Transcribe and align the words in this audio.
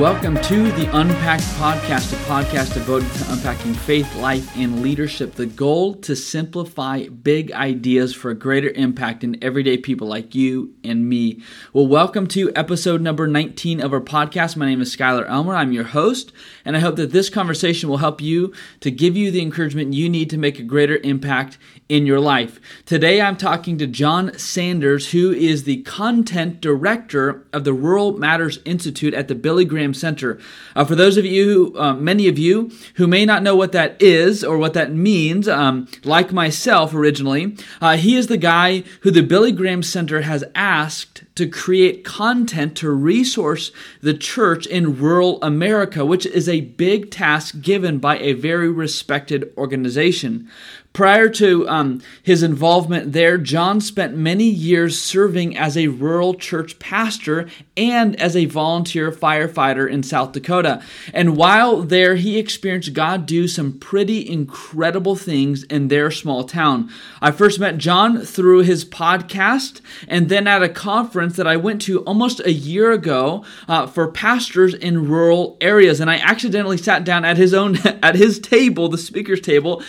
Welcome 0.00 0.40
to 0.44 0.72
the 0.72 0.88
Unpacked 0.98 1.42
Podcast, 1.58 2.14
a 2.14 2.16
podcast 2.24 2.72
devoted 2.72 3.12
to 3.12 3.32
unpacking 3.34 3.74
faith, 3.74 4.16
life, 4.16 4.56
and 4.56 4.80
leadership. 4.80 5.34
The 5.34 5.44
goal 5.44 5.92
to 5.96 6.16
simplify 6.16 7.08
big 7.08 7.52
ideas 7.52 8.14
for 8.14 8.30
a 8.30 8.34
greater 8.34 8.70
impact 8.70 9.24
in 9.24 9.36
everyday 9.44 9.76
people 9.76 10.08
like 10.08 10.34
you 10.34 10.72
and 10.82 11.06
me. 11.06 11.42
Well, 11.74 11.86
welcome 11.86 12.26
to 12.28 12.50
episode 12.56 13.02
number 13.02 13.26
19 13.26 13.82
of 13.82 13.92
our 13.92 14.00
podcast. 14.00 14.56
My 14.56 14.64
name 14.64 14.80
is 14.80 14.96
Skylar 14.96 15.28
Elmer. 15.28 15.54
I'm 15.54 15.72
your 15.72 15.84
host, 15.84 16.32
and 16.64 16.78
I 16.78 16.80
hope 16.80 16.96
that 16.96 17.12
this 17.12 17.28
conversation 17.28 17.90
will 17.90 17.98
help 17.98 18.22
you 18.22 18.54
to 18.80 18.90
give 18.90 19.18
you 19.18 19.30
the 19.30 19.42
encouragement 19.42 19.92
you 19.92 20.08
need 20.08 20.30
to 20.30 20.38
make 20.38 20.58
a 20.58 20.62
greater 20.62 20.96
impact 21.04 21.58
in 21.90 22.06
your 22.06 22.20
life. 22.20 22.60
Today, 22.86 23.20
I'm 23.20 23.36
talking 23.36 23.76
to 23.78 23.86
John 23.86 24.38
Sanders, 24.38 25.10
who 25.10 25.32
is 25.32 25.64
the 25.64 25.82
content 25.82 26.60
director 26.60 27.44
of 27.52 27.64
the 27.64 27.72
Rural 27.72 28.16
Matters 28.16 28.60
Institute 28.64 29.12
at 29.12 29.26
the 29.26 29.34
Billy 29.34 29.64
Graham 29.64 29.92
Center. 29.92 30.38
Uh, 30.76 30.84
for 30.84 30.94
those 30.94 31.16
of 31.16 31.24
you, 31.24 31.44
who, 31.50 31.78
uh, 31.78 31.94
many 31.94 32.28
of 32.28 32.38
you, 32.38 32.70
who 32.94 33.08
may 33.08 33.26
not 33.26 33.42
know 33.42 33.56
what 33.56 33.72
that 33.72 34.00
is 34.00 34.44
or 34.44 34.56
what 34.56 34.72
that 34.74 34.92
means, 34.92 35.48
um, 35.48 35.88
like 36.04 36.32
myself 36.32 36.94
originally, 36.94 37.56
uh, 37.80 37.96
he 37.96 38.14
is 38.14 38.28
the 38.28 38.36
guy 38.36 38.84
who 39.00 39.10
the 39.10 39.22
Billy 39.22 39.50
Graham 39.50 39.82
Center 39.82 40.20
has 40.20 40.44
asked 40.54 41.24
to 41.34 41.48
create 41.48 42.04
content 42.04 42.76
to 42.76 42.90
resource 42.90 43.72
the 44.02 44.14
church 44.14 44.66
in 44.66 44.98
rural 44.98 45.42
America, 45.42 46.04
which 46.04 46.26
is 46.26 46.48
a 46.48 46.60
big 46.60 47.10
task 47.10 47.60
given 47.60 47.98
by 47.98 48.18
a 48.18 48.34
very 48.34 48.70
respected 48.70 49.50
organization. 49.56 50.48
Prior 50.92 51.28
to 51.28 51.68
um, 51.68 52.02
his 52.20 52.42
involvement 52.42 53.12
there, 53.12 53.38
John 53.38 53.80
spent 53.80 54.16
many 54.16 54.50
years 54.50 55.00
serving 55.00 55.56
as 55.56 55.76
a 55.76 55.86
rural 55.86 56.34
church 56.34 56.80
pastor 56.80 57.48
and 57.76 58.20
as 58.20 58.34
a 58.34 58.46
volunteer 58.46 59.12
firefighter 59.12 59.88
in 59.88 60.02
South 60.02 60.32
Dakota. 60.32 60.82
And 61.14 61.36
while 61.36 61.82
there, 61.82 62.16
he 62.16 62.38
experienced 62.38 62.92
God 62.92 63.24
do 63.24 63.46
some 63.46 63.78
pretty 63.78 64.28
incredible 64.28 65.14
things 65.14 65.62
in 65.62 65.88
their 65.88 66.10
small 66.10 66.42
town. 66.42 66.90
I 67.22 67.30
first 67.30 67.60
met 67.60 67.78
John 67.78 68.22
through 68.22 68.64
his 68.64 68.84
podcast 68.84 69.80
and 70.08 70.28
then 70.28 70.48
at 70.48 70.64
a 70.64 70.68
conference 70.68 71.36
that 71.36 71.46
I 71.46 71.56
went 71.56 71.80
to 71.82 72.00
almost 72.00 72.40
a 72.40 72.52
year 72.52 72.90
ago 72.90 73.44
uh, 73.68 73.86
for 73.86 74.10
pastors 74.10 74.74
in 74.74 75.08
rural 75.08 75.56
areas. 75.60 76.00
And 76.00 76.10
I 76.10 76.16
accidentally 76.16 76.78
sat 76.78 77.04
down 77.04 77.24
at 77.24 77.36
his 77.36 77.54
own, 77.54 77.76
at 78.02 78.16
his 78.16 78.40
table, 78.40 78.88
the 78.88 78.98
speaker's 78.98 79.40
table 79.40 79.84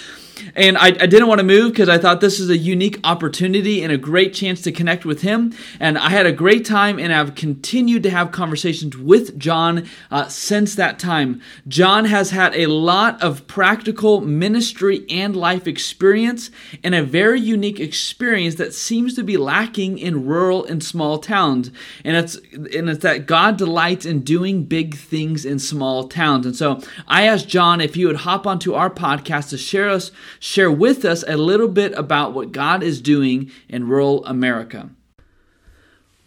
and 0.55 0.77
I, 0.77 0.87
I 0.87 1.05
didn't 1.05 1.27
want 1.27 1.39
to 1.39 1.45
move 1.45 1.71
because 1.71 1.89
I 1.89 1.97
thought 1.97 2.21
this 2.21 2.39
is 2.39 2.49
a 2.49 2.57
unique 2.57 2.99
opportunity 3.03 3.83
and 3.83 3.91
a 3.91 3.97
great 3.97 4.33
chance 4.33 4.61
to 4.61 4.71
connect 4.71 5.05
with 5.05 5.21
him. 5.21 5.53
And 5.79 5.97
I 5.97 6.09
had 6.09 6.25
a 6.25 6.31
great 6.31 6.65
time, 6.65 6.99
and 6.99 7.13
I've 7.13 7.35
continued 7.35 8.03
to 8.03 8.09
have 8.09 8.31
conversations 8.31 8.97
with 8.97 9.37
John 9.37 9.87
uh, 10.09 10.27
since 10.27 10.75
that 10.75 10.99
time. 10.99 11.41
John 11.67 12.05
has 12.05 12.31
had 12.31 12.55
a 12.55 12.67
lot 12.67 13.21
of 13.21 13.47
practical 13.47 14.21
ministry 14.21 15.05
and 15.09 15.35
life 15.35 15.67
experience, 15.67 16.51
and 16.83 16.95
a 16.95 17.03
very 17.03 17.39
unique 17.39 17.79
experience 17.79 18.55
that 18.55 18.73
seems 18.73 19.15
to 19.15 19.23
be 19.23 19.37
lacking 19.37 19.97
in 19.97 20.25
rural 20.25 20.65
and 20.65 20.83
small 20.83 21.17
towns. 21.17 21.71
And 22.03 22.15
it's 22.15 22.35
and 22.51 22.89
it's 22.89 23.03
that 23.03 23.25
God 23.25 23.57
delights 23.57 24.05
in 24.05 24.21
doing 24.21 24.63
big 24.63 24.95
things 24.95 25.45
in 25.45 25.59
small 25.59 26.07
towns. 26.07 26.45
And 26.45 26.55
so 26.55 26.81
I 27.07 27.27
asked 27.27 27.47
John 27.47 27.81
if 27.81 27.95
he 27.95 28.05
would 28.05 28.17
hop 28.17 28.47
onto 28.47 28.73
our 28.73 28.89
podcast 28.89 29.49
to 29.49 29.57
share 29.57 29.89
us 29.89 30.11
share 30.39 30.71
with 30.71 31.05
us 31.05 31.23
a 31.27 31.37
little 31.37 31.67
bit 31.67 31.93
about 31.97 32.33
what 32.33 32.51
God 32.51 32.83
is 32.83 33.01
doing 33.01 33.51
in 33.69 33.87
rural 33.87 34.25
America. 34.25 34.89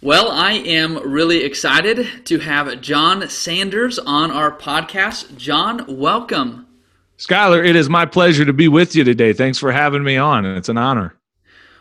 Well, 0.05 0.31
I 0.31 0.53
am 0.53 0.99
really 0.99 1.45
excited 1.45 2.27
to 2.27 2.39
have 2.41 2.81
John 2.83 3.27
Sanders 3.31 3.99
on 3.99 4.31
our 4.31 4.55
podcast. 4.55 5.37
John, 5.39 5.85
welcome. 5.89 6.67
Skylar, 7.17 7.67
it 7.67 7.75
is 7.75 7.89
my 7.89 8.05
pleasure 8.05 8.45
to 8.45 8.53
be 8.53 8.69
with 8.69 8.95
you 8.95 9.03
today. 9.05 9.33
Thanks 9.33 9.59
for 9.59 9.73
having 9.73 10.05
me 10.05 10.19
on. 10.19 10.45
It's 10.45 10.69
an 10.69 10.77
honor. 10.77 11.17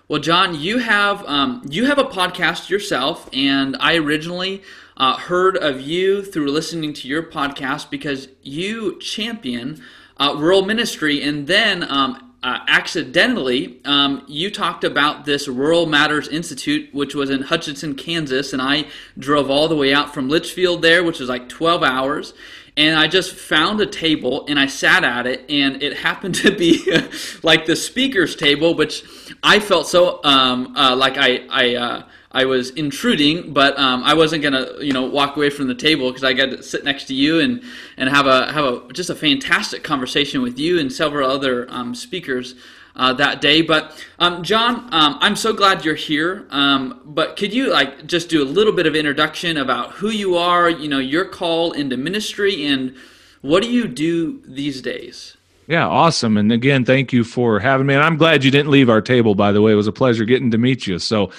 Well, 0.07 0.21
John, 0.21 0.59
you 0.59 0.77
have 0.77 1.25
um, 1.25 1.63
you 1.69 1.85
have 1.85 1.97
a 1.97 2.03
podcast 2.03 2.69
yourself, 2.69 3.29
and 3.33 3.75
I 3.79 3.95
originally 3.95 4.61
uh, 4.95 5.17
heard 5.17 5.57
of 5.57 5.81
you 5.81 6.23
through 6.23 6.51
listening 6.51 6.93
to 6.93 7.07
your 7.07 7.23
podcast 7.23 7.89
because 7.89 8.27
you 8.41 8.99
champion 8.99 9.81
uh, 10.17 10.35
rural 10.37 10.65
ministry, 10.65 11.21
and 11.21 11.47
then 11.47 11.83
um, 11.89 12.33
uh, 12.43 12.59
accidentally, 12.67 13.79
um, 13.85 14.25
you 14.27 14.51
talked 14.51 14.83
about 14.83 15.23
this 15.23 15.47
Rural 15.47 15.85
Matters 15.85 16.27
Institute, 16.27 16.93
which 16.93 17.15
was 17.15 17.29
in 17.29 17.43
Hutchinson, 17.43 17.95
Kansas, 17.95 18.51
and 18.51 18.61
I 18.61 18.85
drove 19.17 19.49
all 19.49 19.69
the 19.69 19.77
way 19.77 19.93
out 19.93 20.13
from 20.13 20.27
Litchfield 20.27 20.81
there, 20.81 21.05
which 21.05 21.19
was 21.19 21.29
like 21.29 21.47
12 21.47 21.83
hours. 21.83 22.33
And 22.75 22.97
I 22.97 23.07
just 23.07 23.35
found 23.35 23.79
a 23.81 23.85
table 23.85 24.45
and 24.47 24.59
I 24.59 24.65
sat 24.65 25.05
at 25.05 25.25
it, 25.25 25.49
and 25.49 25.81
it 25.81 25.97
happened 25.99 26.35
to 26.35 26.53
be 26.53 26.83
like 27.43 27.65
the 27.65 27.77
speaker's 27.77 28.35
table, 28.35 28.75
which 28.75 29.05
I 29.41 29.59
felt 29.59 29.87
so 29.87 30.19
um, 30.25 30.75
uh, 30.75 30.97
like 30.97 31.17
I, 31.17 31.45
I 31.49 31.75
uh, 31.75 32.03
I 32.33 32.45
was 32.45 32.71
intruding, 32.71 33.53
but 33.53 33.77
um, 33.77 34.03
I 34.03 34.13
wasn't 34.15 34.41
gonna, 34.41 34.67
you 34.79 34.91
know, 34.91 35.05
walk 35.05 35.37
away 35.37 35.49
from 35.49 35.67
the 35.67 35.75
table 35.75 36.09
because 36.09 36.23
I 36.23 36.33
got 36.33 36.49
to 36.49 36.63
sit 36.63 36.83
next 36.83 37.05
to 37.05 37.13
you 37.13 37.39
and 37.39 37.61
and 37.97 38.09
have 38.09 38.25
a 38.25 38.51
have 38.51 38.65
a 38.65 38.93
just 38.93 39.09
a 39.09 39.15
fantastic 39.15 39.83
conversation 39.83 40.41
with 40.41 40.57
you 40.57 40.79
and 40.79 40.91
several 40.91 41.29
other 41.29 41.67
um, 41.69 41.95
speakers. 41.95 42.55
Uh, 42.95 43.11
that 43.11 43.41
day. 43.41 43.63
But 43.63 44.05
um, 44.19 44.43
John, 44.43 44.87
um, 44.91 45.17
I'm 45.19 45.35
so 45.35 45.51
glad 45.51 45.83
you're 45.83 45.95
here. 45.95 46.45
Um, 46.51 47.01
but 47.03 47.37
could 47.37 47.51
you 47.51 47.71
like 47.71 48.05
just 48.05 48.29
do 48.29 48.43
a 48.43 48.45
little 48.45 48.71
bit 48.71 48.85
of 48.85 48.95
introduction 48.95 49.57
about 49.57 49.93
who 49.93 50.09
you 50.09 50.37
are? 50.37 50.69
You 50.69 50.87
know, 50.87 50.99
your 50.99 51.25
call 51.25 51.71
into 51.71 51.97
ministry 51.97 52.63
and 52.67 52.95
what 53.41 53.63
do 53.63 53.71
you 53.71 53.87
do 53.87 54.43
these 54.45 54.79
days? 54.79 55.35
Yeah, 55.67 55.87
awesome. 55.87 56.37
And 56.37 56.51
again, 56.51 56.85
thank 56.85 57.11
you 57.11 57.23
for 57.23 57.59
having 57.59 57.87
me. 57.87 57.93
And 57.93 58.03
I'm 58.03 58.17
glad 58.17 58.43
you 58.43 58.51
didn't 58.51 58.71
leave 58.71 58.89
our 58.89 59.01
table. 59.01 59.33
By 59.33 59.51
the 59.51 59.61
way, 59.61 59.71
it 59.71 59.75
was 59.75 59.87
a 59.87 59.91
pleasure 59.91 60.23
getting 60.25 60.51
to 60.51 60.57
meet 60.57 60.85
you. 60.85 60.99
So 60.99 61.31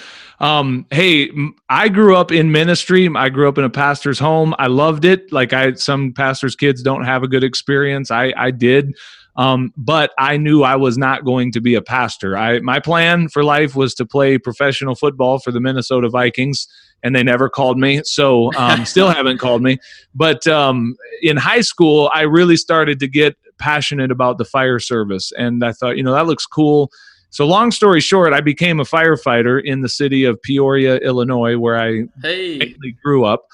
um, 0.45 0.85
hey, 0.91 1.31
I 1.71 1.89
grew 1.89 2.15
up 2.15 2.31
in 2.31 2.53
ministry. 2.53 3.09
I 3.17 3.31
grew 3.31 3.49
up 3.49 3.57
in 3.57 3.65
a 3.65 3.71
pastor's 3.71 4.19
home. 4.19 4.55
I 4.59 4.67
loved 4.67 5.07
it. 5.07 5.33
Like 5.33 5.55
I, 5.55 5.73
some 5.73 6.13
pastors' 6.13 6.55
kids 6.55 6.83
don't 6.83 7.05
have 7.05 7.23
a 7.23 7.29
good 7.29 7.43
experience. 7.43 8.11
I, 8.11 8.35
I 8.37 8.51
did. 8.51 8.95
Um, 9.37 9.73
but 9.75 10.13
I 10.19 10.37
knew 10.37 10.63
I 10.63 10.77
was 10.77 10.99
not 10.99 11.25
going 11.25 11.51
to 11.53 11.63
be 11.63 11.75
a 11.77 11.81
pastor. 11.81 12.37
I, 12.37 12.61
my 12.61 12.79
plan 12.79 13.29
for 13.29 13.43
life 13.43 13.75
was 13.75 13.95
to 13.95 14.05
play 14.05 14.37
professional 14.37 14.95
football 14.95 15.39
for 15.39 15.51
the 15.51 15.61
Minnesota 15.61 16.11
Vikings, 16.11 16.69
and 17.03 17.17
they 17.17 17.23
never 17.23 17.49
called 17.49 17.79
me. 17.79 18.03
So, 18.05 18.53
um, 18.55 18.85
still 18.85 19.09
haven't 19.09 19.39
called 19.39 19.63
me. 19.63 19.79
But 20.15 20.47
um, 20.47 20.95
in 21.23 21.39
high 21.39 21.63
school, 21.63 22.11
I 22.13 22.23
really 22.23 22.59
started 22.59 23.01
to 23.01 23.09
get 23.09 23.35
passionate 23.57 24.11
about 24.11 24.37
the 24.37 24.45
fire 24.45 24.79
service, 24.79 25.33
and 25.39 25.65
I 25.65 25.73
thought, 25.73 25.97
you 25.97 26.03
know, 26.03 26.13
that 26.13 26.27
looks 26.27 26.45
cool. 26.45 26.91
So, 27.35 27.45
long 27.45 27.73
story 27.73 28.01
short, 28.01 28.33
I 28.33 28.41
became 28.41 28.79
a 28.79 28.85
firefighter 28.85 29.61
in 29.61 29.81
the 29.81 29.89
city 29.89 30.23
of 30.23 30.41
Peoria, 30.41 30.99
Illinois, 30.99 31.59
where 31.59 31.77
I 31.77 32.05
hey. 32.23 32.77
grew 33.03 33.25
up. 33.25 33.47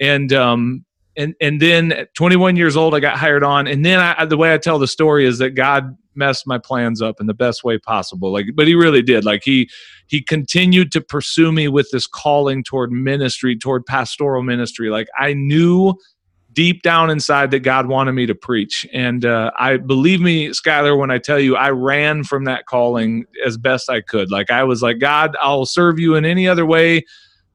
And 0.00 0.32
um, 0.32 0.84
and 1.16 1.36
and 1.40 1.62
then 1.62 1.92
at 1.92 2.12
21 2.14 2.56
years 2.56 2.76
old, 2.76 2.92
I 2.92 2.98
got 2.98 3.16
hired 3.16 3.44
on. 3.44 3.68
And 3.68 3.84
then 3.84 4.00
I, 4.00 4.24
the 4.24 4.36
way 4.36 4.52
I 4.52 4.58
tell 4.58 4.80
the 4.80 4.88
story 4.88 5.26
is 5.26 5.38
that 5.38 5.50
God 5.50 5.96
messed 6.16 6.44
my 6.44 6.58
plans 6.58 7.00
up 7.00 7.20
in 7.20 7.28
the 7.28 7.34
best 7.34 7.62
way 7.62 7.78
possible. 7.78 8.32
Like, 8.32 8.46
but 8.56 8.66
He 8.66 8.74
really 8.74 9.00
did. 9.00 9.24
Like 9.24 9.42
He 9.44 9.70
He 10.08 10.20
continued 10.22 10.90
to 10.90 11.00
pursue 11.00 11.52
me 11.52 11.68
with 11.68 11.88
this 11.92 12.08
calling 12.08 12.64
toward 12.64 12.90
ministry, 12.90 13.56
toward 13.56 13.86
pastoral 13.86 14.42
ministry. 14.42 14.90
Like 14.90 15.06
I 15.16 15.34
knew 15.34 15.94
deep 16.52 16.82
down 16.82 17.10
inside 17.10 17.50
that 17.52 17.60
God 17.60 17.86
wanted 17.86 18.12
me 18.12 18.26
to 18.26 18.34
preach. 18.34 18.86
And 18.92 19.24
uh, 19.24 19.50
I 19.58 19.76
believe 19.76 20.20
me, 20.20 20.48
Skylar, 20.48 20.98
when 20.98 21.10
I 21.10 21.18
tell 21.18 21.38
you, 21.38 21.56
I 21.56 21.70
ran 21.70 22.24
from 22.24 22.44
that 22.44 22.66
calling 22.66 23.24
as 23.44 23.56
best 23.56 23.88
I 23.88 24.00
could. 24.00 24.30
Like 24.30 24.50
I 24.50 24.64
was 24.64 24.82
like, 24.82 24.98
God, 24.98 25.36
I'll 25.40 25.66
serve 25.66 25.98
you 25.98 26.14
in 26.16 26.24
any 26.24 26.48
other 26.48 26.66
way. 26.66 27.04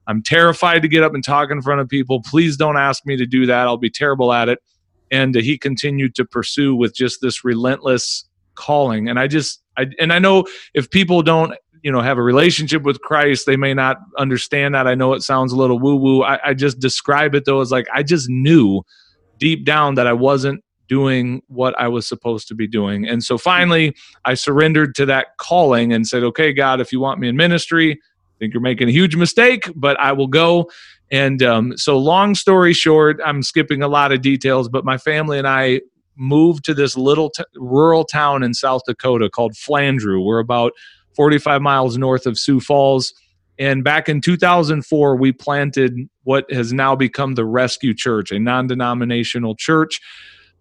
I'm 0.08 0.22
terrified 0.22 0.82
to 0.84 0.88
get 0.88 1.04
up 1.04 1.14
and 1.14 1.24
talk 1.24 1.50
in 1.52 1.62
front 1.62 1.82
of 1.82 1.90
people. 1.90 2.22
Please 2.22 2.58
don't 2.58 2.78
ask 2.78 3.06
me 3.06 3.18
to 3.18 3.26
do 3.26 3.46
that. 3.48 3.68
I'll 3.68 3.78
be 3.78 3.90
terrible 3.90 4.32
at 4.32 4.50
it. 4.50 4.60
And 5.12 5.36
uh, 5.36 5.42
he 5.42 5.58
continued 5.58 6.16
to 6.16 6.26
pursue 6.26 6.76
with 6.76 6.96
just 6.96 7.22
this 7.22 7.44
relentless 7.44 8.26
calling. 8.54 9.10
And 9.10 9.20
I 9.20 9.28
just, 9.28 9.62
I, 9.78 9.88
and 10.00 10.14
I 10.14 10.20
know 10.20 10.46
if 10.74 10.90
people 10.90 11.22
don't 11.22 11.54
you 11.86 11.92
know 11.92 12.02
have 12.02 12.18
a 12.18 12.24
relationship 12.24 12.82
with 12.82 13.00
christ 13.02 13.46
they 13.46 13.56
may 13.56 13.74
not 13.74 13.98
understand 14.18 14.74
that. 14.74 14.88
I 14.88 14.96
know 14.96 15.14
it 15.14 15.22
sounds 15.22 15.54
a 15.54 15.56
little 15.56 15.80
woo 15.80 15.96
woo 15.96 16.24
I, 16.24 16.50
I, 16.50 16.54
just 16.56 16.80
describe 16.80 17.36
it 17.36 17.46
though 17.46 17.62
as 17.62 17.72
like 17.72 17.86
i 17.94 18.02
just 18.02 18.28
knew 18.28 18.82
deep 19.38 19.66
down 19.66 19.94
that 19.96 20.08
i 20.08 20.14
wasn't 20.14 20.64
doing 20.90 21.44
what 21.48 21.80
i 21.80 21.88
was 21.88 22.08
supposed 22.08 22.48
to 22.48 22.56
be 22.56 22.68
doing. 22.68 23.08
And 23.08 23.24
so 23.24 23.38
finally 23.38 23.96
i 24.26 24.34
surrendered 24.34 24.96
to 24.96 25.06
that 25.06 25.38
calling 25.38 25.94
and 25.94 26.08
said 26.08 26.24
okay 26.24 26.52
god 26.52 26.82
if 26.82 26.92
you 26.92 27.00
want 27.00 27.20
me 27.20 27.30
in 27.30 27.38
ministry 27.38 27.92
i 27.92 28.36
think 28.40 28.56
you're 28.56 28.62
making 28.62 28.90
a 28.90 28.92
huge 28.92 29.16
mistake 29.16 29.70
but 29.76 29.98
i 30.00 30.12
will 30.12 30.28
go. 30.28 30.70
And 31.12 31.44
um, 31.44 31.78
so 31.78 32.00
long 32.00 32.34
story 32.34 32.74
short 32.74 33.20
i'm 33.24 33.44
skipping 33.44 33.84
a 33.84 33.88
lot 33.88 34.12
of 34.12 34.24
details 34.24 34.70
but 34.70 34.86
my 34.86 34.98
family 34.98 35.38
and 35.38 35.48
i 35.48 35.82
moved 36.18 36.64
to 36.64 36.74
this 36.74 36.98
little 36.98 37.30
t- 37.30 37.44
rural 37.56 38.06
town 38.06 38.42
in 38.42 38.54
south 38.56 38.82
dakota 38.88 39.30
called 39.30 39.54
flandreau. 39.54 40.24
We're 40.26 40.40
about 40.40 40.72
45 41.16 41.62
miles 41.62 41.98
north 41.98 42.26
of 42.26 42.38
Sioux 42.38 42.60
Falls. 42.60 43.14
And 43.58 43.84
back 43.84 44.10
in 44.10 44.22
2004, 44.22 45.16
we 45.16 45.32
planted 45.32 45.94
what 46.24 46.52
has 46.52 46.74
now 46.74 46.96
become 46.96 47.36
the 47.36 47.46
Rescue 47.46 47.94
Church, 47.94 48.32
a 48.32 48.40
non 48.40 48.68
denominational 48.68 49.56
church. 49.56 50.02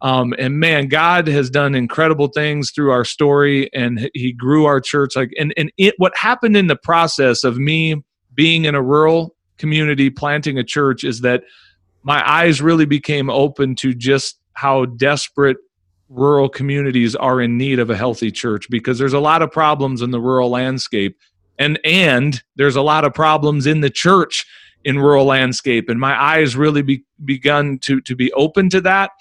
Um, 0.01 0.35
and 0.39 0.61
man, 0.61 0.89
God 0.89 1.27
has 1.29 1.51
done 1.51 1.75
incredible 1.75 2.29
things 2.29 2.71
through 2.71 2.91
our 2.91 3.05
story, 3.05 3.73
and 3.73 4.11
He 4.15 4.33
grew 4.33 4.67
our 4.67 4.81
church. 4.81 5.17
Like, 5.17 5.33
and 5.39 5.53
and 5.57 5.73
it, 5.77 5.95
what 5.99 6.17
happened 6.17 6.57
in 6.57 6.67
the 6.67 6.77
process 6.77 7.43
of 7.43 7.59
me 7.59 7.97
being 8.35 8.65
in 8.65 8.75
a 8.75 8.83
rural 8.83 9.35
community 9.59 10.11
planting 10.11 10.59
a 10.59 10.65
church 10.65 11.05
is 11.05 11.21
that 11.23 11.43
my 12.03 12.23
eyes 12.29 12.61
really 12.61 12.85
became 12.85 13.31
open 13.31 13.75
to 13.77 13.95
just 13.95 14.39
how 14.53 14.85
desperate 14.85 15.57
rural 16.09 16.49
communities 16.49 17.15
are 17.17 17.41
in 17.41 17.57
need 17.57 17.79
of 17.79 17.91
a 17.91 17.97
healthy 17.97 18.31
church 18.31 18.69
because 18.71 18.99
there's 18.99 19.13
a 19.13 19.21
lot 19.21 19.43
of 19.43 19.51
problems 19.51 20.03
in 20.03 20.11
the 20.11 20.21
rural 20.21 20.51
landscape. 20.51 21.19
And 21.59 21.79
and 21.85 22.43
there's 22.57 22.77
a 22.77 22.83
lot 22.83 23.05
of 23.05 23.15
problems 23.15 23.67
in 23.67 23.81
the 23.81 23.91
church 23.91 24.47
in 24.85 24.99
rural 24.99 25.25
landscape. 25.25 25.89
And 25.89 25.99
my 25.99 26.21
eyes 26.21 26.57
really 26.57 26.83
be, 26.83 27.05
begun 27.25 27.79
to 27.81 28.01
to 28.03 28.17
be 28.17 28.33
open 28.33 28.69
to 28.71 28.81
that. 28.83 29.13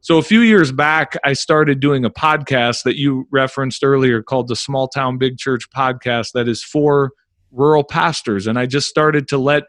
So 0.00 0.16
a 0.16 0.22
few 0.22 0.40
years 0.40 0.70
back 0.70 1.16
i 1.24 1.32
started 1.32 1.80
doing 1.80 2.04
a 2.04 2.10
podcast 2.10 2.84
that 2.84 2.96
you 2.96 3.26
referenced 3.30 3.82
earlier 3.82 4.22
called 4.22 4.48
the 4.48 4.56
small 4.56 4.88
town 4.88 5.18
big 5.18 5.38
church 5.38 5.68
podcast 5.70 6.32
that 6.32 6.48
is 6.48 6.62
for 6.62 7.12
rural 7.50 7.84
pastors. 7.84 8.46
And 8.46 8.58
i 8.58 8.66
just 8.66 8.88
started 8.88 9.28
to 9.28 9.38
let 9.38 9.64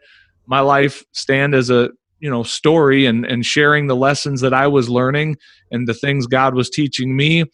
my 0.46 0.60
life 0.60 1.04
stand 1.12 1.54
as 1.54 1.70
a 1.70 1.90
you 2.20 2.30
know 2.30 2.42
story 2.42 3.06
and 3.06 3.24
and 3.24 3.44
sharing 3.44 3.86
the 3.86 3.96
lessons 3.96 4.40
that 4.40 4.54
i 4.54 4.66
was 4.66 4.88
learning 4.88 5.36
and 5.70 5.88
the 5.88 5.94
things 5.94 6.26
god 6.26 6.54
was 6.54 6.70
teaching 6.70 7.16
me. 7.16 7.44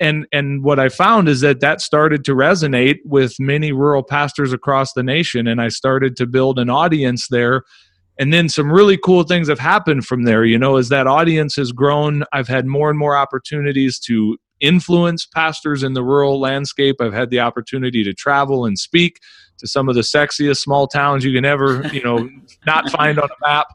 And 0.00 0.26
and 0.32 0.62
what 0.62 0.78
i 0.78 0.88
found 0.88 1.28
is 1.28 1.40
that 1.40 1.60
that 1.60 1.80
started 1.80 2.24
to 2.26 2.34
resonate 2.34 2.98
with 3.04 3.34
many 3.40 3.72
rural 3.72 4.04
pastors 4.04 4.52
across 4.52 4.92
the 4.92 5.02
nation 5.02 5.46
and 5.48 5.60
i 5.60 5.68
started 5.68 6.16
to 6.16 6.26
build 6.26 6.58
an 6.58 6.70
audience 6.70 7.28
there. 7.28 7.62
And 8.18 8.32
then 8.32 8.50
some 8.50 8.70
really 8.70 8.98
cool 8.98 9.24
things 9.24 9.48
have 9.48 9.58
happened 9.58 10.04
from 10.06 10.22
there 10.22 10.44
you 10.44 10.58
know 10.58 10.76
as 10.76 10.88
that 10.90 11.08
audience 11.08 11.56
has 11.56 11.72
grown 11.72 12.22
i've 12.32 12.46
had 12.46 12.66
more 12.66 12.90
and 12.90 12.98
more 12.98 13.16
opportunities 13.16 13.98
to 14.00 14.36
influence 14.62 15.26
pastors 15.26 15.82
in 15.82 15.92
the 15.92 16.02
rural 16.02 16.40
landscape. 16.40 16.96
I've 17.00 17.12
had 17.12 17.30
the 17.30 17.40
opportunity 17.40 18.04
to 18.04 18.14
travel 18.14 18.64
and 18.64 18.78
speak 18.78 19.18
to 19.58 19.66
some 19.66 19.88
of 19.88 19.94
the 19.94 20.00
sexiest 20.00 20.58
small 20.58 20.86
towns 20.86 21.24
you 21.24 21.34
can 21.34 21.44
ever 21.44 21.86
you 21.92 22.02
know 22.02 22.28
not 22.66 22.88
find 22.90 23.18
on 23.18 23.28
a 23.28 23.46
map 23.48 23.66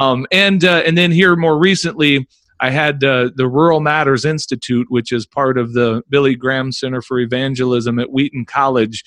um, 0.00 0.26
and 0.30 0.64
uh, 0.64 0.82
and 0.86 0.96
then 0.96 1.10
here 1.10 1.36
more 1.36 1.58
recently 1.58 2.26
I 2.60 2.70
had 2.70 3.04
uh, 3.04 3.30
the 3.34 3.48
Rural 3.48 3.80
Matters 3.80 4.24
Institute, 4.24 4.86
which 4.90 5.12
is 5.12 5.26
part 5.26 5.58
of 5.58 5.74
the 5.74 6.02
Billy 6.08 6.34
Graham 6.34 6.72
Center 6.72 7.00
for 7.00 7.20
Evangelism 7.20 7.98
at 7.98 8.10
Wheaton 8.10 8.46
College. 8.46 9.04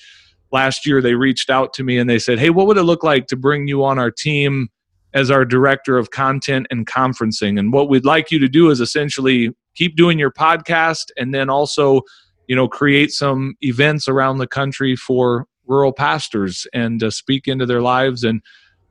Last 0.50 0.86
year, 0.86 1.02
they 1.02 1.14
reached 1.14 1.50
out 1.50 1.72
to 1.74 1.84
me 1.84 1.98
and 1.98 2.08
they 2.08 2.18
said, 2.18 2.38
Hey, 2.38 2.50
what 2.50 2.66
would 2.66 2.78
it 2.78 2.84
look 2.84 3.02
like 3.02 3.26
to 3.28 3.36
bring 3.36 3.68
you 3.68 3.84
on 3.84 3.98
our 3.98 4.10
team 4.10 4.68
as 5.14 5.30
our 5.30 5.44
director 5.44 5.98
of 5.98 6.10
content 6.10 6.66
and 6.70 6.86
conferencing? 6.86 7.58
And 7.58 7.72
what 7.72 7.88
we'd 7.88 8.04
like 8.04 8.30
you 8.30 8.38
to 8.38 8.48
do 8.48 8.70
is 8.70 8.80
essentially 8.80 9.50
keep 9.74 9.96
doing 9.96 10.18
your 10.18 10.32
podcast 10.32 11.10
and 11.16 11.34
then 11.34 11.50
also, 11.50 12.02
you 12.48 12.56
know, 12.56 12.68
create 12.68 13.12
some 13.12 13.54
events 13.60 14.08
around 14.08 14.38
the 14.38 14.46
country 14.46 14.96
for 14.96 15.46
rural 15.66 15.92
pastors 15.92 16.66
and 16.72 17.02
uh, 17.02 17.10
speak 17.10 17.48
into 17.48 17.66
their 17.66 17.82
lives. 17.82 18.24
And 18.24 18.42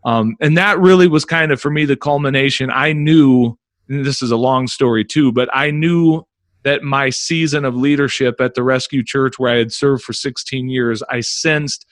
um, 0.06 0.36
and 0.39 0.57
that 0.57 0.80
really 0.80 1.07
was 1.07 1.25
kind 1.25 1.51
of 1.51 1.62
for 1.62 1.69
me 1.69 1.86
the 1.86 1.95
culmination. 1.95 2.69
I 2.71 2.94
knew 2.94 3.57
this 3.88 4.21
is 4.21 4.31
a 4.31 4.38
long 4.38 4.68
story 4.68 5.06
too, 5.06 5.31
but 5.31 5.50
I 5.53 5.71
knew 5.71 6.24
that 6.63 6.83
my 6.83 7.09
season 7.09 7.65
of 7.65 7.75
leadership 7.75 8.39
at 8.39 8.53
the 8.53 8.63
Rescue 8.63 9.03
Church, 9.03 9.39
where 9.39 9.53
I 9.53 9.57
had 9.57 9.71
served 9.71 10.03
for 10.03 10.13
16 10.13 10.69
years, 10.69 11.01
I 11.09 11.21
sensed 11.21 11.86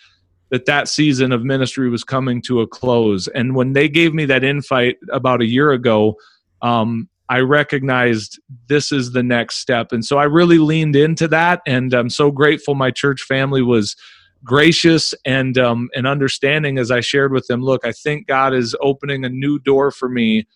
that 0.51 0.65
that 0.65 0.87
season 0.87 1.31
of 1.31 1.43
ministry 1.43 1.89
was 1.89 2.03
coming 2.03 2.41
to 2.43 2.61
a 2.61 2.67
close. 2.67 3.27
And 3.29 3.55
when 3.55 3.73
they 3.73 3.87
gave 3.87 4.13
me 4.13 4.25
that 4.25 4.43
invite 4.43 4.97
about 5.11 5.41
a 5.41 5.45
year 5.45 5.71
ago, 5.71 6.15
um, 6.61 7.09
I 7.29 7.39
recognized 7.41 8.39
this 8.67 8.91
is 8.91 9.11
the 9.11 9.21
next 9.21 9.57
step. 9.57 9.91
And 9.91 10.03
so 10.03 10.17
I 10.17 10.23
really 10.23 10.57
leaned 10.57 10.95
into 10.95 11.27
that. 11.27 11.61
And 11.67 11.93
I'm 11.93 12.09
so 12.09 12.31
grateful 12.31 12.73
my 12.73 12.89
church 12.89 13.21
family 13.21 13.61
was 13.61 13.95
gracious 14.43 15.13
and 15.25 15.57
um, 15.57 15.89
and 15.95 16.07
understanding 16.07 16.77
as 16.77 16.91
I 16.91 17.01
shared 17.01 17.31
with 17.31 17.47
them. 17.47 17.61
Look, 17.61 17.85
I 17.85 17.91
think 17.91 18.27
God 18.27 18.53
is 18.53 18.75
opening 18.81 19.25
a 19.25 19.29
new 19.29 19.59
door 19.59 19.91
for 19.91 20.09
me 20.09 20.47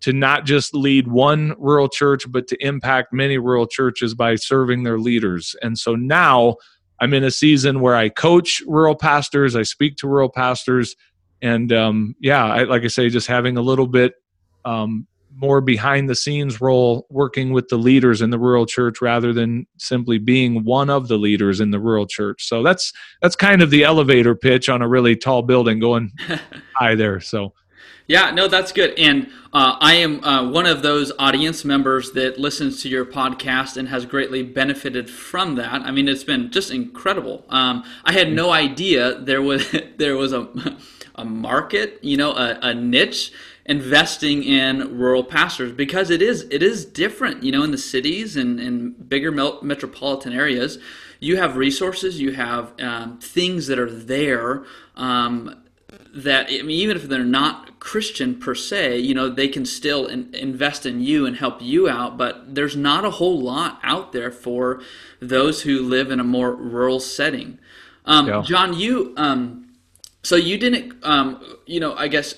to 0.00 0.12
not 0.12 0.44
just 0.44 0.74
lead 0.74 1.08
one 1.08 1.54
rural 1.58 1.88
church, 1.88 2.30
but 2.30 2.46
to 2.48 2.56
impact 2.60 3.12
many 3.12 3.38
rural 3.38 3.66
churches 3.66 4.14
by 4.14 4.34
serving 4.36 4.82
their 4.82 4.98
leaders. 4.98 5.56
And 5.62 5.78
so 5.78 5.94
now 5.94 6.56
I'm 7.00 7.14
in 7.14 7.24
a 7.24 7.30
season 7.30 7.80
where 7.80 7.96
I 7.96 8.08
coach 8.08 8.62
rural 8.66 8.94
pastors, 8.94 9.56
I 9.56 9.62
speak 9.62 9.96
to 9.98 10.08
rural 10.08 10.30
pastors, 10.30 10.96
and 11.42 11.72
um, 11.72 12.14
yeah, 12.20 12.44
I, 12.44 12.64
like 12.64 12.82
I 12.82 12.88
say, 12.88 13.08
just 13.08 13.26
having 13.26 13.56
a 13.56 13.62
little 13.62 13.86
bit 13.86 14.14
um, 14.64 15.06
more 15.36 15.60
behind 15.60 16.08
the 16.08 16.14
scenes 16.14 16.60
role 16.60 17.06
working 17.10 17.52
with 17.52 17.68
the 17.68 17.76
leaders 17.76 18.22
in 18.22 18.30
the 18.30 18.38
rural 18.38 18.66
church 18.66 19.00
rather 19.00 19.32
than 19.32 19.66
simply 19.78 20.18
being 20.18 20.64
one 20.64 20.90
of 20.90 21.08
the 21.08 21.18
leaders 21.18 21.60
in 21.60 21.70
the 21.70 21.80
rural 21.80 22.06
church 22.06 22.46
so 22.46 22.62
that's 22.62 22.92
that's 23.22 23.36
kind 23.36 23.62
of 23.62 23.70
the 23.70 23.84
elevator 23.84 24.34
pitch 24.34 24.68
on 24.68 24.82
a 24.82 24.88
really 24.88 25.16
tall 25.16 25.42
building 25.42 25.78
going 25.78 26.10
high 26.74 26.94
there 26.94 27.20
so 27.20 27.52
yeah, 28.08 28.30
no, 28.30 28.46
that's 28.46 28.70
good. 28.70 28.96
And 28.98 29.28
uh, 29.52 29.76
I 29.80 29.94
am 29.94 30.22
uh, 30.22 30.48
one 30.48 30.66
of 30.66 30.82
those 30.82 31.10
audience 31.18 31.64
members 31.64 32.12
that 32.12 32.38
listens 32.38 32.80
to 32.82 32.88
your 32.88 33.04
podcast 33.04 33.76
and 33.76 33.88
has 33.88 34.06
greatly 34.06 34.44
benefited 34.44 35.10
from 35.10 35.56
that. 35.56 35.82
I 35.82 35.90
mean, 35.90 36.06
it's 36.06 36.22
been 36.22 36.52
just 36.52 36.70
incredible. 36.70 37.44
Um, 37.48 37.82
I 38.04 38.12
had 38.12 38.32
no 38.32 38.52
idea 38.52 39.18
there 39.18 39.42
was 39.42 39.74
there 39.96 40.16
was 40.16 40.32
a 40.32 40.48
a 41.16 41.24
market, 41.24 41.98
you 42.02 42.16
know, 42.16 42.32
a, 42.32 42.58
a 42.62 42.74
niche 42.74 43.32
investing 43.66 44.44
in 44.44 44.96
rural 44.96 45.24
pastors 45.24 45.72
because 45.72 46.08
it 46.10 46.22
is 46.22 46.46
it 46.50 46.62
is 46.62 46.84
different, 46.84 47.42
you 47.42 47.52
know, 47.52 47.62
in 47.62 47.72
the 47.72 47.78
cities 47.78 48.36
and 48.36 48.58
in 48.58 48.92
bigger 48.92 49.30
metropolitan 49.30 50.32
areas. 50.32 50.78
You 51.18 51.36
have 51.38 51.56
resources, 51.56 52.20
you 52.20 52.32
have 52.32 52.72
um, 52.80 53.18
things 53.18 53.66
that 53.66 53.78
are 53.78 53.90
there. 53.90 54.64
Um, 54.94 55.62
that 56.14 56.46
I 56.48 56.62
mean, 56.62 56.70
even 56.70 56.96
if 56.96 57.04
they're 57.04 57.24
not 57.24 57.78
Christian 57.80 58.38
per 58.38 58.54
se, 58.54 58.98
you 59.00 59.14
know, 59.14 59.28
they 59.28 59.48
can 59.48 59.66
still 59.66 60.06
in, 60.06 60.34
invest 60.34 60.86
in 60.86 61.00
you 61.00 61.26
and 61.26 61.36
help 61.36 61.60
you 61.60 61.88
out. 61.88 62.16
But 62.16 62.54
there's 62.54 62.76
not 62.76 63.04
a 63.04 63.10
whole 63.10 63.40
lot 63.40 63.80
out 63.82 64.12
there 64.12 64.30
for 64.30 64.80
those 65.20 65.62
who 65.62 65.82
live 65.82 66.10
in 66.10 66.20
a 66.20 66.24
more 66.24 66.54
rural 66.54 67.00
setting. 67.00 67.58
Um, 68.04 68.28
yeah. 68.28 68.42
John, 68.42 68.78
you 68.78 69.12
um, 69.16 69.66
so 70.22 70.36
you 70.36 70.58
didn't, 70.58 70.94
um, 71.04 71.42
you 71.66 71.80
know, 71.80 71.94
I 71.94 72.08
guess 72.08 72.34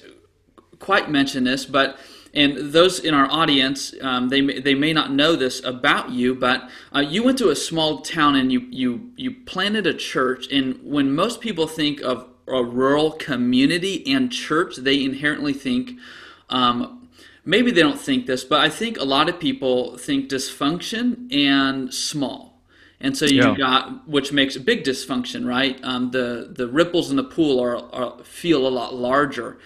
quite 0.79 1.11
mention 1.11 1.45
this, 1.45 1.65
but 1.65 1.99
and 2.35 2.73
those 2.73 2.99
in 2.99 3.15
our 3.15 3.31
audience, 3.31 3.95
um, 4.03 4.29
they 4.29 4.43
may, 4.43 4.61
they 4.61 4.75
may 4.75 4.93
not 4.93 5.11
know 5.11 5.35
this 5.35 5.65
about 5.65 6.11
you, 6.11 6.35
but 6.35 6.69
uh, 6.95 7.01
you 7.01 7.23
went 7.23 7.39
to 7.39 7.49
a 7.49 7.57
small 7.57 8.03
town 8.03 8.37
and 8.37 8.53
you 8.53 8.61
you 8.71 9.11
you 9.17 9.31
planted 9.47 9.87
a 9.87 9.95
church. 9.95 10.47
And 10.53 10.79
when 10.83 11.15
most 11.15 11.41
people 11.41 11.67
think 11.67 12.03
of 12.03 12.29
a 12.47 12.63
rural 12.63 13.13
community 13.13 14.05
and 14.13 14.31
church, 14.31 14.77
they 14.77 15.03
inherently 15.03 15.53
think, 15.53 15.99
um, 16.49 17.09
maybe 17.45 17.71
they 17.71 17.83
don't 17.83 18.01
think 18.01 18.27
this, 18.27 18.45
but 18.45 18.61
I 18.61 18.69
think 18.69 18.99
a 18.99 19.05
lot 19.05 19.29
of 19.29 19.39
people 19.41 19.97
think 19.97 20.31
dysfunction 20.31 21.33
and 21.35 21.93
small. 21.93 22.61
And 23.01 23.17
so 23.17 23.27
you 23.27 23.43
yeah. 23.43 23.55
got, 23.55 24.09
which 24.09 24.33
makes 24.33 24.57
a 24.57 24.61
big 24.61 24.83
dysfunction, 24.83 25.47
right? 25.47 25.79
Um, 25.83 26.11
the 26.11 26.49
the 26.51 26.67
ripples 26.67 27.11
in 27.11 27.17
the 27.17 27.25
pool 27.25 27.61
are, 27.61 27.77
are 27.95 28.25
feel 28.25 28.67
a 28.67 28.69
lot 28.69 28.95
larger, 28.95 29.59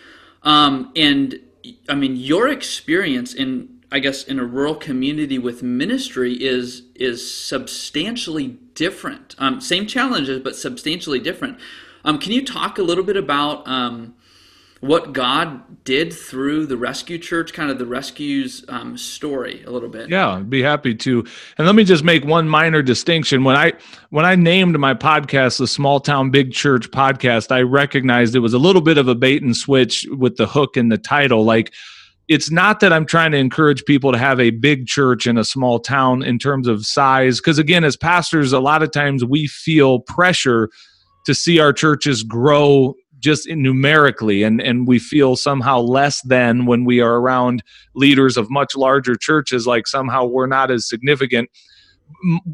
um, 0.42 0.92
and 0.96 1.40
I 1.88 1.94
mean 1.94 2.16
your 2.16 2.48
experience 2.48 3.34
in 3.34 3.80
I 3.92 3.98
guess 3.98 4.24
in 4.24 4.38
a 4.38 4.44
rural 4.44 4.74
community 4.74 5.38
with 5.38 5.62
ministry 5.62 6.32
is 6.32 6.82
is 6.94 7.30
substantially 7.32 8.58
different. 8.74 9.34
Um, 9.38 9.60
same 9.60 9.86
challenges, 9.86 10.40
but 10.40 10.56
substantially 10.56 11.18
different. 11.18 11.58
Um, 12.04 12.18
can 12.18 12.32
you 12.32 12.44
talk 12.44 12.78
a 12.78 12.82
little 12.82 13.04
bit 13.04 13.16
about 13.16 13.66
um, 13.68 14.14
what 14.82 15.12
God 15.12 15.84
did 15.84 16.12
through 16.12 16.66
the 16.66 16.76
Rescue 16.76 17.16
Church, 17.16 17.52
kind 17.52 17.70
of 17.70 17.78
the 17.78 17.86
rescue's 17.86 18.64
um, 18.68 18.98
story, 18.98 19.62
a 19.64 19.70
little 19.70 19.88
bit? 19.88 20.10
Yeah, 20.10 20.30
I'd 20.30 20.50
be 20.50 20.60
happy 20.60 20.92
to. 20.96 21.24
And 21.56 21.68
let 21.68 21.76
me 21.76 21.84
just 21.84 22.02
make 22.02 22.24
one 22.24 22.48
minor 22.48 22.82
distinction. 22.82 23.44
When 23.44 23.54
I 23.54 23.74
when 24.10 24.24
I 24.24 24.34
named 24.34 24.76
my 24.80 24.92
podcast 24.92 25.58
the 25.58 25.68
Small 25.68 26.00
Town 26.00 26.30
Big 26.30 26.52
Church 26.52 26.90
podcast, 26.90 27.52
I 27.52 27.62
recognized 27.62 28.34
it 28.34 28.40
was 28.40 28.54
a 28.54 28.58
little 28.58 28.82
bit 28.82 28.98
of 28.98 29.06
a 29.06 29.14
bait 29.14 29.40
and 29.40 29.56
switch 29.56 30.04
with 30.10 30.36
the 30.36 30.48
hook 30.48 30.76
in 30.76 30.88
the 30.88 30.98
title, 30.98 31.44
like 31.44 31.72
it's 32.26 32.50
not 32.50 32.80
that 32.80 32.92
I'm 32.92 33.06
trying 33.06 33.30
to 33.32 33.38
encourage 33.38 33.84
people 33.84 34.10
to 34.10 34.18
have 34.18 34.40
a 34.40 34.50
big 34.50 34.88
church 34.88 35.28
in 35.28 35.38
a 35.38 35.44
small 35.44 35.78
town 35.78 36.24
in 36.24 36.40
terms 36.40 36.66
of 36.66 36.84
size. 36.84 37.38
Because 37.38 37.58
again, 37.58 37.84
as 37.84 37.96
pastors, 37.96 38.52
a 38.52 38.60
lot 38.60 38.82
of 38.82 38.90
times 38.90 39.24
we 39.24 39.46
feel 39.46 40.00
pressure 40.00 40.70
to 41.26 41.34
see 41.34 41.60
our 41.60 41.72
churches 41.72 42.24
grow 42.24 42.94
just 43.22 43.48
numerically 43.48 44.42
and 44.42 44.60
and 44.60 44.86
we 44.86 44.98
feel 44.98 45.36
somehow 45.36 45.78
less 45.78 46.20
than 46.22 46.66
when 46.66 46.84
we 46.84 47.00
are 47.00 47.16
around 47.16 47.62
leaders 47.94 48.36
of 48.36 48.50
much 48.50 48.74
larger 48.76 49.14
churches 49.14 49.66
like 49.66 49.86
somehow 49.86 50.24
we're 50.24 50.46
not 50.46 50.70
as 50.70 50.88
significant 50.88 51.48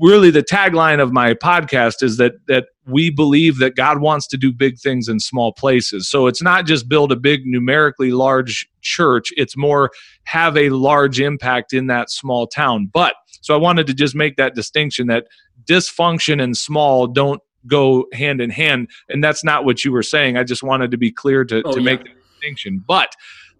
really 0.00 0.30
the 0.30 0.42
tagline 0.42 1.00
of 1.00 1.12
my 1.12 1.34
podcast 1.34 2.02
is 2.02 2.16
that 2.16 2.34
that 2.46 2.66
we 2.86 3.10
believe 3.10 3.58
that 3.58 3.76
God 3.76 4.00
wants 4.00 4.26
to 4.28 4.36
do 4.36 4.52
big 4.52 4.78
things 4.78 5.08
in 5.08 5.20
small 5.20 5.52
places. 5.52 6.08
So 6.08 6.26
it's 6.26 6.42
not 6.42 6.64
just 6.64 6.88
build 6.88 7.12
a 7.12 7.16
big 7.16 7.42
numerically 7.44 8.12
large 8.12 8.66
church, 8.80 9.28
it's 9.36 9.56
more 9.56 9.90
have 10.24 10.56
a 10.56 10.70
large 10.70 11.20
impact 11.20 11.72
in 11.72 11.86
that 11.88 12.10
small 12.10 12.46
town. 12.46 12.90
But 12.92 13.14
so 13.42 13.54
I 13.54 13.58
wanted 13.58 13.86
to 13.88 13.94
just 13.94 14.14
make 14.14 14.36
that 14.36 14.54
distinction 14.54 15.06
that 15.08 15.26
dysfunction 15.64 16.42
and 16.42 16.56
small 16.56 17.06
don't 17.06 17.42
go 17.66 18.06
hand 18.12 18.40
in 18.40 18.50
hand 18.50 18.88
and 19.08 19.22
that's 19.22 19.44
not 19.44 19.64
what 19.64 19.84
you 19.84 19.92
were 19.92 20.02
saying. 20.02 20.36
I 20.36 20.44
just 20.44 20.62
wanted 20.62 20.90
to 20.90 20.96
be 20.96 21.10
clear 21.10 21.44
to 21.44 21.62
oh, 21.64 21.72
to 21.72 21.80
yeah. 21.80 21.84
make 21.84 22.04
the 22.04 22.10
distinction. 22.32 22.82
But 22.86 23.12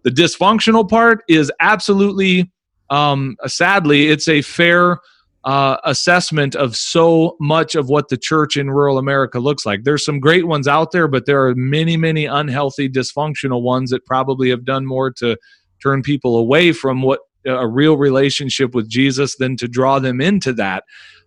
the 0.03 0.11
dysfunctional 0.11 0.87
part 0.89 1.23
is 1.27 1.51
absolutely 1.59 2.51
um 2.89 3.37
sadly 3.45 4.07
it's 4.07 4.27
a 4.27 4.41
fair 4.41 4.99
uh, 5.45 5.77
assessment 5.85 6.55
of 6.55 6.75
so 6.75 7.37
much 7.39 7.75
of 7.75 7.87
what 7.87 8.09
the 8.09 8.17
church 8.17 8.57
in 8.57 8.69
rural 8.69 8.97
America 8.97 9.39
looks 9.39 9.65
like. 9.65 9.83
There's 9.83 10.03
some 10.03 10.19
great 10.19 10.47
ones 10.47 10.67
out 10.67 10.91
there, 10.91 11.07
but 11.07 11.25
there 11.25 11.45
are 11.47 11.55
many, 11.55 11.95
many 11.95 12.25
unhealthy, 12.25 12.89
dysfunctional 12.89 13.61
ones 13.61 13.89
that 13.91 14.05
probably 14.05 14.49
have 14.49 14.65
done 14.65 14.85
more 14.85 15.11
to 15.13 15.37
turn 15.81 16.01
people 16.01 16.37
away 16.37 16.73
from 16.73 17.01
what 17.01 17.21
a 17.45 17.67
real 17.67 17.97
relationship 17.97 18.75
with 18.75 18.89
Jesus 18.89 19.37
than 19.37 19.55
to 19.57 19.67
draw 19.67 19.99
them 19.99 20.19
into 20.19 20.51
that. 20.53 20.83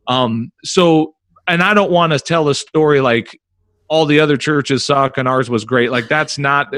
Um, 0.07 0.53
so, 0.63 1.15
and 1.49 1.63
I 1.63 1.75
don't 1.75 1.91
want 1.91 2.13
to 2.13 2.19
tell 2.19 2.49
a 2.49 2.55
story 2.55 3.01
like 3.01 3.41
all 3.89 4.07
the 4.07 4.21
other 4.21 4.37
churches 4.37 4.85
suck 4.85 5.19
and 5.19 5.29
ours 5.29 5.51
was 5.51 5.65
great. 5.65 5.91
Like 5.91 6.09
that's 6.09 6.39
not 6.39 6.75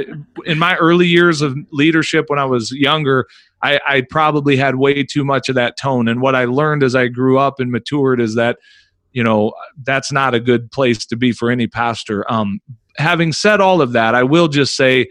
in 0.46 0.58
my 0.58 0.74
early 0.76 1.06
years 1.06 1.42
of 1.42 1.56
leadership 1.70 2.24
when 2.28 2.38
I 2.38 2.44
was 2.44 2.72
younger. 2.72 3.26
I, 3.62 3.80
I 3.86 4.00
probably 4.02 4.56
had 4.56 4.76
way 4.76 5.04
too 5.04 5.24
much 5.24 5.48
of 5.48 5.54
that 5.54 5.76
tone. 5.78 6.08
And 6.08 6.20
what 6.20 6.34
I 6.34 6.44
learned 6.46 6.82
as 6.82 6.94
I 6.94 7.06
grew 7.06 7.38
up 7.38 7.60
and 7.60 7.70
matured 7.70 8.20
is 8.20 8.34
that, 8.34 8.58
you 9.12 9.22
know, 9.22 9.52
that's 9.84 10.10
not 10.10 10.34
a 10.34 10.40
good 10.40 10.72
place 10.72 11.06
to 11.06 11.16
be 11.16 11.30
for 11.30 11.50
any 11.50 11.68
pastor. 11.68 12.30
Um, 12.30 12.58
having 12.96 13.32
said 13.32 13.60
all 13.60 13.80
of 13.80 13.92
that, 13.92 14.14
I 14.14 14.24
will 14.24 14.48
just 14.48 14.76
say 14.76 15.06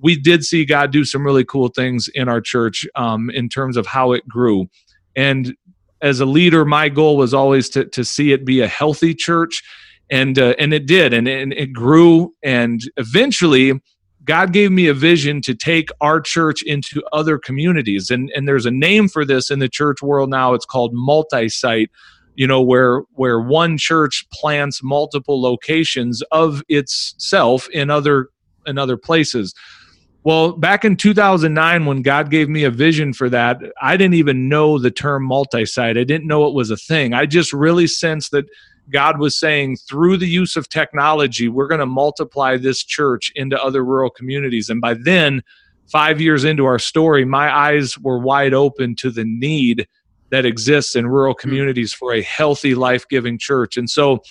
we 0.00 0.20
did 0.20 0.44
see 0.44 0.64
God 0.64 0.92
do 0.92 1.04
some 1.04 1.24
really 1.24 1.44
cool 1.44 1.68
things 1.68 2.08
in 2.14 2.28
our 2.28 2.40
church 2.40 2.86
um, 2.94 3.30
in 3.30 3.48
terms 3.48 3.76
of 3.76 3.86
how 3.86 4.12
it 4.12 4.28
grew. 4.28 4.68
And 5.16 5.56
as 6.00 6.20
a 6.20 6.26
leader, 6.26 6.64
my 6.64 6.88
goal 6.88 7.16
was 7.16 7.34
always 7.34 7.68
to, 7.70 7.84
to 7.86 8.04
see 8.04 8.32
it 8.32 8.44
be 8.44 8.60
a 8.60 8.68
healthy 8.68 9.14
church. 9.14 9.62
And, 10.10 10.38
uh, 10.38 10.54
and 10.58 10.72
it 10.72 10.86
did. 10.86 11.12
And, 11.12 11.28
and 11.28 11.52
it 11.52 11.72
grew. 11.72 12.34
And 12.42 12.80
eventually, 12.96 13.80
God 14.24 14.52
gave 14.52 14.70
me 14.70 14.88
a 14.88 14.94
vision 14.94 15.40
to 15.42 15.54
take 15.54 15.88
our 16.00 16.20
church 16.20 16.62
into 16.62 17.02
other 17.12 17.38
communities. 17.38 18.10
And, 18.10 18.30
and 18.34 18.46
there's 18.46 18.66
a 18.66 18.70
name 18.70 19.08
for 19.08 19.24
this 19.24 19.50
in 19.50 19.58
the 19.58 19.68
church 19.68 20.02
world 20.02 20.30
now. 20.30 20.54
It's 20.54 20.66
called 20.66 20.92
multi 20.94 21.48
site, 21.48 21.90
you 22.34 22.46
know, 22.46 22.62
where, 22.62 23.02
where 23.12 23.40
one 23.40 23.78
church 23.78 24.26
plants 24.32 24.82
multiple 24.82 25.40
locations 25.40 26.22
of 26.30 26.62
itself 26.68 27.68
in 27.70 27.90
other, 27.90 28.28
in 28.66 28.78
other 28.78 28.96
places. 28.96 29.54
Well, 30.24 30.52
back 30.52 30.84
in 30.84 30.96
2009, 30.96 31.86
when 31.86 32.02
God 32.02 32.30
gave 32.30 32.48
me 32.48 32.64
a 32.64 32.70
vision 32.70 33.12
for 33.12 33.30
that, 33.30 33.60
I 33.80 33.96
didn't 33.96 34.14
even 34.14 34.48
know 34.48 34.78
the 34.78 34.90
term 34.90 35.24
multi 35.24 35.64
site. 35.64 35.96
I 35.96 36.04
didn't 36.04 36.26
know 36.26 36.46
it 36.46 36.54
was 36.54 36.70
a 36.70 36.76
thing. 36.76 37.14
I 37.14 37.24
just 37.24 37.52
really 37.52 37.86
sensed 37.86 38.32
that 38.32 38.46
God 38.90 39.18
was 39.18 39.38
saying 39.38 39.76
through 39.88 40.16
the 40.16 40.28
use 40.28 40.56
of 40.56 40.68
technology, 40.68 41.48
we're 41.48 41.68
going 41.68 41.80
to 41.80 41.86
multiply 41.86 42.56
this 42.56 42.82
church 42.82 43.30
into 43.36 43.62
other 43.62 43.84
rural 43.84 44.10
communities. 44.10 44.68
And 44.68 44.80
by 44.80 44.94
then, 44.94 45.42
five 45.86 46.20
years 46.20 46.44
into 46.44 46.64
our 46.64 46.78
story, 46.78 47.24
my 47.24 47.54
eyes 47.54 47.98
were 47.98 48.18
wide 48.18 48.54
open 48.54 48.96
to 48.96 49.10
the 49.10 49.24
need 49.24 49.86
that 50.30 50.44
exists 50.44 50.96
in 50.96 51.06
rural 51.06 51.34
hmm. 51.34 51.40
communities 51.40 51.92
for 51.92 52.12
a 52.12 52.22
healthy, 52.22 52.74
life 52.74 53.08
giving 53.08 53.38
church. 53.38 53.76
And 53.76 53.88
so 53.88 54.22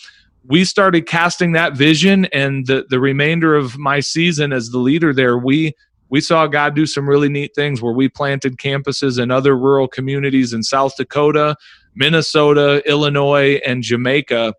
we 0.47 0.63
started 0.63 1.05
casting 1.05 1.51
that 1.51 1.75
vision. 1.75 2.25
And 2.25 2.65
the, 2.65 2.85
the 2.89 2.99
remainder 2.99 3.55
of 3.55 3.77
my 3.77 3.99
season 3.99 4.53
as 4.53 4.69
the 4.69 4.79
leader 4.79 5.13
there, 5.13 5.37
we 5.37 5.73
we 6.09 6.21
saw 6.21 6.47
God 6.47 6.73
do 6.73 6.85
some 6.85 7.07
really 7.07 7.27
neat 7.27 7.53
things 7.53 7.81
where 7.81 7.91
we 7.91 8.07
planted 8.07 8.57
campuses 8.57 9.21
in 9.21 9.29
other 9.29 9.57
rural 9.57 9.89
communities 9.89 10.53
in 10.53 10.63
South 10.63 10.95
Dakota, 10.95 11.57
Minnesota, 11.95 12.81
Illinois, 12.89 13.59
and 13.65 13.83
Jamaica. 13.83 14.53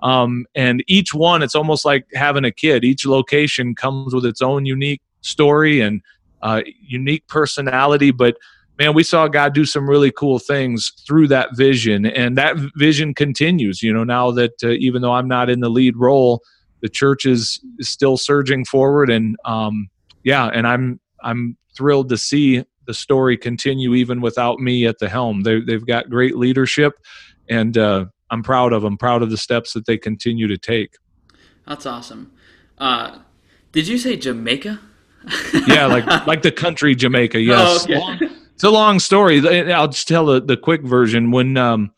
Um, 0.00 0.46
and 0.54 0.82
each 0.86 1.12
one, 1.12 1.42
it's 1.42 1.54
almost 1.54 1.84
like 1.84 2.06
having 2.14 2.46
a 2.46 2.50
kid. 2.50 2.84
Each 2.84 3.04
location 3.04 3.74
comes 3.74 4.14
with 4.14 4.24
its 4.24 4.40
own 4.40 4.64
unique 4.64 5.02
story 5.20 5.80
and 5.82 6.00
uh, 6.40 6.62
unique 6.80 7.26
personality. 7.26 8.10
But 8.10 8.36
man, 8.78 8.94
we 8.94 9.02
saw 9.02 9.28
God 9.28 9.54
do 9.54 9.64
some 9.64 9.88
really 9.88 10.10
cool 10.10 10.38
things 10.38 10.92
through 11.06 11.28
that 11.28 11.56
vision, 11.56 12.06
and 12.06 12.36
that 12.36 12.56
vision 12.76 13.14
continues. 13.14 13.82
You 13.82 13.92
know, 13.92 14.04
now 14.04 14.30
that 14.32 14.52
uh, 14.62 14.70
even 14.70 15.02
though 15.02 15.12
I'm 15.12 15.28
not 15.28 15.50
in 15.50 15.60
the 15.60 15.68
lead 15.68 15.96
role, 15.96 16.42
the 16.80 16.88
church 16.88 17.24
is, 17.24 17.60
is 17.78 17.88
still 17.88 18.16
surging 18.16 18.64
forward, 18.64 19.10
and 19.10 19.36
um, 19.44 19.88
yeah, 20.22 20.46
and 20.46 20.66
I'm 20.66 21.00
I'm 21.22 21.56
thrilled 21.76 22.08
to 22.10 22.16
see 22.16 22.64
the 22.86 22.94
story 22.94 23.36
continue 23.36 23.94
even 23.94 24.20
without 24.20 24.58
me 24.58 24.86
at 24.86 24.98
the 24.98 25.08
helm. 25.08 25.42
They, 25.42 25.60
they've 25.60 25.86
got 25.86 26.10
great 26.10 26.36
leadership, 26.36 26.94
and 27.48 27.78
uh, 27.78 28.06
I'm 28.30 28.42
proud 28.42 28.72
of 28.72 28.82
them. 28.82 28.98
Proud 28.98 29.22
of 29.22 29.30
the 29.30 29.38
steps 29.38 29.72
that 29.72 29.86
they 29.86 29.96
continue 29.96 30.46
to 30.48 30.58
take. 30.58 30.96
That's 31.66 31.86
awesome. 31.86 32.32
Uh, 32.76 33.20
did 33.72 33.88
you 33.88 33.96
say 33.96 34.16
Jamaica? 34.16 34.80
yeah, 35.66 35.86
like 35.86 36.06
like 36.26 36.42
the 36.42 36.52
country 36.52 36.94
Jamaica. 36.94 37.40
Yes. 37.44 37.86
Oh, 37.88 38.12
okay. 38.12 38.28
It's 38.54 38.64
a 38.64 38.70
long 38.70 38.98
story. 39.00 39.72
I'll 39.72 39.88
just 39.88 40.08
tell 40.08 40.26
the, 40.26 40.40
the 40.40 40.56
quick 40.56 40.82
version. 40.82 41.30
When 41.30 41.56
um, 41.56 41.92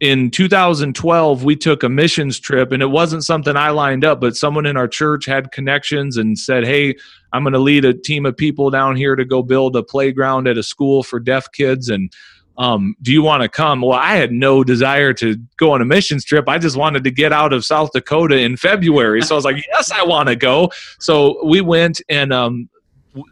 in 0.00 0.30
2012 0.30 1.44
we 1.44 1.56
took 1.56 1.82
a 1.82 1.88
missions 1.88 2.38
trip 2.38 2.72
and 2.72 2.82
it 2.82 2.90
wasn't 2.90 3.24
something 3.24 3.56
i 3.56 3.70
lined 3.70 4.04
up 4.04 4.20
but 4.20 4.36
someone 4.36 4.66
in 4.66 4.76
our 4.76 4.88
church 4.88 5.24
had 5.24 5.52
connections 5.52 6.16
and 6.16 6.38
said 6.38 6.64
hey 6.64 6.94
i'm 7.32 7.44
going 7.44 7.52
to 7.52 7.58
lead 7.58 7.84
a 7.84 7.94
team 7.94 8.26
of 8.26 8.36
people 8.36 8.70
down 8.70 8.96
here 8.96 9.14
to 9.14 9.24
go 9.24 9.42
build 9.42 9.76
a 9.76 9.82
playground 9.82 10.48
at 10.48 10.58
a 10.58 10.62
school 10.62 11.02
for 11.02 11.20
deaf 11.20 11.50
kids 11.52 11.88
and 11.88 12.12
um, 12.56 12.94
do 13.02 13.12
you 13.12 13.22
want 13.22 13.42
to 13.42 13.48
come 13.48 13.80
well 13.80 13.98
i 13.98 14.14
had 14.14 14.32
no 14.32 14.64
desire 14.64 15.12
to 15.12 15.36
go 15.58 15.72
on 15.72 15.80
a 15.80 15.84
missions 15.84 16.24
trip 16.24 16.48
i 16.48 16.58
just 16.58 16.76
wanted 16.76 17.04
to 17.04 17.10
get 17.10 17.32
out 17.32 17.52
of 17.52 17.64
south 17.64 17.90
dakota 17.92 18.38
in 18.38 18.56
february 18.56 19.22
so 19.22 19.34
i 19.34 19.36
was 19.36 19.44
like 19.44 19.64
yes 19.68 19.90
i 19.90 20.02
want 20.02 20.28
to 20.28 20.36
go 20.36 20.70
so 20.98 21.44
we 21.46 21.60
went 21.60 22.00
and 22.08 22.32
um, 22.32 22.68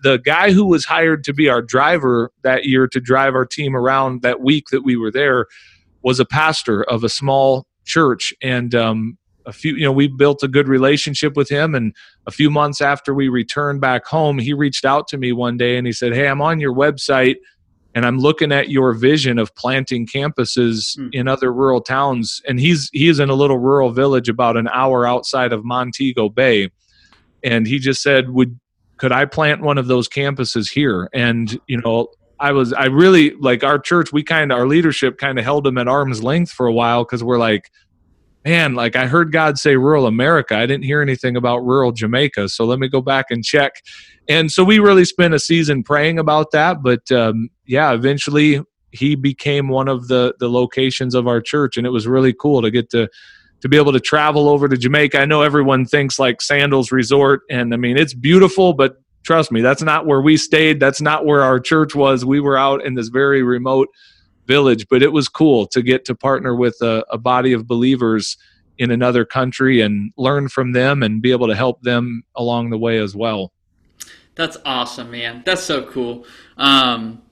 the 0.02 0.18
guy 0.18 0.52
who 0.52 0.64
was 0.64 0.84
hired 0.84 1.24
to 1.24 1.32
be 1.32 1.48
our 1.48 1.62
driver 1.62 2.30
that 2.42 2.64
year 2.64 2.86
to 2.88 3.00
drive 3.00 3.34
our 3.34 3.46
team 3.46 3.76
around 3.76 4.22
that 4.22 4.40
week 4.40 4.66
that 4.70 4.82
we 4.82 4.96
were 4.96 5.10
there 5.10 5.46
was 6.02 6.20
a 6.20 6.24
pastor 6.24 6.82
of 6.84 7.04
a 7.04 7.08
small 7.08 7.66
church. 7.84 8.32
And 8.42 8.74
um, 8.74 9.18
a 9.46 9.52
few 9.52 9.74
you 9.74 9.84
know 9.84 9.92
we 9.92 10.08
built 10.08 10.42
a 10.42 10.48
good 10.48 10.68
relationship 10.68 11.36
with 11.36 11.48
him. 11.48 11.74
And 11.74 11.94
a 12.26 12.30
few 12.30 12.50
months 12.50 12.80
after 12.80 13.14
we 13.14 13.28
returned 13.28 13.80
back 13.80 14.06
home 14.06 14.38
he 14.38 14.52
reached 14.52 14.84
out 14.84 15.08
to 15.08 15.18
me 15.18 15.32
one 15.32 15.56
day 15.56 15.76
and 15.76 15.86
he 15.86 15.92
said 15.92 16.14
hey 16.14 16.28
i'm 16.28 16.40
on 16.40 16.60
your 16.60 16.72
website 16.72 17.36
and 17.94 18.06
i'm 18.06 18.18
looking 18.18 18.52
at 18.52 18.68
your 18.68 18.92
vision 18.92 19.38
of 19.38 19.54
planting 19.56 20.06
campuses 20.06 20.96
mm. 20.96 21.08
in 21.12 21.26
other 21.28 21.52
rural 21.52 21.80
towns. 21.80 22.40
And 22.46 22.60
he's 22.60 22.88
he's 22.92 23.18
in 23.18 23.30
a 23.30 23.34
little 23.34 23.58
rural 23.58 23.90
village 23.90 24.28
about 24.28 24.56
an 24.56 24.68
hour 24.68 25.06
outside 25.06 25.52
of 25.52 25.64
montego 25.64 26.28
bay. 26.28 26.70
And 27.44 27.66
he 27.66 27.80
just 27.80 28.02
said 28.02 28.30
would 28.30 28.60
could 29.02 29.10
i 29.10 29.24
plant 29.24 29.60
one 29.60 29.78
of 29.78 29.88
those 29.88 30.08
campuses 30.08 30.70
here 30.70 31.10
and 31.12 31.58
you 31.66 31.80
know 31.80 32.06
I 32.38 32.50
was 32.50 32.72
I 32.72 32.86
really 32.86 33.36
like 33.36 33.62
our 33.62 33.78
church. 33.78 34.12
We 34.12 34.24
kind 34.24 34.50
of 34.50 34.58
our 34.58 34.66
leadership 34.66 35.16
kind 35.16 35.38
of 35.38 35.44
held 35.44 35.62
them 35.62 35.78
at 35.78 35.86
arm's 35.86 36.24
length 36.24 36.50
for 36.50 36.66
a 36.66 36.72
while 36.72 37.04
because 37.04 37.22
we're 37.22 37.38
like, 37.38 37.70
man, 38.44 38.74
like 38.74 38.96
I 38.96 39.06
heard 39.06 39.30
God 39.30 39.58
say 39.58 39.76
rural 39.76 40.06
America. 40.08 40.56
I 40.56 40.66
didn't 40.66 40.84
hear 40.84 41.00
anything 41.00 41.36
about 41.36 41.58
rural 41.58 41.92
Jamaica, 41.92 42.48
so 42.48 42.64
let 42.64 42.80
me 42.80 42.88
go 42.88 43.00
back 43.00 43.26
and 43.30 43.44
check. 43.44 43.74
And 44.28 44.50
so 44.50 44.64
we 44.64 44.80
really 44.80 45.04
spent 45.04 45.34
a 45.34 45.38
season 45.38 45.84
praying 45.84 46.18
about 46.18 46.50
that. 46.50 46.82
But 46.82 47.12
um, 47.12 47.48
yeah, 47.64 47.92
eventually 47.92 48.60
he 48.90 49.14
became 49.14 49.68
one 49.68 49.86
of 49.86 50.08
the 50.08 50.34
the 50.40 50.50
locations 50.50 51.14
of 51.14 51.28
our 51.28 51.40
church, 51.40 51.76
and 51.76 51.86
it 51.86 51.90
was 51.90 52.08
really 52.08 52.32
cool 52.32 52.60
to 52.62 52.72
get 52.72 52.90
to 52.90 53.08
to 53.62 53.68
be 53.68 53.76
able 53.76 53.92
to 53.92 54.00
travel 54.00 54.48
over 54.48 54.68
to 54.68 54.76
Jamaica. 54.76 55.18
I 55.18 55.24
know 55.24 55.42
everyone 55.42 55.86
thinks 55.86 56.18
like 56.18 56.42
Sandals 56.42 56.92
Resort, 56.92 57.42
and 57.50 57.72
I 57.72 57.76
mean 57.76 57.96
it's 57.96 58.14
beautiful, 58.14 58.74
but 58.74 58.96
trust 59.22 59.50
me, 59.50 59.60
that's 59.60 59.82
not 59.82 60.06
where 60.06 60.20
we 60.20 60.36
stayed. 60.36 60.80
That's 60.80 61.00
not 61.00 61.24
where 61.24 61.42
our 61.42 61.60
church 61.60 61.94
was. 61.94 62.24
We 62.24 62.40
were 62.40 62.58
out 62.58 62.84
in 62.84 62.94
this 62.94 63.08
very 63.08 63.42
remote 63.42 63.88
village, 64.46 64.86
but 64.90 65.02
it 65.02 65.12
was 65.12 65.28
cool 65.28 65.66
to 65.68 65.82
get 65.82 66.04
to 66.06 66.14
partner 66.14 66.54
with 66.54 66.76
a, 66.82 67.04
a 67.10 67.18
body 67.18 67.52
of 67.52 67.66
believers 67.66 68.36
in 68.78 68.90
another 68.90 69.24
country 69.24 69.80
and 69.80 70.12
learn 70.16 70.48
from 70.48 70.72
them 70.72 71.02
and 71.02 71.22
be 71.22 71.30
able 71.30 71.46
to 71.46 71.54
help 71.54 71.82
them 71.82 72.24
along 72.34 72.70
the 72.70 72.78
way 72.78 72.98
as 72.98 73.14
well. 73.14 73.52
That's 74.34 74.56
awesome, 74.64 75.10
man. 75.10 75.42
That's 75.44 75.62
so 75.62 75.84
cool. 75.84 76.26
Um, 76.56 77.22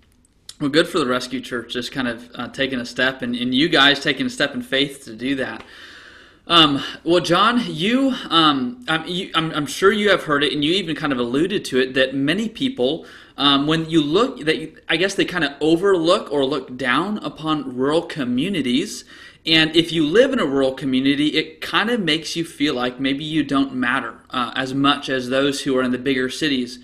well, 0.60 0.68
good 0.68 0.86
for 0.86 0.98
the 0.98 1.06
Rescue 1.06 1.40
Church, 1.40 1.72
just 1.72 1.90
kind 1.90 2.06
of 2.06 2.30
uh, 2.34 2.48
taking 2.48 2.78
a 2.78 2.86
step, 2.86 3.22
and, 3.22 3.34
and 3.34 3.54
you 3.54 3.68
guys 3.68 4.00
taking 4.00 4.26
a 4.26 4.30
step 4.30 4.54
in 4.54 4.62
faith 4.62 5.04
to 5.06 5.16
do 5.16 5.34
that. 5.36 5.64
Um, 6.50 6.82
well, 7.04 7.20
John, 7.20 7.62
you, 7.64 8.12
um, 8.28 8.84
I'm, 8.88 9.06
you 9.06 9.30
I'm, 9.36 9.52
I'm, 9.52 9.66
sure 9.66 9.92
you 9.92 10.10
have 10.10 10.24
heard 10.24 10.42
it, 10.42 10.52
and 10.52 10.64
you 10.64 10.72
even 10.72 10.96
kind 10.96 11.12
of 11.12 11.20
alluded 11.20 11.64
to 11.66 11.78
it 11.78 11.94
that 11.94 12.12
many 12.12 12.48
people, 12.48 13.06
um, 13.36 13.68
when 13.68 13.88
you 13.88 14.02
look, 14.02 14.40
that 14.40 14.58
you, 14.58 14.76
I 14.88 14.96
guess 14.96 15.14
they 15.14 15.24
kind 15.24 15.44
of 15.44 15.52
overlook 15.60 16.32
or 16.32 16.44
look 16.44 16.76
down 16.76 17.18
upon 17.18 17.76
rural 17.76 18.02
communities. 18.02 19.04
And 19.46 19.76
if 19.76 19.92
you 19.92 20.04
live 20.04 20.32
in 20.32 20.40
a 20.40 20.44
rural 20.44 20.74
community, 20.74 21.28
it 21.28 21.60
kind 21.60 21.88
of 21.88 22.00
makes 22.00 22.34
you 22.34 22.44
feel 22.44 22.74
like 22.74 22.98
maybe 22.98 23.22
you 23.22 23.44
don't 23.44 23.72
matter 23.72 24.16
uh, 24.30 24.50
as 24.56 24.74
much 24.74 25.08
as 25.08 25.28
those 25.28 25.60
who 25.62 25.78
are 25.78 25.84
in 25.84 25.92
the 25.92 25.98
bigger 25.98 26.28
cities. 26.28 26.80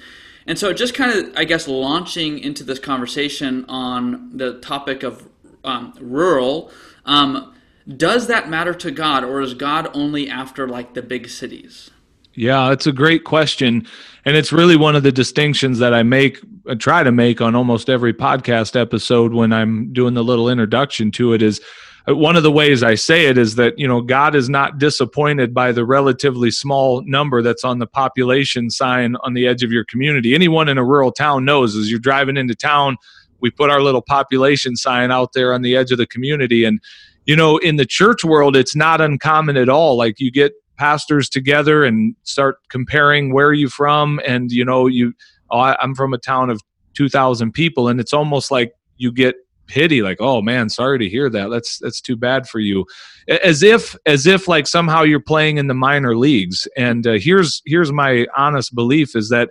And 0.47 0.57
so, 0.57 0.73
just 0.73 0.95
kind 0.95 1.11
of, 1.11 1.37
I 1.37 1.43
guess, 1.43 1.67
launching 1.67 2.39
into 2.39 2.63
this 2.63 2.79
conversation 2.79 3.65
on 3.69 4.31
the 4.37 4.61
topic 4.61 5.03
of 5.03 5.29
um, 5.65 5.93
rural. 6.01 6.71
Um, 7.05 7.53
does 7.87 8.26
that 8.26 8.49
matter 8.49 8.75
to 8.75 8.90
God, 8.90 9.25
or 9.25 9.40
is 9.40 9.55
God 9.55 9.88
only 9.95 10.28
after 10.28 10.69
like 10.69 10.95
the 10.95 11.02
big 11.02 11.28
cities? 11.28 11.90
Yeah, 12.35 12.71
it's 12.71 12.87
a 12.87 12.93
great 12.93 13.25
question. 13.25 13.87
And 14.25 14.37
it's 14.37 14.52
really 14.52 14.76
one 14.76 14.95
of 14.95 15.02
the 15.02 15.12
distinctions 15.12 15.78
that 15.78 15.95
I 15.95 16.02
make, 16.02 16.38
I 16.69 16.75
try 16.75 17.02
to 17.02 17.12
make 17.12 17.40
on 17.40 17.55
almost 17.55 17.88
every 17.88 18.12
podcast 18.12 18.78
episode 18.78 19.33
when 19.33 19.52
I'm 19.52 19.93
doing 19.93 20.14
the 20.14 20.25
little 20.25 20.50
introduction 20.50 21.11
to 21.12 21.33
it 21.33 21.40
is 21.40 21.61
uh, 22.09 22.14
one 22.14 22.37
of 22.37 22.43
the 22.43 22.52
ways 22.52 22.83
I 22.83 22.95
say 22.95 23.26
it 23.26 23.38
is 23.38 23.55
that, 23.55 23.78
you 23.78 23.88
know, 23.88 24.02
God 24.02 24.35
is 24.35 24.50
not 24.50 24.78
disappointed 24.78 25.55
by 25.55 25.73
the 25.73 25.87
relatively 25.87 26.50
small 26.50 27.02
number 27.07 27.40
that's 27.40 27.64
on 27.64 27.78
the 27.78 27.87
population 27.87 28.69
sign 28.69 29.16
on 29.23 29.33
the 29.33 29.47
edge 29.47 29.62
of 29.62 29.73
your 29.73 29.85
community. 29.85 30.35
Anyone 30.35 30.69
in 30.69 30.76
a 30.76 30.85
rural 30.85 31.12
town 31.12 31.47
knows 31.47 31.75
as 31.75 31.90
you're 31.90 31.99
driving 31.99 32.37
into 32.37 32.55
town, 32.55 32.99
we 33.40 33.50
put 33.50 33.71
our 33.71 33.81
little 33.81 34.02
population 34.02 34.76
sign 34.76 35.11
out 35.11 35.33
there 35.33 35.55
on 35.55 35.62
the 35.62 35.75
edge 35.75 35.90
of 35.90 35.99
the 35.99 36.07
community. 36.07 36.64
And 36.64 36.81
you 37.26 37.37
know, 37.37 37.59
in 37.59 37.76
the 37.76 37.87
church 37.87 38.25
world, 38.25 38.56
it's 38.56 38.76
not 38.76 39.00
uncommon 39.00 39.56
at 39.56 39.68
all. 39.68 39.97
Like 39.97 40.21
you 40.21 40.30
get 40.30 40.52
pastors 40.76 41.28
together 41.28 41.85
and 41.85 42.14
start 42.23 42.59
comparing 42.71 43.33
where 43.33 43.52
you 43.52 43.68
from, 43.68 44.21
and 44.26 44.50
you 44.50 44.64
know, 44.64 44.87
you, 44.87 45.12
oh, 45.50 45.59
I'm 45.59 45.95
from 45.95 46.14
a 46.14 46.18
town 46.18 46.50
of 46.50 46.62
2,000 46.95 47.52
people, 47.52 47.88
and 47.88 48.00
it's 48.00 48.12
almost 48.12 48.50
like 48.50 48.73
you 48.97 49.12
get 49.12 49.37
pity 49.66 50.00
like 50.00 50.18
oh 50.21 50.40
man 50.40 50.68
sorry 50.68 50.99
to 50.99 51.09
hear 51.09 51.28
that. 51.28 51.49
That's 51.49 51.78
that's 51.78 52.00
too 52.00 52.16
bad 52.16 52.49
for 52.49 52.61
you. 52.61 52.87
As 53.28 53.62
if 53.62 53.97
as 54.06 54.26
if 54.26 54.49
like 54.49 54.66
somehow 54.66 55.02
you're 55.02 55.21
playing 55.21 55.59
in 55.59 55.66
the 55.66 55.75
minor 55.75 56.16
leagues. 56.16 56.68
And 56.76 57.06
uh, 57.06 57.12
here's 57.14 57.62
here's 57.66 57.92
my 57.92 58.26
honest 58.37 58.75
belief 58.75 59.16
is 59.16 59.28
that 59.30 59.50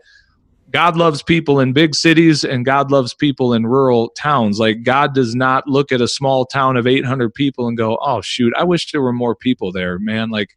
God 0.75 0.97
loves 0.97 1.23
people 1.23 1.61
in 1.61 1.71
big 1.71 1.95
cities 1.95 2.43
and 2.43 2.65
God 2.65 2.91
loves 2.91 3.13
people 3.13 3.53
in 3.53 3.65
rural 3.65 4.09
towns. 4.09 4.59
Like, 4.59 4.83
God 4.83 5.15
does 5.15 5.33
not 5.33 5.65
look 5.69 5.89
at 5.93 6.01
a 6.01 6.07
small 6.07 6.45
town 6.45 6.75
of 6.75 6.85
800 6.85 7.33
people 7.33 7.69
and 7.69 7.77
go, 7.77 7.97
oh, 8.01 8.19
shoot, 8.19 8.51
I 8.57 8.65
wish 8.65 8.91
there 8.91 9.01
were 9.01 9.13
more 9.13 9.37
people 9.37 9.71
there, 9.71 9.99
man. 9.99 10.31
Like, 10.31 10.49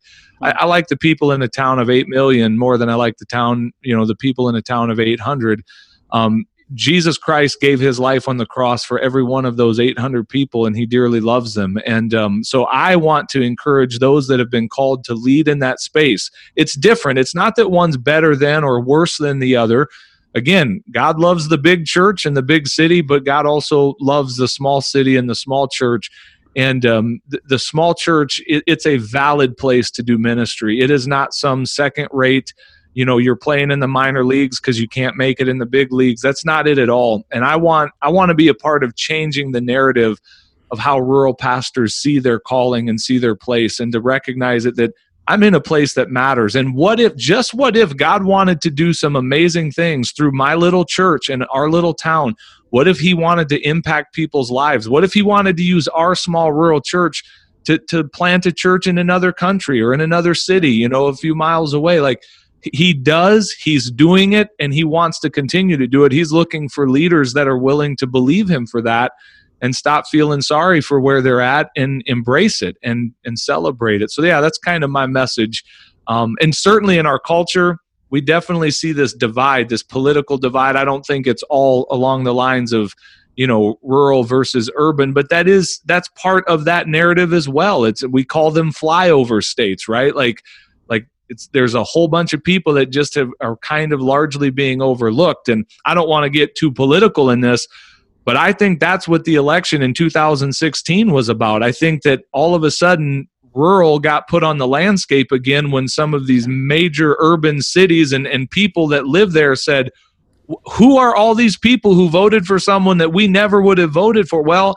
I, 0.42 0.50
I 0.50 0.64
like 0.64 0.88
the 0.88 0.96
people 0.96 1.30
in 1.30 1.40
a 1.40 1.46
town 1.46 1.78
of 1.78 1.88
8 1.88 2.08
million 2.08 2.58
more 2.58 2.76
than 2.76 2.88
I 2.88 2.96
like 2.96 3.18
the 3.18 3.26
town, 3.26 3.70
you 3.82 3.96
know, 3.96 4.06
the 4.06 4.16
people 4.16 4.48
in 4.48 4.56
a 4.56 4.60
town 4.60 4.90
of 4.90 4.98
800. 4.98 5.62
Um, 6.10 6.46
Jesus 6.75 7.16
Christ 7.16 7.60
gave 7.60 7.78
his 7.78 8.00
life 8.00 8.26
on 8.26 8.38
the 8.38 8.44
cross 8.44 8.84
for 8.84 8.98
every 8.98 9.22
one 9.22 9.44
of 9.44 9.56
those 9.56 9.78
800 9.78 10.28
people, 10.28 10.66
and 10.66 10.76
he 10.76 10.84
dearly 10.84 11.20
loves 11.20 11.54
them. 11.54 11.78
And 11.87 12.12
um, 12.12 12.42
so 12.42 12.64
I 12.64 12.96
want 12.96 13.28
to 13.28 13.40
encourage 13.40 14.00
those 14.00 14.26
that 14.26 14.40
have 14.40 14.50
been 14.50 14.68
called 14.68 15.04
to 15.04 15.14
lead 15.14 15.46
in 15.46 15.60
that 15.60 15.78
space. 15.78 16.28
It's 16.56 16.76
different. 16.76 17.20
It's 17.20 17.37
not 17.37 17.54
that 17.54 17.70
one's 17.70 17.96
better 17.96 18.34
than 18.34 18.64
or 18.64 18.82
worse 18.82 19.16
than 19.16 19.38
the 19.38 19.54
other 19.54 19.87
again, 20.35 20.82
God 20.92 21.18
loves 21.18 21.49
the 21.49 21.58
big 21.58 21.85
church 21.85 22.25
and 22.25 22.37
the 22.37 22.42
big 22.42 22.68
city, 22.68 23.00
but 23.00 23.25
God 23.25 23.47
also 23.47 23.94
loves 24.00 24.37
the 24.37 24.49
small 24.49 24.80
city 24.80 25.16
and 25.16 25.28
the 25.28 25.35
small 25.35 25.68
church. 25.68 26.11
And 26.56 26.85
um, 26.87 27.20
the, 27.28 27.40
the, 27.49 27.58
small 27.58 27.94
church, 27.94 28.40
it, 28.47 28.64
it's 28.66 28.87
a 28.87 28.97
valid 28.97 29.56
place 29.56 29.90
to 29.92 30.02
do 30.02 30.18
ministry. 30.18 30.80
It 30.80 30.90
is 30.90 31.06
not 31.06 31.35
some 31.35 31.66
second 31.66 32.08
rate, 32.11 32.52
you 32.94 33.04
know, 33.04 33.18
you're 33.18 33.37
playing 33.37 33.70
in 33.70 33.80
the 33.80 33.87
minor 33.87 34.25
leagues 34.25 34.58
because 34.61 34.80
you 34.80 34.88
can't 34.88 35.16
make 35.16 35.40
it 35.40 35.49
in 35.49 35.58
the 35.58 35.66
big 35.66 35.92
leagues. 35.92 36.20
That's 36.20 36.44
not 36.44 36.66
it 36.66 36.78
at 36.78 36.88
all. 36.88 37.25
And 37.30 37.44
I 37.44 37.56
want, 37.56 37.92
I 38.02 38.08
want 38.08 38.30
to 38.30 38.35
be 38.35 38.49
a 38.49 38.54
part 38.54 38.82
of 38.82 38.97
changing 38.97 39.52
the 39.52 39.61
narrative 39.61 40.18
of 40.70 40.78
how 40.78 40.99
rural 40.99 41.35
pastors 41.35 41.94
see 41.94 42.18
their 42.18 42.40
calling 42.40 42.88
and 42.88 43.00
see 43.00 43.18
their 43.18 43.37
place 43.37 43.79
and 43.79 43.92
to 43.92 44.00
recognize 44.00 44.66
it 44.66 44.76
that 44.76 44.92
I'm 45.29 45.43
in 45.43 45.55
a 45.55 45.61
place 45.61 45.93
that 45.93 46.11
matters. 46.11 46.57
And 46.57 46.75
what 46.75 46.99
if, 46.99 47.14
just 47.14 47.53
what 47.53 47.77
if 47.77 47.95
God 47.95 48.25
wanted 48.25 48.62
to 48.62 48.71
do 48.71 48.95
some 48.95 49.14
amazing 49.14 49.73
things 49.73 50.11
through 50.11 50.33
my 50.33 50.55
little 50.55 50.87
church 50.87 51.29
and 51.29 51.45
our 51.51 51.71
little 51.71 51.93
town? 51.93 52.35
What 52.71 52.88
if 52.88 52.99
He 52.99 53.12
wanted 53.12 53.51
to 53.51 53.61
impact 53.61 54.14
people's 54.14 54.51
lives? 54.51 54.88
What 54.88 55.05
if 55.05 55.12
He 55.12 55.21
wanted 55.21 55.59
to 55.59 55.62
use 55.62 55.87
our 55.88 56.14
small 56.14 56.53
rural 56.53 56.81
church 56.81 57.23
to, 57.64 57.79
to 57.91 58.05
plant 58.05 58.47
a 58.47 58.53
church 58.53 58.87
in 58.87 58.97
another 58.97 59.31
country 59.31 59.83
or 59.83 59.93
in 59.93 60.01
another 60.01 60.35
city, 60.35 60.71
you 60.71 60.88
know, 60.88 61.07
a 61.07 61.14
few 61.14 61.35
miles 61.35 61.75
away? 61.75 62.01
Like, 62.01 62.23
he 62.73 62.93
does, 62.93 63.53
he's 63.53 63.91
doing 63.91 64.33
it, 64.33 64.49
and 64.59 64.75
he 64.75 64.83
wants 64.83 65.21
to 65.21 65.31
continue 65.31 65.77
to 65.77 65.87
do 65.87 66.05
it. 66.05 66.12
He's 66.12 66.33
looking 66.33 66.69
for 66.69 66.91
leaders 66.91 67.35
that 67.35 67.47
are 67.47 67.59
willing 67.59 67.97
to 67.99 68.07
believe 68.07 68.49
him 68.49 68.67
for 68.67 68.83
that 68.83 69.12
and 69.61 69.75
stop 69.75 70.07
feeling 70.07 70.40
sorry 70.40 70.81
for 70.81 71.01
where 71.01 71.21
they're 71.21 71.40
at 71.40 71.71
and 71.77 72.03
embrace 72.07 72.62
it 72.62 72.77
and 72.83 73.12
and 73.25 73.38
celebrate 73.38 74.03
it. 74.03 74.11
So 74.11 74.23
yeah 74.23 74.40
that's 74.40 74.59
kind 74.59 74.85
of 74.85 74.90
my 74.90 75.07
message. 75.07 75.64
Um, 76.07 76.37
and 76.40 76.55
certainly 76.55 76.99
in 76.99 77.07
our 77.07 77.18
culture 77.18 77.79
we 78.11 78.21
definitely 78.21 78.71
see 78.71 78.92
this 78.92 79.12
divide 79.12 79.68
this 79.68 79.83
political 79.83 80.38
divide. 80.38 80.77
I 80.77 80.85
don't 80.85 81.05
think 81.05 81.27
it's 81.27 81.42
all 81.44 81.87
along 81.90 82.25
the 82.25 82.35
lines 82.35 82.73
of 82.73 82.94
you 83.37 83.47
know 83.47 83.79
rural 83.83 84.25
versus 84.25 84.71
urban 84.77 85.12
but 85.12 85.29
that 85.29 85.47
is 85.47 85.81
that's 85.85 86.09
part 86.11 86.47
of 86.49 86.64
that 86.64 86.88
narrative 86.88 87.33
as 87.33 87.49
well. 87.49 87.85
It's 87.85 88.07
we 88.07 88.25
call 88.25 88.51
them 88.51 88.73
flyover 88.73 89.42
states 89.42 89.88
right? 89.88 90.14
Like 90.14 90.42
like 90.88 91.07
it's 91.29 91.49
there's 91.49 91.75
a 91.75 91.85
whole 91.85 92.09
bunch 92.09 92.33
of 92.33 92.42
people 92.42 92.73
that 92.75 92.87
just 92.87 93.14
have, 93.14 93.31
are 93.40 93.57
kind 93.59 93.92
of 93.92 94.01
largely 94.01 94.51
being 94.51 94.81
overlooked. 94.81 95.49
And 95.49 95.66
i 95.85 95.94
don't 95.94 96.09
want 96.09 96.25
to 96.25 96.31
get 96.31 96.55
too 96.55 96.73
political 96.73 97.31
in 97.31 97.40
this 97.40 97.66
but 98.24 98.37
I 98.37 98.52
think 98.52 98.81
that's 98.81 99.09
what 99.09 99.24
the 99.24 99.37
election 99.37 99.83
in 99.83 99.94
2016 99.94 101.12
was 101.12 101.28
about. 101.28 101.62
I 101.62 101.72
think 101.72 102.02
that 102.02 102.24
all 102.33 102.54
of 102.54 102.62
a 102.62 102.70
sudden, 102.70 103.28
rural 103.54 103.98
got 103.98 104.28
put 104.28 104.44
on 104.44 104.59
the 104.59 104.66
landscape 104.66 105.33
again 105.33 105.70
when 105.70 105.88
some 105.88 106.14
of 106.14 106.26
these 106.26 106.46
major 106.46 107.16
urban 107.18 107.61
cities 107.61 108.12
and, 108.12 108.26
and 108.26 108.50
people 108.50 108.87
that 108.88 109.07
live 109.07 109.33
there 109.33 109.57
said, 109.57 109.90
Who 110.76 110.96
are 110.96 111.14
all 111.14 111.35
these 111.35 111.59
people 111.59 111.94
who 111.94 112.09
voted 112.09 112.46
for 112.46 112.59
someone 112.59 112.98
that 112.98 113.12
we 113.12 113.26
never 113.26 113.61
would 113.61 113.78
have 113.78 113.92
voted 113.92 114.28
for? 114.28 114.42
Well, 114.42 114.76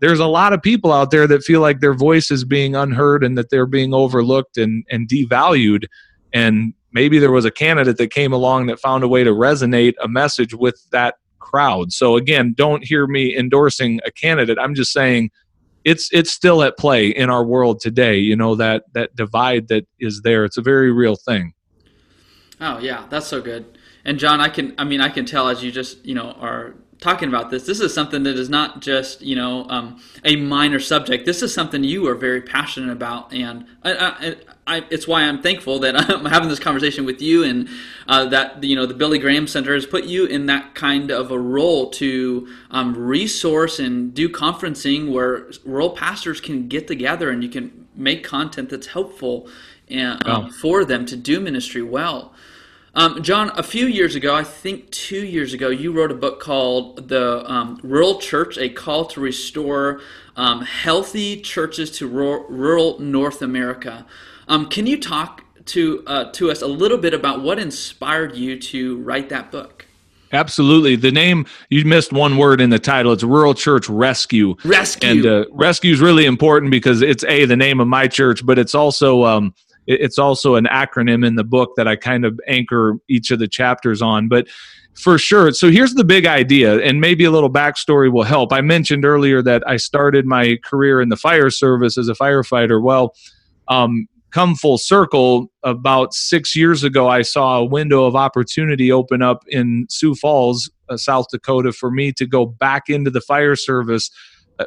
there's 0.00 0.18
a 0.18 0.26
lot 0.26 0.52
of 0.52 0.60
people 0.60 0.92
out 0.92 1.12
there 1.12 1.26
that 1.28 1.44
feel 1.44 1.60
like 1.60 1.78
their 1.78 1.94
voice 1.94 2.30
is 2.30 2.44
being 2.44 2.74
unheard 2.74 3.22
and 3.22 3.38
that 3.38 3.50
they're 3.50 3.66
being 3.66 3.94
overlooked 3.94 4.56
and, 4.56 4.84
and 4.90 5.08
devalued. 5.08 5.84
And 6.32 6.74
maybe 6.92 7.20
there 7.20 7.30
was 7.30 7.44
a 7.44 7.52
candidate 7.52 7.98
that 7.98 8.08
came 8.08 8.32
along 8.32 8.66
that 8.66 8.80
found 8.80 9.04
a 9.04 9.08
way 9.08 9.22
to 9.22 9.30
resonate 9.30 9.94
a 10.02 10.08
message 10.08 10.54
with 10.54 10.84
that 10.90 11.16
crowd. 11.52 11.92
So 11.92 12.16
again, 12.16 12.54
don't 12.56 12.84
hear 12.84 13.06
me 13.06 13.36
endorsing 13.36 14.00
a 14.06 14.10
candidate. 14.10 14.58
I'm 14.58 14.74
just 14.74 14.92
saying 14.92 15.30
it's 15.84 16.08
it's 16.12 16.30
still 16.30 16.62
at 16.62 16.78
play 16.78 17.08
in 17.08 17.30
our 17.30 17.44
world 17.44 17.80
today. 17.80 18.18
You 18.18 18.36
know 18.36 18.54
that 18.56 18.84
that 18.94 19.14
divide 19.16 19.68
that 19.68 19.86
is 20.00 20.22
there. 20.22 20.44
It's 20.44 20.56
a 20.56 20.62
very 20.62 20.92
real 20.92 21.16
thing. 21.16 21.54
Oh 22.60 22.78
yeah, 22.78 23.06
that's 23.10 23.26
so 23.26 23.40
good. 23.40 23.78
And 24.04 24.18
John, 24.18 24.40
I 24.40 24.48
can 24.48 24.74
I 24.78 24.84
mean 24.84 25.00
I 25.00 25.08
can 25.08 25.26
tell 25.26 25.48
as 25.48 25.62
you 25.62 25.72
just 25.72 26.04
you 26.04 26.14
know 26.14 26.32
are 26.40 26.74
talking 27.00 27.28
about 27.28 27.50
this. 27.50 27.66
This 27.66 27.80
is 27.80 27.92
something 27.92 28.22
that 28.22 28.36
is 28.36 28.48
not 28.48 28.80
just 28.80 29.22
you 29.22 29.36
know 29.36 29.66
um, 29.68 30.00
a 30.24 30.36
minor 30.36 30.78
subject. 30.78 31.26
This 31.26 31.42
is 31.42 31.52
something 31.52 31.84
you 31.84 32.06
are 32.08 32.14
very 32.14 32.40
passionate 32.40 32.92
about, 32.92 33.32
and 33.32 33.66
I 33.82 33.92
I, 33.94 34.36
I, 34.66 34.84
it's 34.90 35.08
why 35.08 35.22
I'm 35.22 35.42
thankful 35.42 35.80
that 35.80 35.96
I'm 36.10 36.24
having 36.24 36.48
this 36.48 36.60
conversation 36.60 37.04
with 37.04 37.20
you, 37.20 37.44
and 37.44 37.68
uh, 38.06 38.26
that 38.26 38.62
you 38.62 38.76
know 38.76 38.86
the 38.86 38.94
Billy 38.94 39.18
Graham 39.18 39.46
Center 39.46 39.74
has 39.74 39.86
put 39.86 40.04
you 40.04 40.26
in 40.26 40.46
that 40.46 40.74
kind 40.74 41.10
of 41.10 41.30
a 41.30 41.38
role 41.38 41.90
to 41.90 42.48
um, 42.70 42.94
resource 42.94 43.78
and 43.78 44.14
do 44.14 44.28
conferencing 44.28 45.10
where 45.12 45.50
rural 45.64 45.90
pastors 45.90 46.40
can 46.40 46.68
get 46.68 46.86
together 46.86 47.30
and 47.30 47.42
you 47.42 47.48
can 47.48 47.86
make 47.94 48.24
content 48.24 48.70
that's 48.70 48.86
helpful 48.86 49.48
and, 49.88 50.26
um, 50.26 50.50
for 50.50 50.84
them 50.84 51.04
to 51.06 51.16
do 51.16 51.40
ministry 51.40 51.82
well. 51.82 52.32
Um, 52.94 53.22
John, 53.22 53.50
a 53.56 53.62
few 53.62 53.86
years 53.86 54.14
ago, 54.14 54.34
I 54.34 54.44
think 54.44 54.90
two 54.90 55.24
years 55.24 55.54
ago, 55.54 55.68
you 55.68 55.92
wrote 55.92 56.10
a 56.10 56.14
book 56.14 56.40
called 56.40 57.08
The 57.08 57.50
um, 57.50 57.80
Rural 57.82 58.18
Church 58.18 58.58
A 58.58 58.68
Call 58.68 59.06
to 59.06 59.20
Restore 59.20 60.02
um, 60.36 60.62
Healthy 60.62 61.40
Churches 61.40 61.90
to 61.92 62.06
Rural, 62.06 62.44
rural 62.50 62.98
North 62.98 63.40
America. 63.40 64.04
Um, 64.52 64.66
can 64.66 64.86
you 64.86 65.00
talk 65.00 65.42
to, 65.64 66.04
uh, 66.06 66.30
to 66.32 66.50
us 66.50 66.60
a 66.60 66.66
little 66.66 66.98
bit 66.98 67.14
about 67.14 67.40
what 67.40 67.58
inspired 67.58 68.36
you 68.36 68.58
to 68.58 68.98
write 68.98 69.30
that 69.30 69.50
book? 69.50 69.86
Absolutely. 70.30 70.94
The 70.94 71.10
name, 71.10 71.46
you 71.70 71.86
missed 71.86 72.12
one 72.12 72.36
word 72.36 72.60
in 72.60 72.68
the 72.68 72.78
title. 72.78 73.12
It's 73.12 73.22
Rural 73.22 73.54
Church 73.54 73.88
Rescue. 73.88 74.54
Rescue. 74.62 75.08
And 75.08 75.26
uh, 75.26 75.44
rescue 75.52 75.94
is 75.94 76.00
really 76.00 76.26
important 76.26 76.70
because 76.70 77.00
it's 77.00 77.24
A, 77.24 77.46
the 77.46 77.56
name 77.56 77.80
of 77.80 77.88
my 77.88 78.06
church, 78.06 78.44
but 78.44 78.58
it's 78.58 78.74
also 78.74 79.24
um, 79.24 79.54
it's 79.86 80.18
also 80.18 80.56
an 80.56 80.66
acronym 80.66 81.26
in 81.26 81.34
the 81.34 81.44
book 81.44 81.70
that 81.76 81.88
I 81.88 81.96
kind 81.96 82.26
of 82.26 82.38
anchor 82.46 82.98
each 83.08 83.30
of 83.30 83.38
the 83.38 83.48
chapters 83.48 84.02
on. 84.02 84.28
But 84.28 84.48
for 84.92 85.16
sure. 85.16 85.52
So 85.52 85.70
here's 85.70 85.94
the 85.94 86.04
big 86.04 86.26
idea, 86.26 86.78
and 86.80 87.00
maybe 87.00 87.24
a 87.24 87.30
little 87.30 87.50
backstory 87.50 88.12
will 88.12 88.22
help. 88.22 88.52
I 88.52 88.60
mentioned 88.60 89.06
earlier 89.06 89.40
that 89.42 89.62
I 89.66 89.78
started 89.78 90.26
my 90.26 90.58
career 90.62 91.00
in 91.00 91.08
the 91.08 91.16
fire 91.16 91.48
service 91.48 91.96
as 91.96 92.10
a 92.10 92.14
firefighter. 92.14 92.82
Well, 92.82 93.14
um, 93.68 94.08
come 94.32 94.54
full 94.54 94.78
circle 94.78 95.50
about 95.62 96.14
six 96.14 96.56
years 96.56 96.82
ago 96.82 97.08
i 97.08 97.22
saw 97.22 97.58
a 97.58 97.64
window 97.64 98.04
of 98.04 98.16
opportunity 98.16 98.90
open 98.90 99.22
up 99.22 99.44
in 99.48 99.86
sioux 99.88 100.14
falls 100.14 100.70
uh, 100.88 100.96
south 100.96 101.26
dakota 101.30 101.72
for 101.72 101.90
me 101.90 102.12
to 102.12 102.26
go 102.26 102.46
back 102.46 102.88
into 102.88 103.10
the 103.10 103.20
fire 103.20 103.56
service 103.56 104.10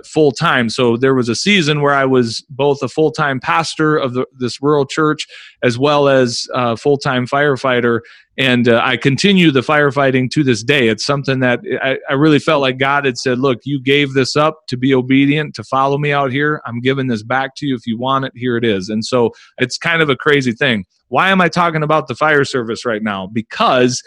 full 0.04 0.32
time. 0.32 0.70
So 0.70 0.98
there 0.98 1.14
was 1.14 1.30
a 1.30 1.36
season 1.36 1.82
where 1.82 1.94
I 1.94 2.06
was 2.06 2.44
both 2.50 2.82
a 2.82 2.88
full 2.88 3.12
time 3.12 3.40
pastor 3.40 3.98
of 3.98 4.14
the, 4.14 4.26
this 4.40 4.62
rural 4.62 4.86
church 4.86 5.28
as 5.64 5.78
well 5.78 6.08
as 6.08 6.48
a 6.54 6.76
full 6.78 6.98
time 6.98 7.28
firefighter. 7.28 8.02
And 8.38 8.68
uh, 8.68 8.82
I 8.84 8.98
continue 8.98 9.52
the 9.52 9.62
firefighting 9.62 10.30
to 10.32 10.44
this 10.44 10.64
day. 10.64 10.90
It's 10.90 11.06
something 11.06 11.40
that 11.40 11.62
I, 11.82 11.98
I 12.10 12.14
really 12.14 12.40
felt 12.40 12.62
like 12.62 12.78
God 12.78 13.06
had 13.06 13.18
said, 13.18 13.40
Look, 13.40 13.60
you 13.64 13.82
gave 13.82 14.14
this 14.14 14.36
up 14.36 14.68
to 14.68 14.78
be 14.78 14.94
obedient, 14.94 15.56
to 15.56 15.64
follow 15.64 15.98
me 15.98 16.12
out 16.12 16.32
here. 16.32 16.62
I'm 16.66 16.82
giving 16.82 17.08
this 17.08 17.24
back 17.24 17.56
to 17.58 17.66
you. 17.66 17.76
If 17.76 17.88
you 17.88 17.98
want 17.98 18.26
it, 18.26 18.34
here 18.36 18.58
it 18.58 18.66
is. 18.66 18.90
And 18.90 19.06
so 19.06 19.32
it's 19.58 19.78
kind 19.78 20.02
of 20.02 20.10
a 20.10 20.16
crazy 20.16 20.52
thing. 20.52 20.86
Why 21.08 21.30
am 21.30 21.40
I 21.40 21.50
talking 21.50 21.84
about 21.84 22.08
the 22.08 22.16
fire 22.16 22.44
service 22.44 22.84
right 22.86 23.04
now? 23.04 23.28
Because 23.28 24.02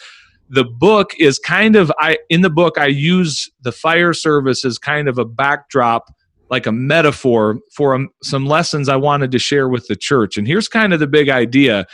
the 0.51 0.65
book 0.65 1.13
is 1.19 1.39
kind 1.39 1.77
of 1.77 1.93
i 1.99 2.19
in 2.31 2.41
the 2.43 2.51
book 2.51 2.79
i 2.79 2.87
use 2.87 3.51
the 3.63 3.73
fire 3.73 4.13
service 4.13 4.65
as 4.65 4.79
kind 4.79 5.09
of 5.09 5.19
a 5.19 5.25
backdrop 5.25 6.11
like 6.51 6.67
a 6.67 6.73
metaphor 6.73 7.59
for 7.75 7.95
um, 7.95 8.09
some 8.23 8.47
lessons 8.47 8.89
i 8.89 8.97
wanted 8.97 9.31
to 9.31 9.39
share 9.39 9.69
with 9.69 9.87
the 9.87 9.97
church. 9.97 10.37
And 10.37 10.47
here's 10.47 10.69
kind 10.69 10.93
of 10.93 11.01
the 11.01 11.07
big 11.07 11.29
idea. 11.29 11.87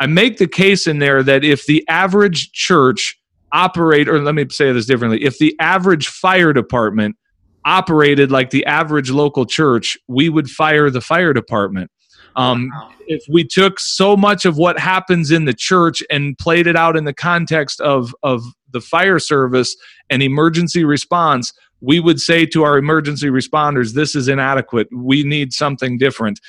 I 0.00 0.06
make 0.06 0.38
the 0.38 0.48
case 0.48 0.86
in 0.86 0.98
there 0.98 1.22
that 1.22 1.44
if 1.44 1.66
the 1.66 1.86
average 1.88 2.52
church 2.52 3.18
operate 3.52 4.08
or 4.08 4.20
let 4.20 4.34
me 4.34 4.44
say 4.50 4.72
this 4.72 4.84
differently 4.84 5.22
if 5.22 5.38
the 5.38 5.54
average 5.60 6.08
fire 6.08 6.52
department 6.52 7.16
operated 7.64 8.32
like 8.32 8.50
the 8.50 8.66
average 8.66 9.10
local 9.10 9.46
church 9.46 9.96
we 10.08 10.28
would 10.28 10.50
fire 10.50 10.90
the 10.90 11.00
fire 11.00 11.32
department 11.32 11.88
um, 12.36 12.70
wow. 12.72 12.90
If 13.06 13.22
we 13.28 13.44
took 13.44 13.78
so 13.78 14.16
much 14.16 14.44
of 14.44 14.56
what 14.56 14.78
happens 14.78 15.30
in 15.30 15.44
the 15.44 15.52
church 15.52 16.02
and 16.10 16.36
played 16.38 16.66
it 16.66 16.76
out 16.76 16.96
in 16.96 17.04
the 17.04 17.12
context 17.12 17.80
of 17.80 18.14
of 18.22 18.42
the 18.70 18.80
fire 18.80 19.18
service 19.18 19.76
and 20.10 20.22
emergency 20.22 20.84
response, 20.84 21.52
we 21.80 22.00
would 22.00 22.20
say 22.20 22.46
to 22.46 22.64
our 22.64 22.78
emergency 22.78 23.28
responders, 23.28 23.92
"This 23.94 24.14
is 24.14 24.28
inadequate. 24.28 24.88
We 24.92 25.22
need 25.22 25.52
something 25.52 25.98
different." 25.98 26.40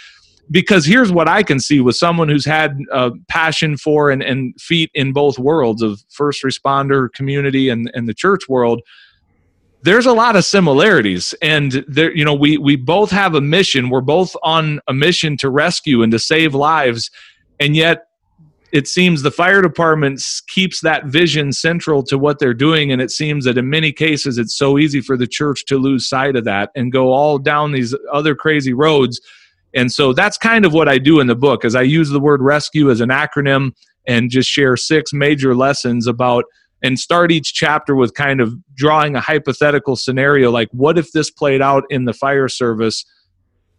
Because 0.51 0.85
here's 0.85 1.11
what 1.11 1.27
I 1.27 1.41
can 1.41 1.59
see 1.59 1.81
with 1.81 1.95
someone 1.95 2.29
who's 2.29 2.45
had 2.45 2.77
a 2.91 3.11
passion 3.27 3.77
for 3.77 4.11
and, 4.11 4.21
and 4.21 4.53
feet 4.61 4.91
in 4.93 5.11
both 5.11 5.39
worlds 5.39 5.81
of 5.81 6.03
first 6.11 6.43
responder 6.43 7.11
community 7.11 7.67
and, 7.67 7.89
and 7.95 8.07
the 8.07 8.13
church 8.13 8.47
world 8.47 8.83
there's 9.85 10.07
a 10.07 10.13
lot 10.13 10.35
of 10.35 10.43
similarities. 10.43 11.35
And 11.41 11.85
there 11.87 12.13
you 12.15 12.25
know 12.25 12.33
we 12.33 12.57
we 12.57 12.75
both 12.75 13.11
have 13.11 13.35
a 13.35 13.41
mission. 13.41 13.89
We're 13.89 14.01
both 14.01 14.35
on 14.43 14.79
a 14.87 14.93
mission 14.93 15.37
to 15.37 15.49
rescue 15.49 16.01
and 16.01 16.11
to 16.11 16.19
save 16.19 16.55
lives. 16.55 17.11
And 17.59 17.75
yet 17.75 18.07
it 18.71 18.87
seems 18.87 19.21
the 19.21 19.31
fire 19.31 19.61
department 19.61 20.21
keeps 20.47 20.81
that 20.81 21.05
vision 21.05 21.53
central 21.53 22.03
to 22.03 22.17
what 22.17 22.39
they're 22.39 22.53
doing. 22.53 22.91
And 22.91 23.01
it 23.01 23.11
seems 23.11 23.45
that 23.45 23.57
in 23.57 23.69
many 23.69 23.93
cases 23.93 24.37
it's 24.37 24.57
so 24.57 24.77
easy 24.77 25.01
for 25.01 25.15
the 25.15 25.27
church 25.27 25.65
to 25.67 25.77
lose 25.77 26.09
sight 26.09 26.35
of 26.35 26.43
that 26.45 26.71
and 26.75 26.91
go 26.91 27.13
all 27.13 27.37
down 27.37 27.71
these 27.71 27.95
other 28.11 28.35
crazy 28.35 28.73
roads. 28.73 29.21
And 29.75 29.91
so 29.91 30.13
that's 30.13 30.37
kind 30.37 30.65
of 30.65 30.73
what 30.73 30.89
i 30.89 30.97
do 30.97 31.19
in 31.19 31.27
the 31.27 31.35
book 31.35 31.65
as 31.65 31.75
i 31.75 31.81
use 31.81 32.09
the 32.09 32.19
word 32.19 32.41
rescue 32.41 32.89
as 32.89 33.01
an 33.01 33.09
acronym 33.09 33.71
and 34.07 34.29
just 34.29 34.49
share 34.49 34.77
six 34.77 35.11
major 35.11 35.53
lessons 35.53 36.07
about 36.07 36.45
and 36.85 36.99
start 36.99 37.31
each 37.31 37.53
chapter 37.53 37.95
with 37.95 38.13
kind 38.13 38.39
of 38.39 38.53
drawing 38.75 39.15
a 39.15 39.21
hypothetical 39.21 39.95
scenario 39.95 40.51
like 40.51 40.69
what 40.71 40.97
if 40.97 41.11
this 41.11 41.31
played 41.31 41.61
out 41.61 41.83
in 41.89 42.05
the 42.05 42.13
fire 42.13 42.47
service 42.47 43.05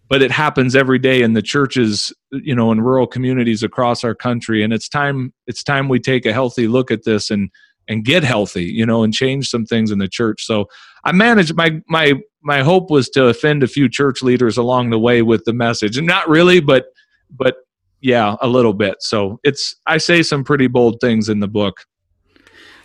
but 0.09 0.23
it 0.23 0.31
happens 0.31 0.77
every 0.77 0.99
day 0.99 1.23
in 1.23 1.33
the 1.33 1.43
churches 1.43 2.13
you 2.33 2.55
know 2.55 2.73
in 2.73 2.81
rural 2.81 3.07
communities 3.07 3.63
across 3.63 4.05
our 4.05 4.15
country 4.15 4.63
and 4.63 4.73
it's 4.73 4.89
time 4.89 5.33
it's 5.47 5.63
time 5.63 5.89
we 5.89 5.99
take 5.99 6.27
a 6.27 6.33
healthy 6.33 6.67
look 6.69 6.91
at 6.91 7.05
this 7.05 7.31
and 7.31 7.51
and 7.89 8.05
get 8.05 8.25
healthy 8.25 8.65
you 8.65 8.85
know 8.85 9.03
and 9.03 9.15
change 9.15 9.49
some 9.49 9.65
things 9.65 9.91
in 9.91 9.99
the 9.99 10.09
church. 10.09 10.45
So 10.45 10.67
i 11.05 11.13
managed 11.13 11.55
my 11.55 11.81
my 11.89 12.15
my 12.43 12.63
hope 12.63 12.91
was 12.91 13.09
to 13.11 13.27
offend 13.27 13.63
a 13.63 13.69
few 13.69 13.89
church 13.89 14.23
leaders 14.23 14.57
along 14.57 14.91
the 14.91 14.99
way 14.99 15.23
with 15.23 15.45
the 15.45 15.53
message. 15.53 15.97
And 15.97 16.07
not 16.07 16.29
really 16.29 16.61
but 16.61 16.87
but 17.31 17.57
yeah 18.01 18.37
a 18.41 18.49
little 18.49 18.75
bit. 18.75 18.97
So 19.01 19.39
it's 19.45 19.77
i 19.87 19.99
say 19.99 20.23
some 20.23 20.45
pretty 20.45 20.67
bold 20.67 20.99
things 21.01 21.29
in 21.29 21.41
the 21.41 21.49
book 21.49 21.85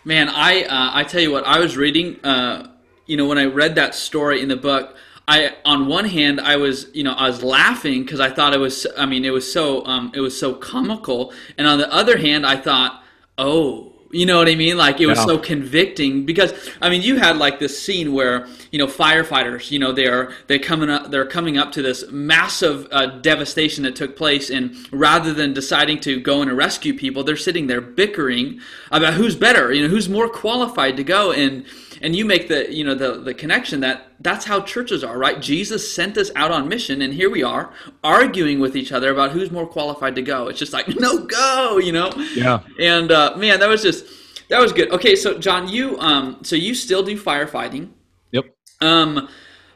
Man, 0.04 0.30
I 0.30 0.64
uh, 0.64 0.92
I 0.94 1.04
tell 1.04 1.22
you 1.22 1.32
what, 1.32 1.46
I 1.46 1.60
was 1.60 1.78
reading. 1.78 2.20
Uh, 2.24 2.72
you 3.06 3.18
know, 3.18 3.28
when 3.28 3.38
I 3.38 3.46
read 3.46 3.76
that 3.76 3.94
story 3.94 4.42
in 4.42 4.48
the 4.48 4.56
book, 4.56 4.96
I 5.28 5.56
on 5.64 5.88
one 5.88 6.06
hand 6.06 6.42
I 6.42 6.56
was 6.56 6.88
you 6.94 7.04
know 7.04 7.14
I 7.14 7.28
was 7.28 7.44
laughing 7.44 8.02
because 8.04 8.20
I 8.20 8.32
thought 8.32 8.54
it 8.54 8.60
was 8.60 8.88
I 8.98 9.06
mean 9.06 9.26
it 9.26 9.30
was 9.30 9.52
so 9.52 9.86
um, 9.86 10.12
it 10.16 10.20
was 10.20 10.38
so 10.38 10.54
comical, 10.54 11.34
and 11.58 11.68
on 11.68 11.78
the 11.78 11.92
other 11.94 12.18
hand 12.18 12.48
I 12.48 12.58
thought, 12.58 13.04
oh 13.38 13.91
you 14.12 14.26
know 14.26 14.38
what 14.38 14.48
I 14.50 14.56
mean? 14.56 14.78
Like 14.78 15.00
it 15.00 15.08
was 15.08 15.18
yeah. 15.20 15.26
so 15.26 15.38
convicting 15.38 16.26
because 16.26 16.54
I 16.82 16.90
mean 16.90 17.02
you 17.02 17.18
had 17.18 17.38
like 17.38 17.60
this 17.60 17.82
scene 17.82 18.14
where 18.14 18.48
you 18.72 18.80
know 18.80 18.88
firefighters, 18.88 19.72
you 19.72 19.80
know 19.80 19.92
they're 19.92 20.34
they 20.48 20.60
coming 20.60 20.90
up 20.90 21.12
they're 21.12 21.26
coming 21.26 21.58
up 21.58 21.72
to 21.74 21.82
this 21.82 22.06
massive 22.12 22.88
uh, 22.92 23.08
devastation 23.20 23.84
that 23.84 23.96
took 23.96 24.16
place, 24.16 24.50
and 24.50 24.76
rather 24.92 25.34
than 25.34 25.54
deciding 25.54 26.00
to 26.02 26.20
go 26.20 26.42
and 26.42 26.52
rescue 26.56 26.94
people, 26.94 27.24
they're 27.24 27.38
sitting 27.38 27.68
there 27.68 27.82
bickering 27.82 28.60
about 28.92 29.14
who's 29.14 29.36
better, 29.36 29.72
you 29.72 29.84
know 29.84 29.90
who's 29.90 30.10
more 30.10 30.30
qualified 30.30 30.98
to 30.98 31.04
go 31.04 31.32
and 31.32 31.66
and 32.02 32.16
you 32.16 32.26
make 32.26 32.48
the 32.48 32.72
you 32.74 32.84
know 32.84 32.96
the 32.96 33.20
the 33.22 33.34
connection 33.34 33.80
that 33.82 34.08
that's 34.20 34.46
how 34.46 34.62
churches 34.62 35.04
are 35.04 35.18
right? 35.18 35.42
Jesus 35.42 35.94
sent 35.94 36.18
us 36.18 36.32
out 36.36 36.52
on 36.52 36.68
mission 36.68 37.02
and 37.02 37.14
here 37.14 37.30
we 37.30 37.44
are 37.44 37.74
arguing 38.04 38.60
with 38.60 38.76
each 38.76 38.92
other 38.92 39.12
about 39.12 39.32
who's 39.32 39.52
more 39.52 39.68
qualified 39.68 40.16
to 40.16 40.22
go. 40.22 40.48
It's 40.48 40.60
just 40.60 40.74
like 40.74 40.88
no 41.00 41.26
go 41.26 41.78
you 41.78 41.92
know? 41.92 42.12
Yeah. 42.34 42.62
And 42.80 43.12
uh, 43.12 43.36
man 43.38 43.60
that 43.60 43.70
was 43.70 43.82
just 43.82 44.06
that 44.50 44.60
was 44.60 44.74
good. 44.74 44.92
Okay 44.92 45.16
so 45.16 45.38
john 45.38 45.68
you 45.68 46.00
um 46.00 46.40
so 46.44 46.56
you 46.56 46.76
still 46.76 47.04
do 47.04 47.20
firefighting. 47.20 47.90
Yep. 48.32 48.46
Um 48.82 49.30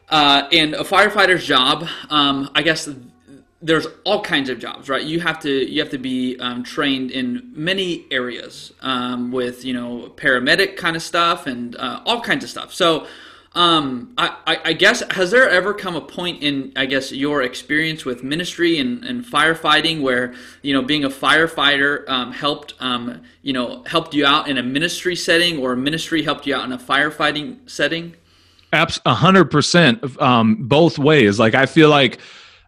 uh 0.09 0.47
and 0.51 0.75
a 0.75 0.83
firefighter's 0.83 1.45
job 1.45 1.87
um 2.11 2.51
i 2.53 2.61
guess 2.61 2.87
there's 3.65 3.87
all 4.03 4.21
kinds 4.21 4.49
of 4.49 4.59
jobs, 4.59 4.89
right? 4.89 5.03
You 5.03 5.19
have 5.21 5.39
to 5.39 5.49
you 5.49 5.81
have 5.81 5.89
to 5.89 5.97
be 5.97 6.37
um, 6.39 6.63
trained 6.63 7.09
in 7.09 7.51
many 7.55 8.05
areas 8.11 8.71
um, 8.81 9.31
with 9.31 9.65
you 9.65 9.73
know 9.73 10.13
paramedic 10.15 10.77
kind 10.77 10.95
of 10.95 11.01
stuff 11.01 11.47
and 11.47 11.75
uh, 11.75 12.01
all 12.05 12.21
kinds 12.21 12.43
of 12.43 12.49
stuff. 12.49 12.73
So 12.73 13.07
um, 13.53 14.13
I, 14.17 14.35
I, 14.45 14.59
I, 14.65 14.73
guess 14.73 15.01
has 15.11 15.31
there 15.31 15.49
ever 15.49 15.73
come 15.73 15.95
a 15.95 16.01
point 16.01 16.43
in 16.43 16.73
I 16.75 16.85
guess 16.85 17.11
your 17.11 17.41
experience 17.41 18.03
with 18.03 18.21
ministry 18.21 18.77
and, 18.77 19.03
and 19.05 19.25
firefighting 19.25 20.01
where 20.01 20.33
you 20.61 20.73
know 20.73 20.81
being 20.81 21.03
a 21.03 21.09
firefighter 21.09 22.07
um, 22.07 22.33
helped 22.33 22.75
um, 22.79 23.23
you 23.41 23.53
know 23.53 23.83
helped 23.87 24.13
you 24.13 24.25
out 24.25 24.47
in 24.47 24.57
a 24.57 24.63
ministry 24.63 25.15
setting 25.15 25.57
or 25.57 25.75
ministry 25.75 26.21
helped 26.21 26.45
you 26.45 26.53
out 26.53 26.65
in 26.65 26.71
a 26.71 26.77
firefighting 26.77 27.67
setting? 27.67 28.15
Abs- 28.73 28.99
hundred 29.07 29.45
percent, 29.45 30.21
um, 30.21 30.67
both 30.67 30.99
ways. 30.99 31.39
Like 31.39 31.55
I 31.55 31.65
feel 31.65 31.89
like 31.89 32.19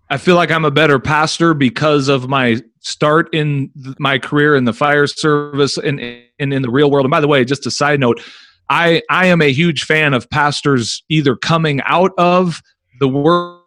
I 0.10 0.18
feel 0.18 0.36
like 0.36 0.52
I'm 0.52 0.66
a 0.66 0.72
better 0.72 1.00
pastor 1.00 1.54
because 1.54 2.08
of 2.08 2.30
my 2.30 2.62
start 2.80 3.34
in 3.34 3.72
my 4.00 4.18
career 4.18 4.56
in 4.56 4.64
the 4.64 4.74
fire 4.74 5.06
service 5.08 5.78
and, 5.78 6.00
and 6.00 6.54
in 6.54 6.62
the 6.62 6.70
real 6.70 6.90
world. 6.90 7.06
And 7.06 7.12
by 7.12 7.20
the 7.20 7.28
way, 7.28 7.44
just 7.44 7.66
a 7.66 7.72
side 7.72 8.00
note, 8.00 8.22
I, 8.70 9.02
I 9.10 9.28
am 9.28 9.42
a 9.42 9.52
huge 9.52 9.84
fan 9.84 10.14
of 10.14 10.30
pastors 10.30 11.04
either 11.10 11.36
coming 11.36 11.82
out 11.82 12.12
of 12.18 12.62
the 13.00 13.08
work 13.08 13.64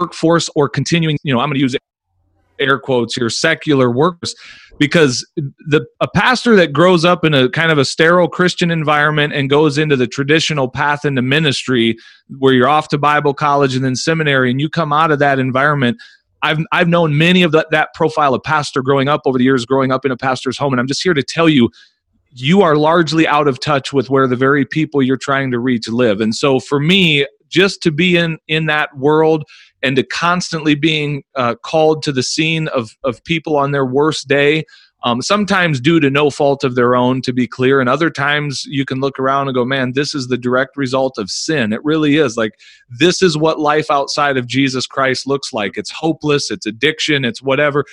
workforce 0.00 0.50
or 0.56 0.68
continuing, 0.68 1.18
you 1.22 1.32
know, 1.32 1.40
I'm 1.40 1.48
going 1.48 1.54
to 1.54 1.60
use 1.60 1.76
air 2.58 2.78
quotes 2.78 3.14
here, 3.14 3.30
secular 3.30 3.90
workers 3.90 4.34
because 4.78 5.26
the 5.36 5.86
a 6.00 6.08
pastor 6.08 6.56
that 6.56 6.72
grows 6.72 7.04
up 7.04 7.24
in 7.24 7.32
a 7.32 7.48
kind 7.48 7.70
of 7.70 7.78
a 7.78 7.84
sterile 7.84 8.28
Christian 8.28 8.70
environment 8.70 9.32
and 9.32 9.48
goes 9.48 9.78
into 9.78 9.96
the 9.96 10.06
traditional 10.06 10.68
path 10.68 11.04
into 11.04 11.22
ministry 11.22 11.96
where 12.38 12.52
you're 12.52 12.68
off 12.68 12.88
to 12.88 12.98
Bible 12.98 13.34
college 13.34 13.76
and 13.76 13.84
then 13.84 13.94
seminary 13.96 14.50
and 14.50 14.60
you 14.60 14.68
come 14.68 14.92
out 14.92 15.10
of 15.10 15.18
that 15.20 15.38
environment 15.38 15.98
I've, 16.44 16.58
I've 16.72 16.88
known 16.88 17.16
many 17.16 17.42
of 17.42 17.52
that, 17.52 17.70
that 17.70 17.94
profile 17.94 18.34
of 18.34 18.42
pastor 18.42 18.82
growing 18.82 19.08
up 19.08 19.22
over 19.24 19.38
the 19.38 19.44
years, 19.44 19.64
growing 19.64 19.90
up 19.90 20.04
in 20.04 20.12
a 20.12 20.16
pastor's 20.16 20.58
home. 20.58 20.74
And 20.74 20.80
I'm 20.80 20.86
just 20.86 21.02
here 21.02 21.14
to 21.14 21.22
tell 21.22 21.48
you, 21.48 21.70
you 22.32 22.60
are 22.60 22.76
largely 22.76 23.26
out 23.26 23.48
of 23.48 23.60
touch 23.60 23.94
with 23.94 24.10
where 24.10 24.26
the 24.26 24.36
very 24.36 24.66
people 24.66 25.02
you're 25.02 25.16
trying 25.16 25.50
to 25.52 25.58
reach 25.58 25.88
live. 25.88 26.20
And 26.20 26.34
so 26.34 26.60
for 26.60 26.78
me, 26.78 27.26
just 27.48 27.82
to 27.84 27.90
be 27.90 28.16
in, 28.16 28.36
in 28.46 28.66
that 28.66 28.94
world 28.96 29.44
and 29.84 29.96
to 29.96 30.02
constantly 30.02 30.74
being 30.74 31.22
uh, 31.36 31.54
called 31.56 32.02
to 32.02 32.12
the 32.12 32.22
scene 32.22 32.68
of, 32.68 32.96
of 33.04 33.22
people 33.24 33.56
on 33.56 33.70
their 33.70 33.86
worst 33.86 34.26
day 34.26 34.64
um, 35.04 35.20
sometimes 35.20 35.80
due 35.80 36.00
to 36.00 36.08
no 36.08 36.30
fault 36.30 36.64
of 36.64 36.76
their 36.76 36.96
own 36.96 37.20
to 37.22 37.32
be 37.32 37.46
clear 37.46 37.78
and 37.78 37.90
other 37.90 38.10
times 38.10 38.64
you 38.66 38.86
can 38.86 39.00
look 39.00 39.18
around 39.18 39.48
and 39.48 39.54
go 39.54 39.64
man 39.64 39.92
this 39.92 40.14
is 40.14 40.28
the 40.28 40.38
direct 40.38 40.76
result 40.76 41.18
of 41.18 41.30
sin. 41.30 41.72
It 41.72 41.84
really 41.84 42.16
is. 42.16 42.36
Like 42.36 42.52
this 42.88 43.22
is 43.22 43.36
what 43.36 43.60
life 43.60 43.90
outside 43.90 44.36
of 44.36 44.46
jesus 44.46 44.86
christ 44.86 45.26
looks 45.26 45.52
like. 45.52 45.76
It's 45.76 45.90
hopeless 45.90 46.50
it's 46.50 46.66
addiction 46.66 47.24
it's 47.24 47.42
whatever. 47.42 47.84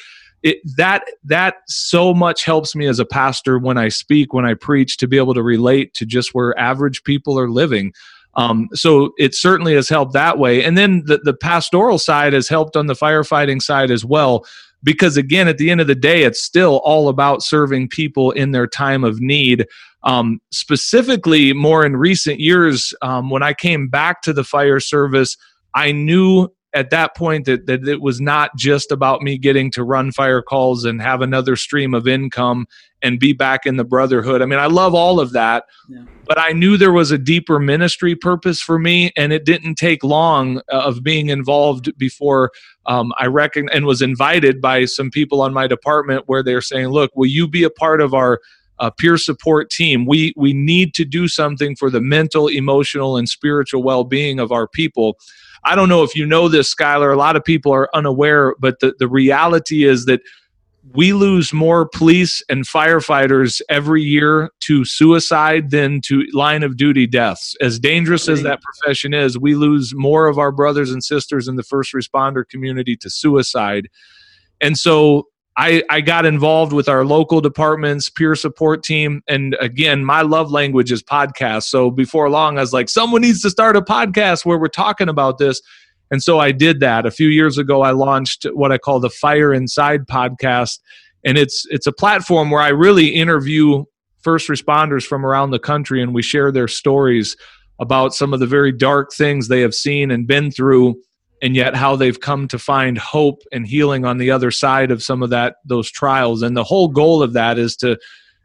It, 0.43 0.57
that 0.75 1.03
that 1.23 1.57
so 1.67 2.15
much 2.15 2.45
helps 2.45 2.75
me 2.75 2.87
as 2.87 2.97
a 2.97 3.05
pastor 3.05 3.59
when 3.59 3.77
i 3.77 3.89
speak 3.89 4.33
when 4.33 4.43
i 4.43 4.55
preach 4.55 4.97
to 4.97 5.07
be 5.07 5.17
able 5.17 5.35
to 5.35 5.43
relate 5.43 5.93
to 5.95 6.05
just 6.05 6.33
where 6.33 6.57
average 6.57 7.03
people 7.03 7.37
are 7.37 7.47
living 7.47 7.93
Um, 8.35 8.69
so 8.73 9.11
it 9.17 9.35
certainly 9.35 9.75
has 9.75 9.89
helped 9.89 10.13
that 10.13 10.37
way. 10.37 10.63
And 10.63 10.77
then 10.77 11.03
the, 11.05 11.17
the 11.17 11.33
pastoral 11.33 11.97
side 11.97 12.33
has 12.33 12.47
helped 12.47 12.75
on 12.75 12.87
the 12.87 12.93
firefighting 12.93 13.61
side 13.61 13.91
as 13.91 14.05
well. 14.05 14.45
Because 14.83 15.15
again, 15.17 15.47
at 15.47 15.57
the 15.57 15.69
end 15.69 15.79
of 15.79 15.87
the 15.87 15.95
day, 15.95 16.23
it's 16.23 16.41
still 16.41 16.81
all 16.83 17.07
about 17.07 17.43
serving 17.43 17.89
people 17.89 18.31
in 18.31 18.51
their 18.51 18.67
time 18.67 19.03
of 19.03 19.21
need. 19.21 19.67
Um, 20.03 20.41
specifically, 20.51 21.53
more 21.53 21.85
in 21.85 21.95
recent 21.95 22.39
years, 22.39 22.93
um, 23.03 23.29
when 23.29 23.43
I 23.43 23.53
came 23.53 23.89
back 23.89 24.23
to 24.23 24.33
the 24.33 24.43
fire 24.43 24.79
service, 24.79 25.37
I 25.75 25.91
knew 25.91 26.49
at 26.73 26.89
that 26.89 27.15
point 27.15 27.45
that, 27.45 27.65
that 27.65 27.87
it 27.87 28.01
was 28.01 28.21
not 28.21 28.55
just 28.55 28.91
about 28.91 29.21
me 29.21 29.37
getting 29.37 29.71
to 29.71 29.83
run 29.83 30.11
fire 30.11 30.41
calls 30.41 30.85
and 30.85 31.01
have 31.01 31.21
another 31.21 31.55
stream 31.55 31.93
of 31.93 32.07
income 32.07 32.65
and 33.01 33.19
be 33.19 33.33
back 33.33 33.65
in 33.65 33.77
the 33.77 33.83
brotherhood. 33.83 34.41
I 34.41 34.45
mean, 34.45 34.59
I 34.59 34.67
love 34.67 34.93
all 34.93 35.19
of 35.19 35.31
that, 35.33 35.65
yeah. 35.89 36.03
but 36.25 36.39
I 36.39 36.51
knew 36.51 36.77
there 36.77 36.91
was 36.91 37.11
a 37.11 37.17
deeper 37.17 37.59
ministry 37.59 38.15
purpose 38.15 38.61
for 38.61 38.79
me, 38.79 39.11
and 39.17 39.33
it 39.33 39.43
didn't 39.43 39.75
take 39.75 40.03
long 40.03 40.59
uh, 40.71 40.83
of 40.83 41.03
being 41.03 41.29
involved 41.29 41.97
before 41.97 42.51
um, 42.85 43.11
I 43.17 43.25
reckon 43.25 43.69
and 43.73 43.85
was 43.85 44.01
invited 44.01 44.61
by 44.61 44.85
some 44.85 45.09
people 45.09 45.41
on 45.41 45.53
my 45.53 45.67
department 45.67 46.23
where 46.27 46.43
they're 46.43 46.61
saying, 46.61 46.87
"Look, 46.87 47.11
will 47.15 47.27
you 47.27 47.47
be 47.47 47.63
a 47.63 47.69
part 47.69 48.01
of 48.01 48.13
our?" 48.13 48.39
Uh, 48.79 48.89
peer 48.89 49.15
support 49.15 49.69
team. 49.69 50.07
We 50.07 50.33
we 50.35 50.53
need 50.53 50.95
to 50.95 51.05
do 51.05 51.27
something 51.27 51.75
for 51.75 51.91
the 51.91 52.01
mental, 52.01 52.47
emotional, 52.47 53.15
and 53.15 53.29
spiritual 53.29 53.83
well-being 53.83 54.39
of 54.39 54.51
our 54.51 54.67
people. 54.67 55.19
I 55.63 55.75
don't 55.75 55.89
know 55.89 56.03
if 56.03 56.15
you 56.15 56.25
know 56.25 56.47
this, 56.47 56.73
Skylar. 56.73 57.13
A 57.13 57.17
lot 57.17 57.35
of 57.35 57.43
people 57.43 57.73
are 57.73 57.89
unaware, 57.95 58.55
but 58.59 58.79
the, 58.79 58.95
the 58.97 59.07
reality 59.07 59.83
is 59.83 60.05
that 60.05 60.21
we 60.93 61.13
lose 61.13 61.53
more 61.53 61.87
police 61.87 62.41
and 62.49 62.67
firefighters 62.67 63.61
every 63.69 64.01
year 64.01 64.49
to 64.61 64.83
suicide 64.83 65.69
than 65.69 66.01
to 66.01 66.25
line 66.33 66.63
of 66.63 66.75
duty 66.75 67.05
deaths. 67.05 67.55
As 67.61 67.79
dangerous 67.79 68.27
as 68.27 68.41
that 68.43 68.61
profession 68.61 69.13
is, 69.13 69.37
we 69.37 69.53
lose 69.53 69.93
more 69.95 70.27
of 70.27 70.39
our 70.39 70.51
brothers 70.51 70.91
and 70.91 71.03
sisters 71.03 71.47
in 71.47 71.55
the 71.55 71.63
first 71.63 71.93
responder 71.93 72.47
community 72.47 72.95
to 72.97 73.09
suicide. 73.09 73.89
And 74.59 74.77
so 74.77 75.27
I, 75.57 75.83
I 75.89 76.01
got 76.01 76.25
involved 76.25 76.71
with 76.71 76.87
our 76.87 77.05
local 77.05 77.41
department's 77.41 78.09
peer 78.09 78.35
support 78.35 78.83
team. 78.83 79.21
And 79.27 79.55
again, 79.59 80.05
my 80.05 80.21
love 80.21 80.49
language 80.49 80.91
is 80.91 81.03
podcasts. 81.03 81.63
So 81.63 81.91
before 81.91 82.29
long, 82.29 82.57
I 82.57 82.61
was 82.61 82.73
like, 82.73 82.89
someone 82.89 83.21
needs 83.21 83.41
to 83.41 83.49
start 83.49 83.75
a 83.75 83.81
podcast 83.81 84.45
where 84.45 84.57
we're 84.57 84.69
talking 84.69 85.09
about 85.09 85.37
this. 85.39 85.61
And 86.09 86.23
so 86.23 86.39
I 86.39 86.51
did 86.51 86.79
that. 86.79 87.05
A 87.05 87.11
few 87.11 87.27
years 87.27 87.57
ago, 87.57 87.81
I 87.81 87.91
launched 87.91 88.45
what 88.53 88.71
I 88.71 88.77
call 88.77 88.99
the 88.99 89.09
Fire 89.09 89.53
Inside 89.53 90.07
podcast. 90.07 90.79
And 91.23 91.37
it's 91.37 91.65
it's 91.69 91.87
a 91.87 91.91
platform 91.91 92.49
where 92.49 92.61
I 92.61 92.69
really 92.69 93.09
interview 93.09 93.83
first 94.21 94.49
responders 94.49 95.05
from 95.05 95.25
around 95.25 95.51
the 95.51 95.59
country 95.59 96.01
and 96.01 96.13
we 96.13 96.21
share 96.21 96.51
their 96.51 96.67
stories 96.67 97.35
about 97.79 98.13
some 98.13 98.33
of 98.33 98.39
the 98.39 98.47
very 98.47 98.71
dark 98.71 99.11
things 99.11 99.47
they 99.47 99.61
have 99.61 99.73
seen 99.73 100.11
and 100.11 100.27
been 100.27 100.51
through 100.51 100.95
and 101.41 101.55
yet 101.55 101.75
how 101.75 101.95
they've 101.95 102.19
come 102.19 102.47
to 102.47 102.59
find 102.59 102.97
hope 102.97 103.41
and 103.51 103.65
healing 103.65 104.05
on 104.05 104.17
the 104.17 104.31
other 104.31 104.51
side 104.51 104.91
of 104.91 105.03
some 105.03 105.23
of 105.23 105.29
that 105.31 105.55
those 105.65 105.89
trials. 105.89 106.41
And 106.41 106.55
the 106.55 106.63
whole 106.63 106.87
goal 106.87 107.23
of 107.23 107.33
that 107.33 107.57
is 107.57 107.75
to 107.77 107.97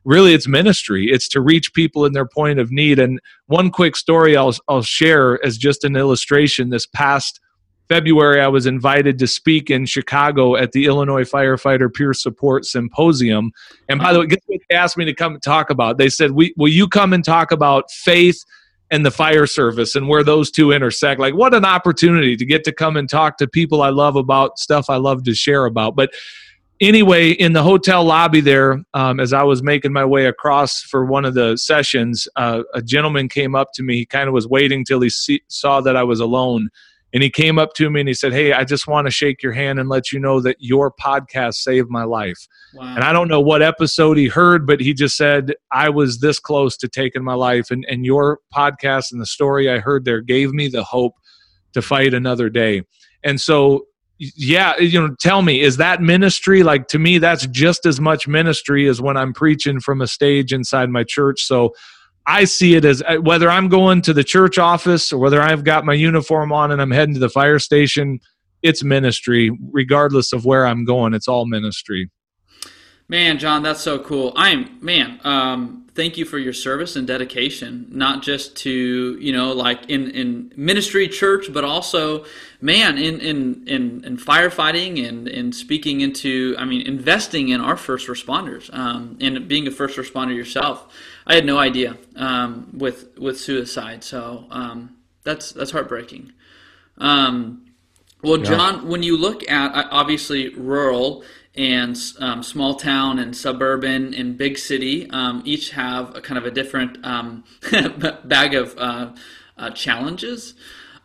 really 0.04 0.32
it's 0.34 0.48
ministry. 0.48 1.08
It's 1.10 1.28
to 1.28 1.40
reach 1.40 1.74
people 1.74 2.06
in 2.06 2.12
their 2.12 2.26
point 2.26 2.58
of 2.58 2.70
need. 2.70 2.98
And 2.98 3.20
one 3.46 3.70
quick 3.70 3.96
story 3.96 4.36
I'll, 4.36 4.54
I'll 4.68 4.82
share 4.82 5.44
as 5.44 5.58
just 5.58 5.84
an 5.84 5.96
illustration. 5.96 6.70
This 6.70 6.86
past 6.86 7.40
february 7.88 8.40
i 8.40 8.48
was 8.48 8.66
invited 8.66 9.16
to 9.16 9.28
speak 9.28 9.70
in 9.70 9.86
chicago 9.86 10.56
at 10.56 10.72
the 10.72 10.86
illinois 10.86 11.22
firefighter 11.22 11.88
peer 11.92 12.12
support 12.12 12.64
symposium. 12.64 13.52
And 13.88 14.00
by 14.00 14.12
the 14.12 14.18
way 14.18 14.26
guess 14.26 14.40
what 14.46 14.60
they 14.68 14.74
asked 14.74 14.96
me 14.96 15.04
to 15.04 15.14
come 15.14 15.34
and 15.34 15.42
talk 15.42 15.70
about? 15.70 15.96
They 15.96 16.08
said 16.08 16.32
we, 16.32 16.52
will 16.56 16.66
you 16.66 16.88
come 16.88 17.12
and 17.12 17.24
talk 17.24 17.52
about 17.52 17.92
faith 17.92 18.42
and 18.90 19.04
the 19.04 19.10
fire 19.10 19.46
service 19.46 19.96
and 19.96 20.08
where 20.08 20.22
those 20.22 20.50
two 20.50 20.72
intersect. 20.72 21.20
Like, 21.20 21.34
what 21.34 21.54
an 21.54 21.64
opportunity 21.64 22.36
to 22.36 22.44
get 22.44 22.64
to 22.64 22.72
come 22.72 22.96
and 22.96 23.08
talk 23.08 23.36
to 23.38 23.48
people 23.48 23.82
I 23.82 23.90
love 23.90 24.16
about 24.16 24.58
stuff 24.58 24.88
I 24.88 24.96
love 24.96 25.24
to 25.24 25.34
share 25.34 25.66
about. 25.66 25.96
But 25.96 26.10
anyway, 26.80 27.30
in 27.30 27.52
the 27.52 27.62
hotel 27.62 28.04
lobby 28.04 28.40
there, 28.40 28.84
um, 28.94 29.20
as 29.20 29.32
I 29.32 29.42
was 29.42 29.62
making 29.62 29.92
my 29.92 30.04
way 30.04 30.26
across 30.26 30.82
for 30.82 31.04
one 31.04 31.24
of 31.24 31.34
the 31.34 31.56
sessions, 31.56 32.28
uh, 32.36 32.62
a 32.74 32.82
gentleman 32.82 33.28
came 33.28 33.54
up 33.54 33.68
to 33.74 33.82
me. 33.82 33.96
He 33.96 34.06
kind 34.06 34.28
of 34.28 34.34
was 34.34 34.46
waiting 34.46 34.84
till 34.84 35.00
he 35.00 35.10
see, 35.10 35.42
saw 35.48 35.80
that 35.80 35.96
I 35.96 36.04
was 36.04 36.20
alone. 36.20 36.68
And 37.14 37.22
he 37.22 37.30
came 37.30 37.58
up 37.58 37.72
to 37.74 37.88
me 37.88 38.00
and 38.00 38.08
he 38.08 38.14
said, 38.14 38.32
Hey, 38.32 38.52
I 38.52 38.64
just 38.64 38.86
want 38.86 39.06
to 39.06 39.10
shake 39.10 39.42
your 39.42 39.52
hand 39.52 39.78
and 39.78 39.88
let 39.88 40.12
you 40.12 40.18
know 40.18 40.40
that 40.40 40.56
your 40.58 40.92
podcast 41.00 41.54
saved 41.54 41.88
my 41.88 42.04
life. 42.04 42.46
Wow. 42.74 42.94
And 42.94 43.04
I 43.04 43.12
don't 43.12 43.28
know 43.28 43.40
what 43.40 43.62
episode 43.62 44.18
he 44.18 44.26
heard, 44.26 44.66
but 44.66 44.80
he 44.80 44.92
just 44.92 45.16
said, 45.16 45.54
I 45.72 45.88
was 45.88 46.18
this 46.18 46.38
close 46.38 46.76
to 46.78 46.88
taking 46.88 47.24
my 47.24 47.34
life. 47.34 47.70
And, 47.70 47.86
and 47.88 48.04
your 48.04 48.40
podcast 48.54 49.12
and 49.12 49.20
the 49.20 49.26
story 49.26 49.70
I 49.70 49.78
heard 49.78 50.04
there 50.04 50.20
gave 50.20 50.52
me 50.52 50.68
the 50.68 50.84
hope 50.84 51.14
to 51.74 51.82
fight 51.82 52.12
another 52.12 52.50
day. 52.50 52.82
And 53.22 53.40
so, 53.40 53.86
yeah, 54.18 54.78
you 54.78 55.00
know, 55.00 55.14
tell 55.20 55.42
me, 55.42 55.60
is 55.60 55.76
that 55.76 56.00
ministry? 56.00 56.62
Like 56.62 56.88
to 56.88 56.98
me, 56.98 57.18
that's 57.18 57.46
just 57.46 57.86
as 57.86 58.00
much 58.00 58.26
ministry 58.26 58.88
as 58.88 59.00
when 59.00 59.16
I'm 59.16 59.32
preaching 59.32 59.80
from 59.80 60.00
a 60.00 60.06
stage 60.06 60.52
inside 60.52 60.90
my 60.90 61.04
church. 61.04 61.42
So, 61.42 61.74
I 62.26 62.44
see 62.44 62.74
it 62.74 62.84
as 62.84 63.02
uh, 63.02 63.16
whether 63.16 63.48
I'm 63.48 63.68
going 63.68 64.02
to 64.02 64.12
the 64.12 64.24
church 64.24 64.58
office 64.58 65.12
or 65.12 65.18
whether 65.18 65.40
I've 65.40 65.64
got 65.64 65.84
my 65.84 65.94
uniform 65.94 66.52
on 66.52 66.72
and 66.72 66.82
I'm 66.82 66.90
heading 66.90 67.14
to 67.14 67.20
the 67.20 67.28
fire 67.28 67.58
station, 67.58 68.20
it's 68.62 68.82
ministry, 68.82 69.56
regardless 69.70 70.32
of 70.32 70.44
where 70.44 70.66
I'm 70.66 70.84
going. 70.84 71.14
It's 71.14 71.28
all 71.28 71.46
ministry. 71.46 72.10
Man, 73.08 73.38
John, 73.38 73.62
that's 73.62 73.80
so 73.80 74.00
cool. 74.00 74.32
I'm 74.34 74.78
man. 74.80 75.20
Um, 75.22 75.85
thank 75.96 76.18
you 76.18 76.24
for 76.24 76.38
your 76.38 76.52
service 76.52 76.94
and 76.94 77.06
dedication, 77.06 77.86
not 77.90 78.22
just 78.22 78.54
to 78.58 79.16
you 79.18 79.32
know 79.32 79.52
like 79.52 79.88
in 79.90 80.10
in 80.10 80.52
ministry, 80.56 81.08
church, 81.08 81.52
but 81.52 81.64
also, 81.64 82.24
man, 82.60 82.98
in 82.98 83.18
in 83.20 83.66
in, 83.66 84.04
in 84.04 84.16
firefighting 84.18 85.04
and 85.08 85.26
in 85.26 85.52
speaking 85.52 86.02
into. 86.02 86.54
I 86.58 86.64
mean, 86.64 86.86
investing 86.86 87.48
in 87.48 87.60
our 87.60 87.76
first 87.76 88.06
responders 88.06 88.72
um, 88.72 89.16
and 89.20 89.48
being 89.48 89.66
a 89.66 89.70
first 89.70 89.96
responder 89.96 90.36
yourself. 90.36 90.86
I 91.26 91.34
had 91.34 91.44
no 91.44 91.58
idea 91.58 91.96
um, 92.14 92.68
with 92.72 93.18
with 93.18 93.40
suicide. 93.40 94.04
So 94.04 94.44
um, 94.50 94.96
that's 95.24 95.52
that's 95.52 95.72
heartbreaking. 95.72 96.32
Um, 96.98 97.62
well, 98.22 98.38
John, 98.38 98.88
when 98.88 99.02
you 99.02 99.16
look 99.16 99.48
at 99.48 99.74
uh, 99.74 99.88
obviously 99.90 100.48
rural 100.54 101.22
and 101.56 101.96
um, 102.20 102.42
small 102.42 102.74
town 102.74 103.18
and 103.18 103.36
suburban 103.36 104.14
and 104.14 104.36
big 104.36 104.58
city, 104.58 105.08
um, 105.10 105.42
each 105.44 105.70
have 105.70 106.14
a 106.14 106.20
kind 106.20 106.38
of 106.38 106.44
a 106.44 106.50
different 106.50 107.04
um, 107.04 107.44
bag 108.24 108.54
of 108.54 108.76
uh, 108.78 109.12
uh, 109.56 109.70
challenges, 109.70 110.54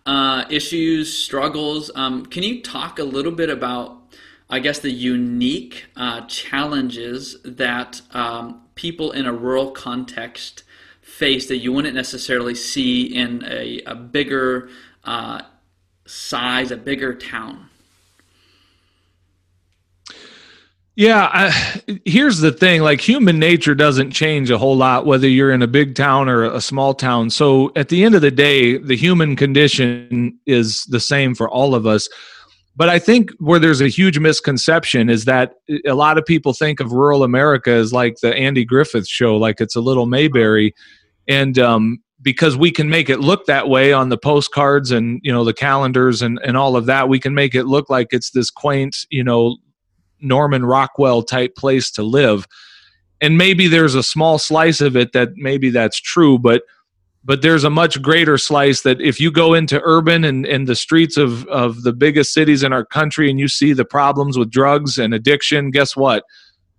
uh, 0.06 0.46
issues, 0.50 1.16
struggles. 1.16 1.92
can 1.96 2.44
you 2.44 2.62
talk 2.62 3.00
a 3.00 3.04
little 3.04 3.32
bit 3.32 3.50
about 3.50 4.02
I 4.52 4.60
guess 4.60 4.80
the 4.80 4.92
unique 4.92 5.86
uh, 5.96 6.26
challenges 6.28 7.38
that 7.46 8.02
um, 8.12 8.64
people 8.76 9.14
in 9.14 9.26
a 9.26 9.32
rural 9.32 9.72
context 9.72 10.64
face 11.02 11.48
that 11.48 11.58
you 11.58 11.72
wouldn't 11.72 11.96
necessarily 11.96 12.56
see 12.56 13.04
in 13.04 13.46
a, 13.46 13.82
a 13.86 13.96
bigger 13.96 14.70
uh, 15.06 15.44
size, 16.06 16.70
a 16.70 16.76
bigger 16.76 17.16
town. 17.16 17.70
Yeah, 21.02 21.32
I, 21.34 21.82
here's 22.06 22.42
the 22.42 22.52
thing 22.52 22.84
like 22.84 23.02
human 23.02 23.40
nature 23.40 23.74
doesn't 23.74 24.12
change 24.12 24.52
a 24.52 24.60
whole 24.60 24.78
lot 24.78 25.08
whether 25.08 25.28
you're 25.28 25.52
in 25.52 25.64
a 25.64 25.68
big 25.68 25.96
town 25.96 26.30
or 26.30 26.44
a 26.44 26.62
small 26.62 26.94
town. 26.94 27.32
So 27.32 27.72
at 27.76 27.90
the 27.90 28.04
end 28.04 28.14
of 28.14 28.22
the 28.22 28.30
day, 28.30 28.78
the 28.78 28.96
human 28.96 29.36
condition 29.36 30.38
is 30.46 30.86
the 30.92 31.00
same 31.00 31.34
for 31.34 31.50
all 31.50 31.74
of 31.74 31.88
us. 31.88 32.08
But 32.76 32.90
I 32.90 33.00
think 33.00 33.32
where 33.40 33.58
there's 33.58 33.82
a 33.82 33.88
huge 33.88 34.20
misconception 34.20 35.10
is 35.10 35.26
that 35.26 35.54
a 35.88 35.96
lot 35.96 36.20
of 36.20 36.26
people 36.28 36.54
think 36.54 36.80
of 36.80 36.92
rural 36.92 37.24
America 37.24 37.72
as 37.72 37.92
like 37.92 38.18
the 38.22 38.36
Andy 38.36 38.64
Griffith 38.64 39.08
show, 39.08 39.38
like 39.38 39.60
it's 39.60 39.76
a 39.76 39.82
little 39.82 40.06
Mayberry. 40.06 40.72
And 41.28 41.58
um, 41.58 41.98
because 42.22 42.56
we 42.56 42.70
can 42.70 42.92
make 42.92 43.10
it 43.10 43.22
look 43.22 43.48
that 43.48 43.70
way 43.70 43.92
on 43.92 44.10
the 44.10 44.20
postcards 44.20 44.92
and, 44.92 45.20
you 45.24 45.34
know, 45.34 45.46
the 45.46 45.52
calendars 45.52 46.22
and, 46.22 46.40
and 46.46 46.56
all 46.56 46.76
of 46.76 46.86
that, 46.86 47.10
we 47.10 47.20
can 47.20 47.34
make 47.34 47.56
it 47.56 47.66
look 47.66 47.90
like 47.90 48.10
it's 48.12 48.30
this 48.30 48.52
quaint, 48.52 48.96
you 49.10 49.24
know, 49.24 49.58
Norman 50.22 50.66
Rockwell 50.66 51.24
type 51.24 51.56
place 51.56 51.92
to 51.92 52.04
live. 52.04 52.48
And 53.20 53.38
maybe 53.38 53.68
there's 53.68 53.96
a 53.96 54.04
small 54.04 54.40
slice 54.40 54.82
of 54.82 54.96
it 54.96 55.14
that 55.14 55.30
maybe 55.36 55.70
that's 55.70 56.00
true, 56.00 56.40
but– 56.40 56.64
but 57.24 57.42
there's 57.42 57.64
a 57.64 57.70
much 57.70 58.02
greater 58.02 58.38
slice 58.38 58.82
that 58.82 59.00
if 59.00 59.20
you 59.20 59.32
go 59.32 59.54
into 59.54 59.82
urban 59.84 60.24
and, 60.24 60.46
and 60.46 60.68
the 60.68 60.76
streets 60.76 61.18
of, 61.18 61.46
of 61.48 61.84
the 61.84 61.94
biggest 61.94 62.34
cities 62.34 62.64
in 62.64 62.74
our 62.74 62.86
country 62.86 63.30
and 63.30 63.40
you 63.40 63.48
see 63.48 63.74
the 63.74 63.86
problems 63.86 64.38
with 64.38 64.50
drugs 64.50 64.98
and 64.98 65.14
addiction, 65.14 65.70
guess 65.70 65.96
what? 65.96 66.24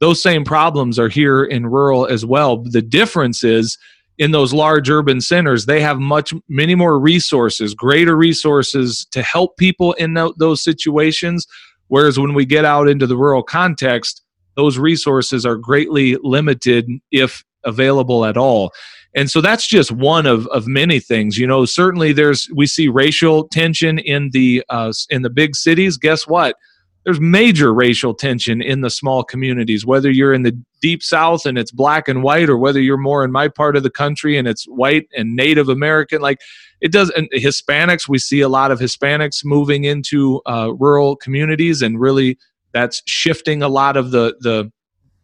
Those 0.00 0.20
same 0.20 0.44
problems 0.44 0.98
are 0.98 1.08
here 1.08 1.44
in 1.44 1.66
rural 1.66 2.06
as 2.06 2.26
well. 2.26 2.56
The 2.56 2.82
difference 2.82 3.44
is 3.44 3.78
in 4.18 4.32
those 4.32 4.52
large 4.52 4.90
urban 4.90 5.20
centers, 5.20 5.66
they 5.66 5.80
have 5.80 5.98
much, 5.98 6.34
many 6.48 6.74
more 6.74 6.98
resources, 6.98 7.74
greater 7.74 8.16
resources 8.16 9.06
to 9.12 9.22
help 9.22 9.56
people 9.56 9.92
in 9.92 10.14
those 10.38 10.62
situations. 10.62 11.46
Whereas 11.92 12.18
when 12.18 12.32
we 12.32 12.46
get 12.46 12.64
out 12.64 12.88
into 12.88 13.06
the 13.06 13.18
rural 13.18 13.42
context, 13.42 14.22
those 14.56 14.78
resources 14.78 15.44
are 15.44 15.56
greatly 15.56 16.16
limited 16.22 16.88
if 17.10 17.44
available 17.64 18.24
at 18.24 18.38
all. 18.38 18.72
and 19.14 19.30
so 19.30 19.42
that's 19.42 19.66
just 19.66 19.92
one 19.92 20.24
of, 20.24 20.46
of 20.46 20.66
many 20.66 21.00
things 21.00 21.36
you 21.36 21.46
know. 21.46 21.66
Certainly 21.66 22.14
there's 22.14 22.48
we 22.54 22.66
see 22.66 22.88
racial 22.88 23.46
tension 23.46 23.98
in 23.98 24.30
the 24.30 24.64
uh, 24.70 24.90
in 25.10 25.20
the 25.20 25.28
big 25.28 25.54
cities. 25.54 25.98
Guess 25.98 26.26
what? 26.26 26.56
There's 27.04 27.20
major 27.20 27.74
racial 27.74 28.14
tension 28.14 28.62
in 28.62 28.80
the 28.80 28.88
small 28.88 29.22
communities 29.22 29.84
whether 29.84 30.10
you're 30.10 30.32
in 30.32 30.44
the 30.44 30.58
deep 30.80 31.02
south 31.02 31.44
and 31.44 31.58
it's 31.58 31.72
black 31.72 32.08
and 32.08 32.22
white 32.22 32.48
or 32.48 32.56
whether 32.56 32.80
you're 32.80 32.96
more 32.96 33.22
in 33.22 33.32
my 33.32 33.48
part 33.48 33.76
of 33.76 33.82
the 33.82 33.90
country 33.90 34.38
and 34.38 34.48
it's 34.48 34.64
white 34.64 35.08
and 35.16 35.36
native 35.36 35.68
american 35.68 36.22
like 36.22 36.38
it 36.82 36.92
does 36.92 37.10
and 37.10 37.30
hispanics 37.32 38.08
we 38.08 38.18
see 38.18 38.40
a 38.40 38.48
lot 38.48 38.70
of 38.70 38.78
hispanics 38.80 39.44
moving 39.44 39.84
into 39.84 40.42
uh, 40.46 40.70
rural 40.78 41.16
communities 41.16 41.80
and 41.80 41.98
really 41.98 42.36
that's 42.74 43.02
shifting 43.06 43.62
a 43.62 43.68
lot 43.68 43.96
of 43.96 44.10
the 44.10 44.34
the 44.40 44.70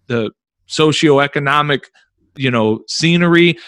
the 0.07 0.31
socioeconomic 0.69 1.85
you 2.37 2.51
know 2.51 2.81
scenery. 2.87 3.59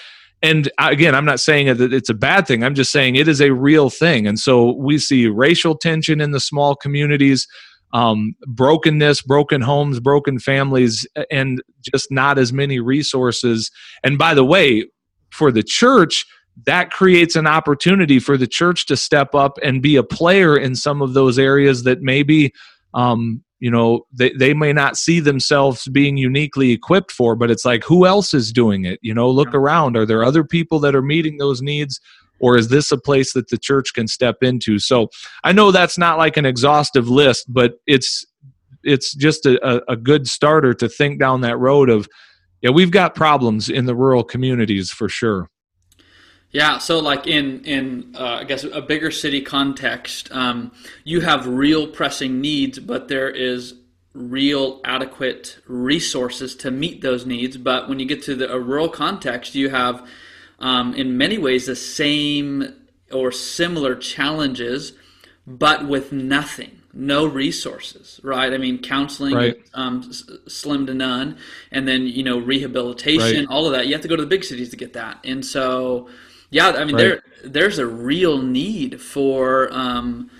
And 0.42 0.70
again 0.78 1.14
i'm 1.14 1.26
not 1.26 1.40
saying 1.40 1.66
that 1.66 1.92
it's 1.92 2.08
a 2.08 2.14
bad 2.14 2.46
thing. 2.46 2.64
I'm 2.64 2.74
just 2.74 2.92
saying 2.92 3.16
it 3.16 3.28
is 3.28 3.42
a 3.42 3.50
real 3.52 3.90
thing. 3.90 4.26
And 4.26 4.38
so 4.38 4.74
we 4.76 4.96
see 4.96 5.26
racial 5.26 5.76
tension 5.76 6.20
in 6.20 6.30
the 6.30 6.40
small 6.40 6.74
communities 6.74 7.46
um, 7.92 8.34
brokenness 8.46 9.20
broken 9.22 9.60
homes 9.60 9.98
broken 9.98 10.38
families 10.38 11.06
and 11.30 11.60
just 11.82 12.10
not 12.10 12.38
as 12.38 12.52
many 12.52 12.78
resources. 12.78 13.70
And 14.04 14.16
by 14.16 14.32
the 14.32 14.44
way 14.44 14.86
for 15.30 15.50
the 15.50 15.64
church 15.64 16.24
that 16.64 16.90
creates 16.90 17.36
an 17.36 17.46
opportunity 17.46 18.18
for 18.18 18.36
the 18.36 18.46
church 18.46 18.86
to 18.86 18.96
step 18.96 19.34
up 19.34 19.58
and 19.62 19.82
be 19.82 19.96
a 19.96 20.02
player 20.02 20.56
in 20.56 20.74
some 20.74 21.02
of 21.02 21.14
those 21.14 21.38
areas 21.38 21.84
that 21.84 22.02
maybe 22.02 22.52
um, 22.94 23.42
you 23.60 23.70
know 23.70 24.06
they, 24.12 24.32
they 24.32 24.54
may 24.54 24.72
not 24.72 24.96
see 24.96 25.20
themselves 25.20 25.86
being 25.88 26.16
uniquely 26.16 26.72
equipped 26.72 27.12
for 27.12 27.36
but 27.36 27.50
it's 27.50 27.64
like 27.64 27.84
who 27.84 28.06
else 28.06 28.34
is 28.34 28.52
doing 28.52 28.84
it? 28.84 28.98
You 29.02 29.14
know 29.14 29.30
look 29.30 29.54
around. 29.54 29.96
Are 29.96 30.06
there 30.06 30.24
other 30.24 30.44
people 30.44 30.78
that 30.80 30.94
are 30.94 31.02
meeting 31.02 31.38
those 31.38 31.62
needs 31.62 32.00
or 32.40 32.56
is 32.56 32.68
this 32.68 32.90
a 32.90 32.98
place 32.98 33.34
that 33.34 33.48
the 33.50 33.58
church 33.58 33.92
can 33.94 34.08
step 34.08 34.36
into? 34.42 34.78
So 34.78 35.08
i 35.44 35.52
know 35.52 35.70
that's 35.70 35.98
not 35.98 36.18
like 36.18 36.36
an 36.36 36.46
exhaustive 36.46 37.08
list 37.08 37.46
but 37.52 37.74
it's 37.86 38.24
it's 38.82 39.14
just 39.14 39.46
a, 39.46 39.90
a 39.90 39.96
good 39.96 40.26
starter 40.26 40.72
to 40.74 40.88
think 40.88 41.18
down 41.18 41.42
that 41.42 41.58
road 41.58 41.90
of 41.90 42.08
yeah 42.62 42.70
we've 42.70 42.90
got 42.90 43.14
problems 43.14 43.68
in 43.68 43.86
the 43.86 43.94
rural 43.94 44.24
communities 44.24 44.90
for 44.90 45.08
sure 45.08 45.50
yeah, 46.52 46.78
so 46.78 46.98
like 46.98 47.26
in 47.26 47.64
in 47.64 48.14
uh, 48.18 48.38
I 48.40 48.44
guess 48.44 48.64
a 48.64 48.82
bigger 48.82 49.10
city 49.10 49.40
context, 49.40 50.30
um, 50.32 50.72
you 51.04 51.20
have 51.20 51.46
real 51.46 51.86
pressing 51.86 52.40
needs, 52.40 52.78
but 52.78 53.08
there 53.08 53.30
is 53.30 53.74
real 54.14 54.80
adequate 54.84 55.58
resources 55.68 56.56
to 56.56 56.70
meet 56.70 57.02
those 57.02 57.24
needs. 57.24 57.56
But 57.56 57.88
when 57.88 58.00
you 58.00 58.06
get 58.06 58.22
to 58.24 58.34
the, 58.34 58.52
a 58.52 58.58
rural 58.58 58.88
context, 58.88 59.54
you 59.54 59.68
have 59.68 60.04
um, 60.58 60.94
in 60.94 61.16
many 61.16 61.38
ways 61.38 61.66
the 61.66 61.76
same 61.76 62.74
or 63.12 63.30
similar 63.30 63.94
challenges, 63.94 64.92
but 65.46 65.86
with 65.86 66.12
nothing, 66.12 66.80
no 66.92 67.26
resources, 67.26 68.18
right? 68.24 68.52
I 68.52 68.58
mean, 68.58 68.82
counseling, 68.82 69.34
right. 69.34 69.56
um, 69.74 70.12
slim 70.48 70.86
to 70.86 70.94
none, 70.94 71.38
and 71.70 71.86
then 71.86 72.08
you 72.08 72.24
know 72.24 72.38
rehabilitation, 72.38 73.46
right. 73.46 73.54
all 73.54 73.66
of 73.66 73.72
that. 73.72 73.86
You 73.86 73.92
have 73.92 74.02
to 74.02 74.08
go 74.08 74.16
to 74.16 74.22
the 74.22 74.28
big 74.28 74.42
cities 74.42 74.70
to 74.70 74.76
get 74.76 74.94
that, 74.94 75.20
and 75.22 75.46
so 75.46 76.08
yeah, 76.50 76.70
I 76.70 76.84
mean 76.84 76.96
right. 76.96 77.02
there 77.02 77.22
there's 77.44 77.78
a 77.78 77.86
real 77.86 78.42
need 78.42 79.00
for 79.00 79.68
um, 79.72 80.30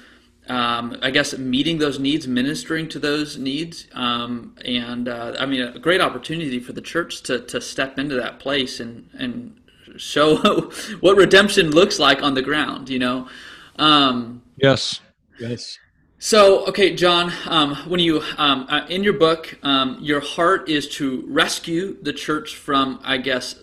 um, 0.49 0.97
I 1.01 1.11
guess 1.11 1.37
meeting 1.39 1.79
those 1.79 1.99
needs, 1.99 2.27
ministering 2.27 2.89
to 2.89 2.99
those 2.99 3.39
needs, 3.39 3.87
um, 3.93 4.57
and 4.65 5.09
uh, 5.09 5.37
I 5.39 5.47
mean 5.47 5.63
a 5.63 5.79
great 5.79 6.01
opportunity 6.01 6.59
for 6.59 6.73
the 6.73 6.81
church 6.81 7.23
to 7.23 7.41
to 7.41 7.61
step 7.61 7.99
into 7.99 8.17
that 8.17 8.41
place 8.41 8.81
and 8.81 9.09
and 9.15 9.57
show 9.97 10.37
what 11.01 11.17
redemption 11.17 11.71
looks 11.71 11.99
like 11.99 12.23
on 12.23 12.35
the 12.35 12.43
ground. 12.43 12.89
You 12.89 12.99
know. 12.99 13.29
Um, 13.77 14.43
yes. 14.57 15.01
Yes. 15.39 15.79
So, 16.23 16.67
okay, 16.67 16.95
John, 16.95 17.33
um, 17.47 17.75
when 17.89 17.99
you 17.99 18.21
um, 18.37 18.67
uh, 18.69 18.85
in 18.91 19.03
your 19.03 19.15
book, 19.15 19.59
um, 19.63 19.97
your 20.03 20.21
heart 20.21 20.69
is 20.69 20.87
to 20.97 21.25
rescue 21.27 21.97
the 22.03 22.13
church 22.13 22.57
from, 22.57 23.01
I 23.03 23.17
guess, 23.17 23.55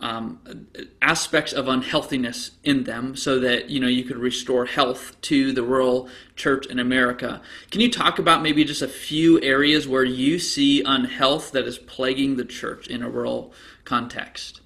um, 0.00 0.66
aspects 1.02 1.52
of 1.52 1.68
unhealthiness 1.68 2.52
in 2.64 2.84
them 2.84 3.14
so 3.14 3.38
that 3.40 3.70
you 3.70 3.80
know 3.80 3.86
you 3.86 4.04
could 4.04 4.16
restore 4.16 4.64
health 4.64 5.20
to 5.22 5.52
the 5.52 5.62
rural 5.62 6.08
church 6.36 6.66
in 6.66 6.78
America. 6.78 7.40
Can 7.70 7.80
you 7.80 7.90
talk 7.90 8.18
about 8.18 8.42
maybe 8.42 8.64
just 8.64 8.82
a 8.82 8.88
few 8.88 9.40
areas 9.42 9.86
where 9.86 10.04
you 10.04 10.38
see 10.38 10.82
unhealth 10.82 11.52
that 11.52 11.66
is 11.66 11.78
plaguing 11.78 12.36
the 12.36 12.44
church 12.44 12.88
in 12.88 13.02
a 13.02 13.10
rural 13.10 13.52
context? 13.84 14.60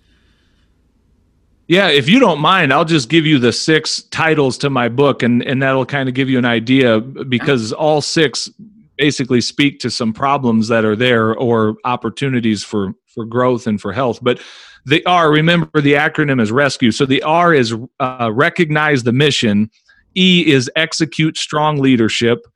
Yeah, 1.67 1.89
if 1.89 2.09
you 2.09 2.21
don't 2.21 2.41
mind, 2.41 2.73
I'll 2.73 2.85
just 2.85 3.09
give 3.09 3.25
you 3.25 3.39
the 3.39 3.53
six 3.53 4.03
titles 4.03 4.59
to 4.59 4.71
my 4.71 4.89
book 4.89 5.23
and 5.23 5.43
and 5.43 5.63
that'll 5.63 5.87
kind 5.87 6.09
of 6.09 6.15
give 6.15 6.29
you 6.29 6.39
an 6.39 6.45
idea 6.45 7.01
because 7.01 7.73
all 7.73 8.01
six 8.01 8.51
basically 8.97 9.41
speak 9.41 9.81
to 9.81 9.91
some 9.91 10.13
problems 10.13 10.69
that 10.69 10.85
are 10.85 10.95
there 10.95 11.35
or 11.35 11.77
opportunities 11.85 12.63
for 12.63 12.95
for 13.15 13.25
growth 13.25 13.67
and 13.67 13.81
for 13.81 13.93
health. 13.93 14.19
But 14.23 14.41
the 14.87 15.05
R, 15.07 15.31
remember 15.31 15.81
the 15.81 15.95
acronym 15.95 16.41
is 16.41 16.53
rescue. 16.53 16.91
So 16.91 17.07
the 17.07 17.23
R 17.23 17.55
is 17.55 17.75
uh, 18.01 18.31
recognize 18.33 19.05
the 19.05 19.13
mission. 19.13 19.71
E 20.15 20.45
is 20.47 20.71
execute 20.77 21.37
strong 21.37 21.79
leadership. 21.79 22.47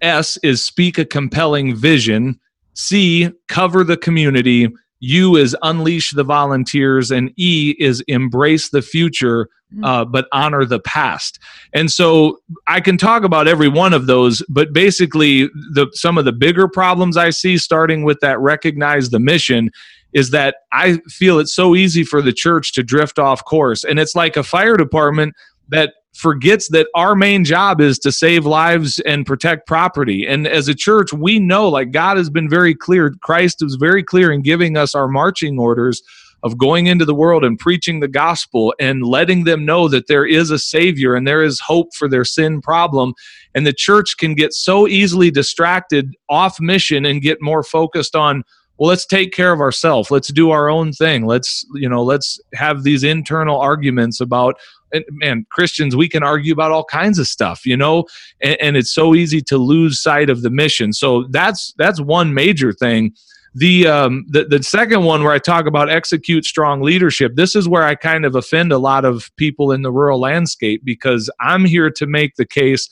S 0.00 0.36
is 0.42 0.62
speak 0.62 0.98
a 0.98 1.04
compelling 1.04 1.76
vision. 1.76 2.40
C, 2.74 3.30
cover 3.48 3.84
the 3.84 3.96
community. 3.96 4.68
U 5.02 5.36
is 5.36 5.56
unleash 5.62 6.12
the 6.12 6.24
volunteers. 6.24 7.10
And 7.10 7.32
E 7.36 7.74
is 7.78 8.02
embrace 8.06 8.70
the 8.70 8.82
future, 8.82 9.48
mm. 9.74 9.84
uh, 9.84 10.04
but 10.04 10.28
honor 10.32 10.64
the 10.64 10.78
past. 10.80 11.40
And 11.74 11.90
so 11.90 12.38
I 12.68 12.80
can 12.80 12.96
talk 12.96 13.24
about 13.24 13.48
every 13.48 13.68
one 13.68 13.92
of 13.92 14.06
those, 14.06 14.42
but 14.48 14.72
basically, 14.72 15.48
the, 15.74 15.88
some 15.92 16.18
of 16.18 16.24
the 16.24 16.32
bigger 16.32 16.68
problems 16.68 17.16
I 17.16 17.30
see, 17.30 17.58
starting 17.58 18.04
with 18.04 18.20
that 18.20 18.38
recognize 18.38 19.10
the 19.10 19.18
mission, 19.18 19.70
is 20.12 20.30
that 20.30 20.56
I 20.72 20.98
feel 21.08 21.38
it's 21.38 21.54
so 21.54 21.74
easy 21.74 22.04
for 22.04 22.22
the 22.22 22.32
church 22.32 22.72
to 22.74 22.82
drift 22.82 23.18
off 23.18 23.44
course. 23.44 23.82
And 23.82 23.98
it's 23.98 24.14
like 24.14 24.36
a 24.36 24.44
fire 24.44 24.76
department 24.76 25.34
that 25.70 25.94
forgets 26.14 26.68
that 26.68 26.88
our 26.94 27.14
main 27.14 27.44
job 27.44 27.80
is 27.80 27.98
to 28.00 28.12
save 28.12 28.44
lives 28.44 28.98
and 29.00 29.26
protect 29.26 29.66
property. 29.66 30.26
And 30.26 30.46
as 30.46 30.68
a 30.68 30.74
church, 30.74 31.12
we 31.12 31.38
know 31.38 31.68
like 31.68 31.90
God 31.90 32.16
has 32.16 32.30
been 32.30 32.48
very 32.48 32.74
clear. 32.74 33.10
Christ 33.22 33.58
was 33.62 33.76
very 33.76 34.02
clear 34.02 34.30
in 34.30 34.42
giving 34.42 34.76
us 34.76 34.94
our 34.94 35.08
marching 35.08 35.58
orders 35.58 36.02
of 36.42 36.58
going 36.58 36.86
into 36.86 37.04
the 37.04 37.14
world 37.14 37.44
and 37.44 37.58
preaching 37.58 38.00
the 38.00 38.08
gospel 38.08 38.74
and 38.80 39.04
letting 39.04 39.44
them 39.44 39.64
know 39.64 39.88
that 39.88 40.08
there 40.08 40.26
is 40.26 40.50
a 40.50 40.58
savior 40.58 41.14
and 41.14 41.26
there 41.26 41.42
is 41.42 41.60
hope 41.60 41.94
for 41.94 42.08
their 42.08 42.24
sin 42.24 42.60
problem. 42.60 43.14
And 43.54 43.66
the 43.66 43.72
church 43.72 44.16
can 44.18 44.34
get 44.34 44.52
so 44.52 44.88
easily 44.88 45.30
distracted 45.30 46.14
off 46.28 46.60
mission 46.60 47.06
and 47.06 47.22
get 47.22 47.40
more 47.40 47.62
focused 47.62 48.16
on 48.16 48.42
well 48.78 48.88
let's 48.88 49.06
take 49.06 49.32
care 49.32 49.52
of 49.52 49.60
ourselves 49.60 50.10
let's 50.10 50.32
do 50.32 50.50
our 50.50 50.70
own 50.70 50.92
thing 50.92 51.26
let's 51.26 51.64
you 51.74 51.88
know 51.88 52.02
let's 52.02 52.40
have 52.54 52.82
these 52.82 53.04
internal 53.04 53.60
arguments 53.60 54.18
about 54.18 54.58
and 54.92 55.04
man 55.10 55.46
christians 55.50 55.96
we 55.96 56.08
can 56.08 56.22
argue 56.22 56.52
about 56.52 56.70
all 56.70 56.84
kinds 56.84 57.18
of 57.18 57.26
stuff 57.26 57.62
you 57.64 57.76
know? 57.76 58.04
And, 58.40 58.56
and 58.60 58.76
it's 58.76 58.92
so 58.92 59.14
easy 59.14 59.40
to 59.42 59.58
lose 59.58 60.00
sight 60.00 60.30
of 60.30 60.42
the 60.42 60.50
mission. 60.50 60.92
So 60.92 61.24
that's 61.30 61.74
that's 61.78 62.00
one 62.00 62.34
major 62.34 62.72
thing. 62.72 63.14
The, 63.54 63.86
um, 63.86 64.24
the 64.28 64.44
the 64.44 64.62
second 64.62 65.04
one 65.04 65.24
where 65.24 65.32
I 65.32 65.38
talk 65.38 65.66
about 65.66 65.90
execute 65.90 66.46
strong 66.46 66.80
leadership, 66.80 67.32
this 67.34 67.54
is 67.54 67.68
where 67.68 67.82
I 67.82 67.94
kind 67.94 68.24
of 68.24 68.34
offend 68.34 68.72
a 68.72 68.78
lot 68.78 69.04
of 69.04 69.30
people 69.36 69.72
in 69.72 69.82
the 69.82 69.92
rural 69.92 70.20
landscape 70.20 70.82
because 70.84 71.30
I'm 71.40 71.66
here 71.66 71.90
to 71.90 72.06
make 72.06 72.36
the 72.36 72.46
case 72.46 72.88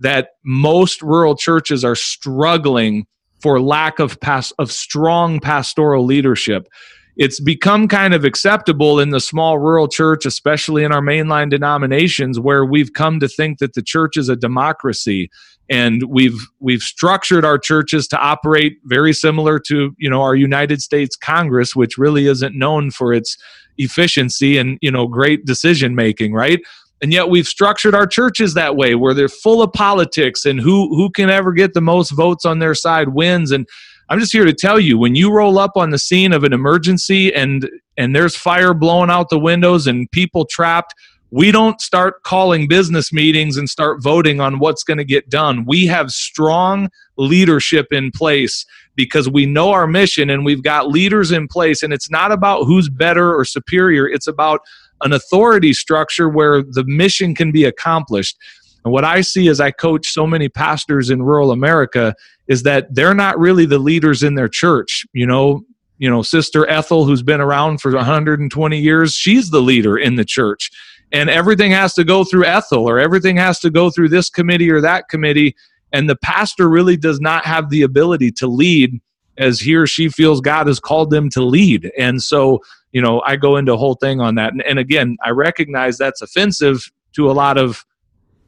that 0.00 0.30
most 0.44 1.00
rural 1.00 1.36
churches 1.36 1.84
are 1.84 1.94
struggling 1.94 3.06
for 3.40 3.60
lack 3.60 3.98
of 3.98 4.20
pas- 4.20 4.52
of 4.58 4.70
strong 4.70 5.40
pastoral 5.40 6.04
leadership. 6.04 6.68
It's 7.16 7.40
become 7.40 7.86
kind 7.86 8.12
of 8.12 8.24
acceptable 8.24 8.98
in 8.98 9.10
the 9.10 9.20
small 9.20 9.58
rural 9.58 9.88
church, 9.88 10.26
especially 10.26 10.82
in 10.82 10.92
our 10.92 11.00
mainline 11.00 11.48
denominations, 11.48 12.40
where 12.40 12.64
we've 12.64 12.92
come 12.92 13.20
to 13.20 13.28
think 13.28 13.58
that 13.58 13.74
the 13.74 13.82
church 13.82 14.16
is 14.16 14.28
a 14.28 14.36
democracy, 14.36 15.30
and 15.70 16.02
we've 16.08 16.38
we've 16.58 16.82
structured 16.82 17.44
our 17.44 17.58
churches 17.58 18.08
to 18.08 18.18
operate 18.18 18.78
very 18.84 19.12
similar 19.12 19.60
to 19.60 19.94
you 19.98 20.10
know 20.10 20.22
our 20.22 20.34
United 20.34 20.82
States 20.82 21.16
Congress, 21.16 21.76
which 21.76 21.98
really 21.98 22.26
isn't 22.26 22.58
known 22.58 22.90
for 22.90 23.12
its 23.12 23.38
efficiency 23.78 24.58
and 24.58 24.78
you 24.82 24.90
know 24.90 25.06
great 25.06 25.44
decision 25.44 25.94
making, 25.94 26.32
right? 26.32 26.60
and 27.02 27.12
yet 27.12 27.28
we've 27.28 27.46
structured 27.46 27.94
our 27.94 28.06
churches 28.06 28.54
that 28.54 28.76
way 28.76 28.94
where 28.94 29.12
they're 29.12 29.28
full 29.28 29.60
of 29.60 29.72
politics 29.72 30.46
and 30.46 30.60
who 30.60 30.88
who 30.96 31.10
can 31.10 31.28
ever 31.28 31.52
get 31.52 31.74
the 31.74 31.80
most 31.80 32.10
votes 32.10 32.46
on 32.46 32.60
their 32.60 32.74
side 32.74 33.10
wins 33.10 33.50
and 33.50 33.68
i'm 34.14 34.20
just 34.20 34.32
here 34.32 34.44
to 34.44 34.54
tell 34.54 34.78
you 34.78 34.96
when 34.96 35.16
you 35.16 35.28
roll 35.32 35.58
up 35.58 35.72
on 35.74 35.90
the 35.90 35.98
scene 35.98 36.32
of 36.32 36.44
an 36.44 36.52
emergency 36.52 37.34
and 37.34 37.68
and 37.96 38.14
there's 38.14 38.36
fire 38.36 38.72
blowing 38.72 39.10
out 39.10 39.28
the 39.28 39.38
windows 39.38 39.88
and 39.88 40.08
people 40.12 40.44
trapped 40.44 40.94
we 41.32 41.50
don't 41.50 41.80
start 41.80 42.22
calling 42.22 42.68
business 42.68 43.12
meetings 43.12 43.56
and 43.56 43.68
start 43.68 44.00
voting 44.00 44.40
on 44.40 44.60
what's 44.60 44.84
going 44.84 44.98
to 44.98 45.04
get 45.04 45.28
done. 45.28 45.64
We 45.64 45.84
have 45.86 46.12
strong 46.12 46.90
leadership 47.16 47.88
in 47.90 48.12
place 48.12 48.64
because 48.94 49.28
we 49.28 49.44
know 49.44 49.72
our 49.72 49.88
mission 49.88 50.30
and 50.30 50.44
we've 50.44 50.62
got 50.62 50.86
leaders 50.86 51.32
in 51.32 51.48
place. 51.48 51.82
And 51.82 51.92
it's 51.92 52.08
not 52.08 52.30
about 52.30 52.66
who's 52.66 52.88
better 52.88 53.34
or 53.34 53.44
superior, 53.44 54.08
it's 54.08 54.28
about 54.28 54.60
an 55.00 55.12
authority 55.12 55.72
structure 55.72 56.28
where 56.28 56.62
the 56.62 56.84
mission 56.86 57.34
can 57.34 57.50
be 57.50 57.64
accomplished. 57.64 58.38
And 58.84 58.92
what 58.92 59.04
I 59.04 59.20
see 59.22 59.48
as 59.48 59.60
I 59.60 59.70
coach 59.70 60.08
so 60.08 60.26
many 60.26 60.48
pastors 60.48 61.10
in 61.10 61.22
rural 61.22 61.50
America 61.50 62.14
is 62.46 62.62
that 62.64 62.94
they're 62.94 63.14
not 63.14 63.38
really 63.38 63.66
the 63.66 63.78
leaders 63.78 64.22
in 64.22 64.34
their 64.34 64.48
church. 64.48 65.06
You 65.12 65.26
know, 65.26 65.64
you 65.98 66.10
know, 66.10 66.22
Sister 66.22 66.68
Ethel, 66.68 67.04
who's 67.04 67.22
been 67.22 67.40
around 67.40 67.80
for 67.80 67.92
120 67.92 68.78
years, 68.78 69.14
she's 69.14 69.50
the 69.50 69.62
leader 69.62 69.96
in 69.96 70.16
the 70.16 70.24
church. 70.24 70.70
And 71.12 71.30
everything 71.30 71.70
has 71.70 71.94
to 71.94 72.04
go 72.04 72.24
through 72.24 72.44
Ethel, 72.44 72.88
or 72.88 72.98
everything 72.98 73.36
has 73.36 73.60
to 73.60 73.70
go 73.70 73.88
through 73.90 74.08
this 74.08 74.28
committee 74.28 74.70
or 74.70 74.80
that 74.80 75.08
committee. 75.08 75.54
And 75.92 76.10
the 76.10 76.16
pastor 76.16 76.68
really 76.68 76.96
does 76.96 77.20
not 77.20 77.44
have 77.44 77.70
the 77.70 77.82
ability 77.82 78.32
to 78.32 78.48
lead 78.48 79.00
as 79.38 79.60
he 79.60 79.74
or 79.76 79.86
she 79.86 80.08
feels 80.08 80.40
God 80.40 80.66
has 80.66 80.80
called 80.80 81.10
them 81.10 81.30
to 81.30 81.42
lead. 81.42 81.90
And 81.96 82.22
so, 82.22 82.60
you 82.92 83.00
know, 83.00 83.20
I 83.24 83.36
go 83.36 83.56
into 83.56 83.74
a 83.74 83.76
whole 83.76 83.94
thing 83.94 84.20
on 84.20 84.34
that. 84.36 84.52
And, 84.52 84.62
and 84.62 84.78
again, 84.78 85.16
I 85.22 85.30
recognize 85.30 85.98
that's 85.98 86.22
offensive 86.22 86.90
to 87.14 87.30
a 87.30 87.32
lot 87.32 87.58
of 87.58 87.84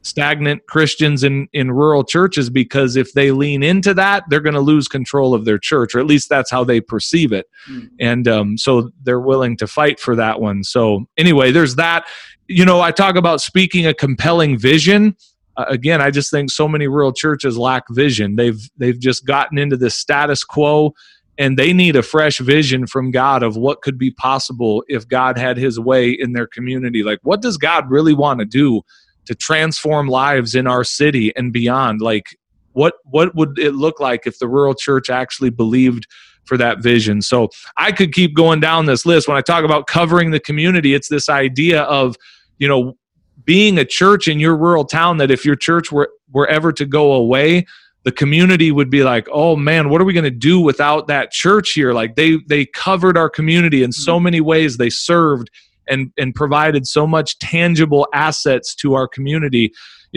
stagnant 0.01 0.65
Christians 0.67 1.23
in, 1.23 1.47
in 1.53 1.71
rural 1.71 2.03
churches 2.03 2.49
because 2.49 2.95
if 2.95 3.13
they 3.13 3.31
lean 3.31 3.63
into 3.63 3.93
that, 3.95 4.23
they're 4.29 4.41
going 4.41 4.53
to 4.53 4.61
lose 4.61 4.87
control 4.87 5.33
of 5.33 5.45
their 5.45 5.57
church, 5.57 5.93
or 5.93 5.99
at 5.99 6.05
least 6.05 6.29
that's 6.29 6.49
how 6.49 6.63
they 6.63 6.79
perceive 6.81 7.31
it. 7.33 7.47
Mm. 7.69 7.89
And 7.99 8.27
um, 8.27 8.57
so 8.57 8.91
they're 9.03 9.19
willing 9.19 9.57
to 9.57 9.67
fight 9.67 9.99
for 9.99 10.15
that 10.15 10.39
one. 10.39 10.63
So, 10.63 11.05
anyway, 11.17 11.51
there's 11.51 11.75
that. 11.75 12.07
You 12.47 12.65
know, 12.65 12.79
I 12.81 12.91
talk 12.91 13.15
about 13.15 13.41
speaking 13.41 13.85
a 13.85 13.93
compelling 13.93 14.57
vision. 14.57 15.15
Uh, 15.57 15.65
again, 15.67 16.01
I 16.01 16.11
just 16.11 16.31
think 16.31 16.49
so 16.49 16.67
many 16.67 16.87
rural 16.87 17.11
churches 17.11 17.57
lack 17.57 17.83
vision. 17.89 18.35
They've 18.37 18.59
they've 18.77 18.99
just 18.99 19.25
gotten 19.25 19.57
into 19.57 19.75
this 19.75 19.95
status 19.95 20.43
quo 20.43 20.93
and 21.37 21.57
they 21.57 21.71
need 21.71 21.95
a 21.95 22.01
fresh 22.01 22.39
vision 22.39 22.87
from 22.87 23.11
God 23.11 23.43
of 23.43 23.57
what 23.57 23.81
could 23.81 23.97
be 23.97 24.11
possible 24.11 24.83
if 24.87 25.07
God 25.07 25.37
had 25.37 25.57
his 25.57 25.79
way 25.79 26.09
in 26.09 26.33
their 26.33 26.47
community. 26.47 27.03
Like 27.03 27.19
what 27.23 27.41
does 27.41 27.57
God 27.57 27.89
really 27.89 28.13
want 28.13 28.39
to 28.39 28.45
do 28.45 28.81
to 29.27 29.35
transform 29.35 30.07
lives 30.07 30.55
in 30.55 30.67
our 30.67 30.83
city 30.83 31.35
and 31.35 31.53
beyond. 31.53 32.01
Like 32.01 32.37
what 32.73 32.95
what 33.05 33.35
would 33.35 33.57
it 33.59 33.73
look 33.73 33.99
like 33.99 34.25
if 34.25 34.39
the 34.39 34.47
rural 34.47 34.73
church 34.73 35.09
actually 35.09 35.49
believed 35.49 36.07
for 36.45 36.57
that 36.57 36.81
vision? 36.81 37.21
So 37.21 37.49
i 37.75 37.91
could 37.91 38.13
keep 38.13 38.35
going 38.35 38.59
down 38.59 38.85
this 38.85 39.05
list. 39.05 39.27
When 39.27 39.37
i 39.37 39.41
talk 39.41 39.63
about 39.63 39.87
covering 39.87 40.31
the 40.31 40.39
community 40.39 40.93
it's 40.93 41.09
this 41.09 41.29
idea 41.29 41.83
of 41.83 42.15
you 42.57 42.67
know 42.67 42.97
being 43.45 43.77
a 43.77 43.85
church 43.85 44.27
in 44.27 44.39
your 44.39 44.57
rural 44.57 44.85
town 44.85 45.17
that 45.17 45.31
if 45.31 45.45
your 45.45 45.55
church 45.55 45.91
were, 45.91 46.09
were 46.31 46.47
ever 46.47 46.73
to 46.73 46.85
go 46.85 47.13
away 47.13 47.65
the 48.03 48.11
community 48.11 48.71
would 48.71 48.89
be 48.89 49.03
like 49.03 49.27
oh 49.31 49.55
man 49.55 49.89
what 49.89 49.99
are 49.99 50.05
we 50.05 50.13
going 50.13 50.23
to 50.23 50.31
do 50.31 50.59
without 50.59 51.07
that 51.07 51.31
church 51.31 51.71
here? 51.71 51.93
Like 51.93 52.15
they 52.15 52.37
they 52.47 52.65
covered 52.65 53.17
our 53.17 53.29
community 53.29 53.83
in 53.83 53.91
so 53.91 54.15
mm-hmm. 54.15 54.23
many 54.23 54.41
ways. 54.41 54.77
They 54.77 54.89
served 54.89 55.49
and 55.89 56.11
and 56.17 56.35
provided 56.35 56.87
so 56.87 57.07
much 57.07 57.37
tangible 57.39 58.07
assets 58.13 58.75
to 58.75 58.93
our 58.93 59.07
community 59.07 59.73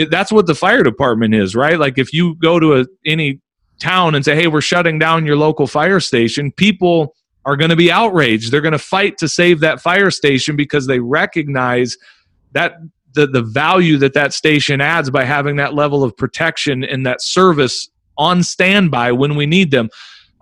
that's 0.08 0.32
what 0.32 0.46
the 0.46 0.54
fire 0.54 0.82
department 0.82 1.34
is 1.34 1.54
right? 1.54 1.78
Like 1.78 1.98
if 1.98 2.12
you 2.12 2.36
go 2.36 2.58
to 2.58 2.80
a, 2.80 2.86
any 3.04 3.40
town 3.80 4.14
and 4.14 4.24
say 4.24 4.34
hey 4.34 4.46
we're 4.46 4.60
shutting 4.60 4.98
down 4.98 5.26
your 5.26 5.36
local 5.36 5.66
fire 5.66 6.00
station 6.00 6.52
people 6.52 7.14
are 7.46 7.56
going 7.56 7.70
to 7.70 7.76
be 7.76 7.90
outraged. 7.90 8.52
They're 8.52 8.60
going 8.60 8.72
to 8.72 8.78
fight 8.78 9.18
to 9.18 9.28
save 9.28 9.60
that 9.60 9.80
fire 9.80 10.10
station 10.10 10.56
because 10.56 10.86
they 10.86 11.00
recognize 11.00 11.96
that 12.52 12.74
the, 13.14 13.26
the 13.26 13.42
value 13.42 13.96
that 13.98 14.14
that 14.14 14.32
station 14.32 14.80
adds 14.80 15.10
by 15.10 15.24
having 15.24 15.56
that 15.56 15.74
level 15.74 16.04
of 16.04 16.16
protection 16.16 16.84
and 16.84 17.04
that 17.06 17.22
service 17.22 17.88
on 18.18 18.42
standby 18.42 19.12
when 19.12 19.34
we 19.34 19.46
need 19.46 19.70
them 19.70 19.88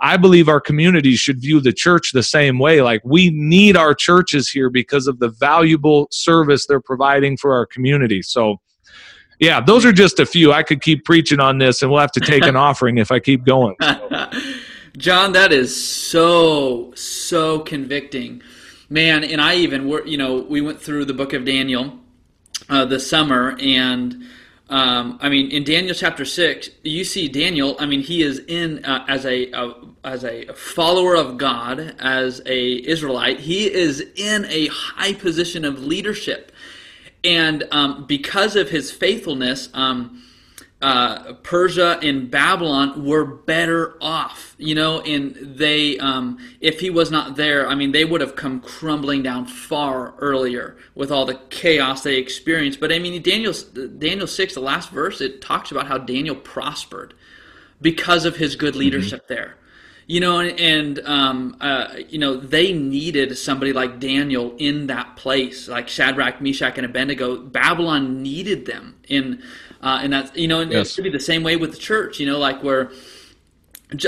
I 0.00 0.16
believe 0.16 0.48
our 0.48 0.60
communities 0.60 1.18
should 1.18 1.40
view 1.40 1.60
the 1.60 1.72
church 1.72 2.12
the 2.12 2.22
same 2.22 2.58
way. 2.58 2.82
Like 2.82 3.02
we 3.04 3.30
need 3.30 3.76
our 3.76 3.94
churches 3.94 4.48
here 4.48 4.70
because 4.70 5.06
of 5.06 5.18
the 5.18 5.28
valuable 5.28 6.08
service 6.10 6.66
they're 6.66 6.80
providing 6.80 7.36
for 7.36 7.52
our 7.52 7.66
community. 7.66 8.22
So, 8.22 8.60
yeah, 9.40 9.60
those 9.60 9.84
are 9.84 9.92
just 9.92 10.20
a 10.20 10.26
few. 10.26 10.52
I 10.52 10.62
could 10.62 10.82
keep 10.82 11.04
preaching 11.04 11.40
on 11.40 11.58
this, 11.58 11.82
and 11.82 11.90
we'll 11.90 12.00
have 12.00 12.12
to 12.12 12.20
take 12.20 12.44
an 12.44 12.56
offering 12.68 12.98
if 12.98 13.10
I 13.10 13.20
keep 13.20 13.44
going. 13.44 13.76
So. 13.80 14.30
John, 14.96 15.32
that 15.32 15.52
is 15.52 15.74
so 15.86 16.92
so 16.94 17.60
convicting, 17.60 18.42
man. 18.88 19.22
And 19.22 19.40
I 19.40 19.54
even, 19.56 19.88
were, 19.88 20.04
you 20.04 20.16
know, 20.16 20.40
we 20.40 20.60
went 20.60 20.80
through 20.80 21.04
the 21.04 21.14
book 21.14 21.32
of 21.32 21.44
Daniel 21.44 22.00
uh, 22.68 22.84
this 22.84 23.08
summer, 23.08 23.56
and 23.60 24.24
um, 24.70 25.18
I 25.22 25.30
mean, 25.30 25.50
in 25.50 25.64
Daniel 25.64 25.94
chapter 25.94 26.26
six, 26.26 26.68
you 26.82 27.02
see 27.02 27.28
Daniel. 27.28 27.76
I 27.78 27.86
mean, 27.86 28.02
he 28.02 28.22
is 28.22 28.40
in 28.40 28.84
uh, 28.84 29.04
as 29.08 29.24
a, 29.24 29.50
a, 29.52 29.74
as 30.04 30.24
a 30.24 30.52
follower 30.52 31.16
of 31.16 31.38
God, 31.38 31.94
as 31.98 32.42
a 32.44 32.86
Israelite. 32.86 33.40
He 33.40 33.72
is 33.72 34.00
in 34.16 34.44
a 34.46 34.66
high 34.66 35.14
position 35.14 35.64
of 35.64 35.84
leadership, 35.84 36.52
and 37.24 37.64
um, 37.70 38.04
because 38.06 38.56
of 38.56 38.68
his 38.68 38.90
faithfulness, 38.90 39.70
um, 39.72 40.22
uh, 40.80 41.32
Persia 41.42 41.98
and 42.02 42.30
Babylon 42.30 43.04
were 43.04 43.24
better 43.24 43.96
off, 44.00 44.54
you 44.58 44.76
know, 44.76 45.00
and 45.00 45.34
they, 45.34 45.98
um, 45.98 46.38
if 46.60 46.78
he 46.78 46.88
was 46.88 47.10
not 47.10 47.34
there, 47.34 47.68
I 47.68 47.74
mean, 47.74 47.90
they 47.90 48.04
would 48.04 48.20
have 48.20 48.36
come 48.36 48.60
crumbling 48.60 49.24
down 49.24 49.46
far 49.46 50.14
earlier 50.18 50.76
with 50.94 51.10
all 51.10 51.24
the 51.24 51.34
chaos 51.50 52.04
they 52.04 52.16
experienced. 52.16 52.78
But 52.78 52.92
I 52.92 53.00
mean, 53.00 53.20
Daniel, 53.22 53.52
Daniel 53.98 54.28
6, 54.28 54.54
the 54.54 54.60
last 54.60 54.90
verse, 54.90 55.20
it 55.20 55.42
talks 55.42 55.72
about 55.72 55.88
how 55.88 55.98
Daniel 55.98 56.36
prospered 56.36 57.12
because 57.80 58.24
of 58.24 58.36
his 58.36 58.54
good 58.54 58.74
mm-hmm. 58.74 58.80
leadership 58.80 59.24
mm-hmm. 59.24 59.34
there. 59.34 59.54
You 60.06 60.20
know, 60.20 60.38
and, 60.38 60.58
and 60.58 60.98
um, 61.00 61.56
uh, 61.60 61.88
you 62.08 62.18
know, 62.18 62.36
they 62.36 62.72
needed 62.72 63.36
somebody 63.36 63.74
like 63.74 63.98
Daniel 63.98 64.54
in 64.56 64.86
that 64.86 65.16
place, 65.16 65.68
like 65.68 65.88
Shadrach, 65.88 66.40
Meshach, 66.40 66.78
and 66.78 66.86
Abednego. 66.86 67.36
Babylon 67.36 68.22
needed 68.22 68.64
them 68.64 68.96
in 69.06 69.42
uh, 69.82 70.00
and 70.02 70.12
that's 70.12 70.36
you 70.36 70.48
know, 70.48 70.60
and 70.60 70.72
yes. 70.72 70.88
it 70.88 70.92
should 70.92 71.04
be 71.04 71.10
the 71.10 71.20
same 71.20 71.42
way 71.42 71.56
with 71.56 71.72
the 71.72 71.78
church. 71.78 72.18
You 72.18 72.26
know, 72.26 72.38
like 72.38 72.62
where, 72.62 72.90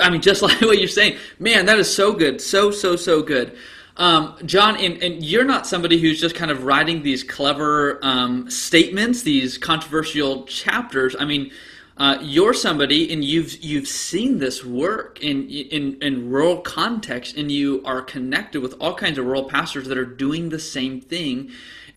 I 0.03 0.11
mean, 0.11 0.21
just 0.21 0.43
like 0.43 0.61
what 0.61 0.79
you're 0.79 0.89
saying, 0.89 1.19
man, 1.39 1.67
that 1.67 1.79
is 1.79 1.95
so 1.95 2.13
good, 2.13 2.41
so 2.41 2.71
so 2.71 2.97
so 2.97 3.23
good. 3.23 3.57
Um, 3.97 4.37
John, 4.47 4.77
and, 4.77 5.03
and, 5.03 5.23
you're 5.23 5.45
not 5.45 5.67
somebody 5.67 6.01
who's 6.01 6.19
just 6.21 6.35
kind 6.35 6.51
of 6.51 6.65
writing 6.65 7.03
these 7.03 7.23
clever 7.23 7.99
um, 8.03 8.49
statements, 8.49 9.23
these 9.23 9.59
controversial 9.59 10.45
chapters. 10.45 11.15
I 11.19 11.27
mean, 11.27 11.51
uh, 11.99 12.17
you're 12.23 12.55
somebody, 12.55 13.13
and 13.13 13.23
you've 13.23 13.63
you've 13.63 13.87
seen 13.87 14.39
this 14.39 14.65
work 14.65 15.21
in, 15.21 15.51
in 15.51 15.99
in 16.01 16.31
rural 16.31 16.63
context, 16.63 17.37
and 17.37 17.53
you 17.53 17.83
are 17.85 18.01
connected 18.01 18.63
with 18.63 18.75
all 18.81 18.95
kinds 18.95 19.19
of 19.19 19.27
rural 19.27 19.45
pastors 19.45 19.87
that 19.89 19.99
are 19.99 20.07
doing 20.07 20.49
the 20.49 20.59
same 20.59 21.03
thing 21.03 21.51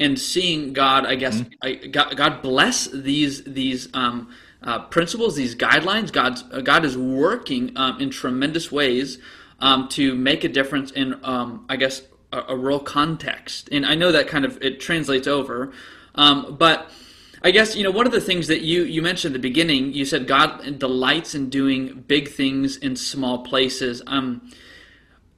and 0.03 0.19
seeing 0.19 0.73
God, 0.73 1.05
I 1.05 1.15
guess, 1.15 1.37
mm-hmm. 1.37 1.53
I, 1.61 1.87
God, 1.87 2.17
God, 2.17 2.41
bless 2.41 2.87
these 2.87 3.43
these 3.45 3.87
um, 3.93 4.29
uh, 4.61 4.79
principles, 4.79 5.35
these 5.35 5.55
guidelines. 5.55 6.11
God's 6.11 6.43
uh, 6.51 6.59
God 6.59 6.83
is 6.83 6.97
working 6.97 7.71
um, 7.77 8.01
in 8.01 8.09
tremendous 8.09 8.71
ways 8.71 9.17
um, 9.59 9.87
to 9.89 10.13
make 10.13 10.43
a 10.43 10.49
difference 10.49 10.91
in, 10.91 11.17
um, 11.23 11.65
I 11.69 11.77
guess, 11.77 12.01
a, 12.33 12.43
a, 12.49 12.57
real 12.57 12.79
context. 12.79 13.69
And 13.71 13.85
I 13.85 13.95
know 13.95 14.11
that 14.11 14.27
kind 14.27 14.43
of 14.43 14.61
it 14.61 14.79
translates 14.79 15.27
over, 15.27 15.73
um, 16.15 16.57
but. 16.59 16.91
I 17.45 17.51
guess 17.51 17.75
you 17.75 17.83
know 17.83 17.91
one 17.91 18.05
of 18.05 18.13
the 18.13 18.21
things 18.21 18.47
that 18.47 18.61
you 18.61 18.83
you 18.83 19.01
mentioned 19.01 19.35
at 19.35 19.41
the 19.41 19.49
beginning. 19.49 19.91
You 19.91 20.05
said 20.05 20.27
God 20.27 20.79
delights 20.79 21.35
in 21.35 21.49
doing 21.49 22.05
big 22.07 22.29
things 22.29 22.77
in 22.77 22.95
small 22.95 23.39
places. 23.39 24.01
Um, 24.07 24.49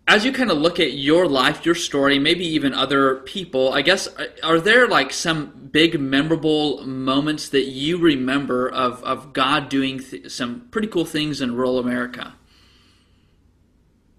as 0.07 0.23
you 0.23 0.31
kind 0.31 0.51
of 0.51 0.57
look 0.59 0.79
at 0.79 0.93
your 0.93 1.27
life, 1.27 1.65
your 1.65 1.75
story, 1.75 2.19
maybe 2.19 2.45
even 2.45 2.73
other 2.73 3.17
people, 3.17 3.73
I 3.73 3.81
guess, 3.81 4.07
uh, 4.07 4.27
are 4.43 4.59
there 4.59 4.87
like 4.87 5.11
some 5.11 5.69
big 5.71 5.99
memorable 5.99 6.85
moments 6.85 7.49
that 7.49 7.65
you 7.65 7.97
remember 7.97 8.69
of, 8.69 9.03
of 9.03 9.33
God 9.33 9.67
doing 9.67 9.99
th- 9.99 10.31
some 10.31 10.67
pretty 10.69 10.87
cool 10.87 11.05
things 11.05 11.41
in 11.41 11.55
rural 11.55 11.79
America? 11.79 12.35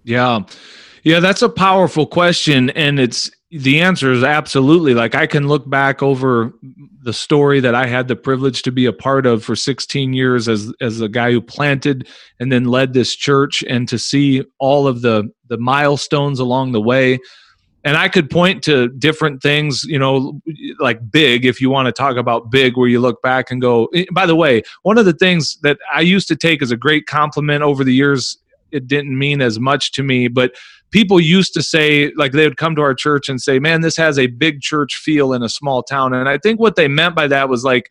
Yeah. 0.03 0.41
Yeah, 1.03 1.21
that's 1.21 1.41
a 1.41 1.49
powerful 1.49 2.05
question. 2.05 2.69
And 2.71 2.99
it's 2.99 3.31
the 3.49 3.79
answer 3.79 4.11
is 4.11 4.23
absolutely. 4.23 4.93
Like 4.93 5.15
I 5.15 5.25
can 5.25 5.47
look 5.47 5.69
back 5.69 6.03
over 6.03 6.53
the 7.01 7.13
story 7.13 7.61
that 7.61 7.75
I 7.75 7.87
had 7.87 8.09
the 8.09 8.15
privilege 8.15 8.61
to 8.63 8.71
be 8.71 8.85
a 8.85 8.93
part 8.93 9.25
of 9.25 9.43
for 9.43 9.55
16 9.55 10.13
years 10.13 10.49
as 10.49 10.73
as 10.81 10.99
a 10.99 11.07
guy 11.07 11.31
who 11.31 11.41
planted 11.41 12.07
and 12.39 12.51
then 12.51 12.65
led 12.65 12.93
this 12.93 13.15
church 13.15 13.63
and 13.63 13.87
to 13.87 13.97
see 13.97 14.43
all 14.59 14.85
of 14.85 15.01
the 15.01 15.31
the 15.47 15.57
milestones 15.57 16.39
along 16.39 16.73
the 16.73 16.81
way. 16.81 17.19
And 17.85 17.95
I 17.95 18.09
could 18.09 18.29
point 18.29 18.63
to 18.63 18.89
different 18.89 19.41
things, 19.41 19.85
you 19.85 19.97
know, 19.97 20.41
like 20.77 21.09
big, 21.09 21.45
if 21.45 21.61
you 21.61 21.69
want 21.69 21.85
to 21.85 21.93
talk 21.93 22.17
about 22.17 22.51
big, 22.51 22.75
where 22.75 22.89
you 22.89 22.99
look 22.99 23.21
back 23.21 23.49
and 23.49 23.61
go, 23.61 23.85
eh, 23.93 24.03
by 24.11 24.25
the 24.25 24.35
way, 24.35 24.63
one 24.83 24.97
of 24.97 25.05
the 25.05 25.13
things 25.13 25.57
that 25.61 25.77
I 25.93 26.01
used 26.01 26.27
to 26.27 26.35
take 26.35 26.61
as 26.61 26.71
a 26.71 26.75
great 26.75 27.05
compliment 27.05 27.63
over 27.63 27.85
the 27.85 27.93
years 27.93 28.37
it 28.71 28.87
didn't 28.87 29.17
mean 29.17 29.41
as 29.41 29.59
much 29.59 29.91
to 29.93 30.03
me 30.03 30.27
but 30.27 30.53
people 30.91 31.19
used 31.19 31.53
to 31.53 31.61
say 31.61 32.11
like 32.15 32.31
they 32.31 32.43
would 32.43 32.57
come 32.57 32.75
to 32.75 32.81
our 32.81 32.93
church 32.93 33.29
and 33.29 33.41
say 33.41 33.59
man 33.59 33.81
this 33.81 33.97
has 33.97 34.17
a 34.17 34.27
big 34.27 34.61
church 34.61 34.95
feel 34.95 35.33
in 35.33 35.43
a 35.43 35.49
small 35.49 35.83
town 35.83 36.13
and 36.13 36.29
i 36.29 36.37
think 36.37 36.59
what 36.59 36.75
they 36.75 36.87
meant 36.87 37.15
by 37.15 37.27
that 37.27 37.49
was 37.49 37.63
like 37.63 37.89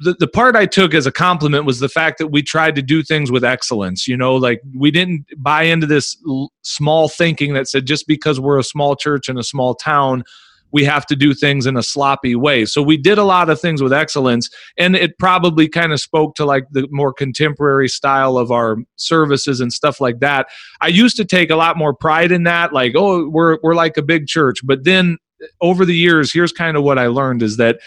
the, 0.00 0.14
the 0.18 0.26
part 0.26 0.56
I 0.56 0.66
took 0.66 0.94
as 0.94 1.06
a 1.06 1.12
compliment 1.12 1.64
was 1.64 1.78
the 1.78 1.88
fact 1.88 2.18
that 2.18 2.28
we 2.28 2.42
tried 2.42 2.74
to 2.76 2.82
do 2.82 3.02
things 3.02 3.30
with 3.30 3.44
excellence. 3.44 4.06
You 4.06 4.16
know, 4.16 4.34
like 4.34 4.60
we 4.74 4.90
didn't 4.90 5.26
buy 5.36 5.62
into 5.64 5.86
this 5.86 6.16
l- 6.28 6.52
small 6.62 7.08
thinking 7.08 7.54
that 7.54 7.68
said 7.68 7.86
just 7.86 8.06
because 8.06 8.38
we're 8.38 8.58
a 8.58 8.64
small 8.64 8.96
church 8.96 9.28
in 9.28 9.38
a 9.38 9.42
small 9.42 9.74
town, 9.74 10.24
we 10.72 10.84
have 10.84 11.06
to 11.06 11.16
do 11.16 11.32
things 11.32 11.66
in 11.66 11.76
a 11.76 11.82
sloppy 11.82 12.34
way. 12.34 12.64
So 12.64 12.82
we 12.82 12.96
did 12.96 13.18
a 13.18 13.24
lot 13.24 13.48
of 13.48 13.60
things 13.60 13.82
with 13.82 13.92
excellence, 13.92 14.50
and 14.76 14.96
it 14.96 15.18
probably 15.18 15.68
kind 15.68 15.92
of 15.92 16.00
spoke 16.00 16.34
to 16.36 16.44
like 16.44 16.66
the 16.70 16.86
more 16.90 17.12
contemporary 17.12 17.88
style 17.88 18.36
of 18.36 18.50
our 18.50 18.78
services 18.96 19.60
and 19.60 19.72
stuff 19.72 20.00
like 20.00 20.20
that. 20.20 20.48
I 20.80 20.88
used 20.88 21.16
to 21.16 21.24
take 21.24 21.50
a 21.50 21.56
lot 21.56 21.76
more 21.76 21.94
pride 21.94 22.32
in 22.32 22.44
that, 22.44 22.72
like, 22.72 22.92
oh, 22.96 23.28
we're 23.28 23.58
we're 23.62 23.74
like 23.74 23.96
a 23.96 24.02
big 24.02 24.26
church. 24.26 24.58
But 24.64 24.84
then 24.84 25.18
over 25.60 25.84
the 25.84 25.96
years, 25.96 26.32
here's 26.32 26.52
kind 26.52 26.76
of 26.76 26.82
what 26.82 26.98
I 26.98 27.06
learned 27.06 27.42
is 27.42 27.56
that 27.58 27.78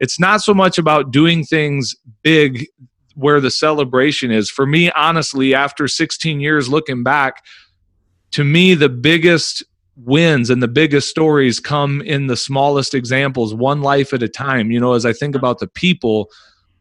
it's 0.00 0.20
not 0.20 0.42
so 0.42 0.54
much 0.54 0.78
about 0.78 1.10
doing 1.10 1.44
things 1.44 1.96
big 2.22 2.66
where 3.14 3.40
the 3.40 3.50
celebration 3.50 4.30
is. 4.30 4.48
For 4.48 4.64
me, 4.64 4.90
honestly, 4.92 5.54
after 5.54 5.88
16 5.88 6.40
years 6.40 6.68
looking 6.68 7.02
back, 7.02 7.42
to 8.32 8.44
me, 8.44 8.74
the 8.74 8.88
biggest 8.88 9.64
wins 10.04 10.50
and 10.50 10.62
the 10.62 10.68
biggest 10.68 11.08
stories 11.08 11.60
come 11.60 12.00
in 12.02 12.26
the 12.26 12.36
smallest 12.36 12.94
examples 12.94 13.54
one 13.54 13.82
life 13.82 14.12
at 14.12 14.22
a 14.22 14.28
time. 14.28 14.70
You 14.70 14.80
know 14.80 14.94
as 14.94 15.04
i 15.04 15.12
think 15.12 15.34
about 15.34 15.58
the 15.58 15.66
people 15.66 16.30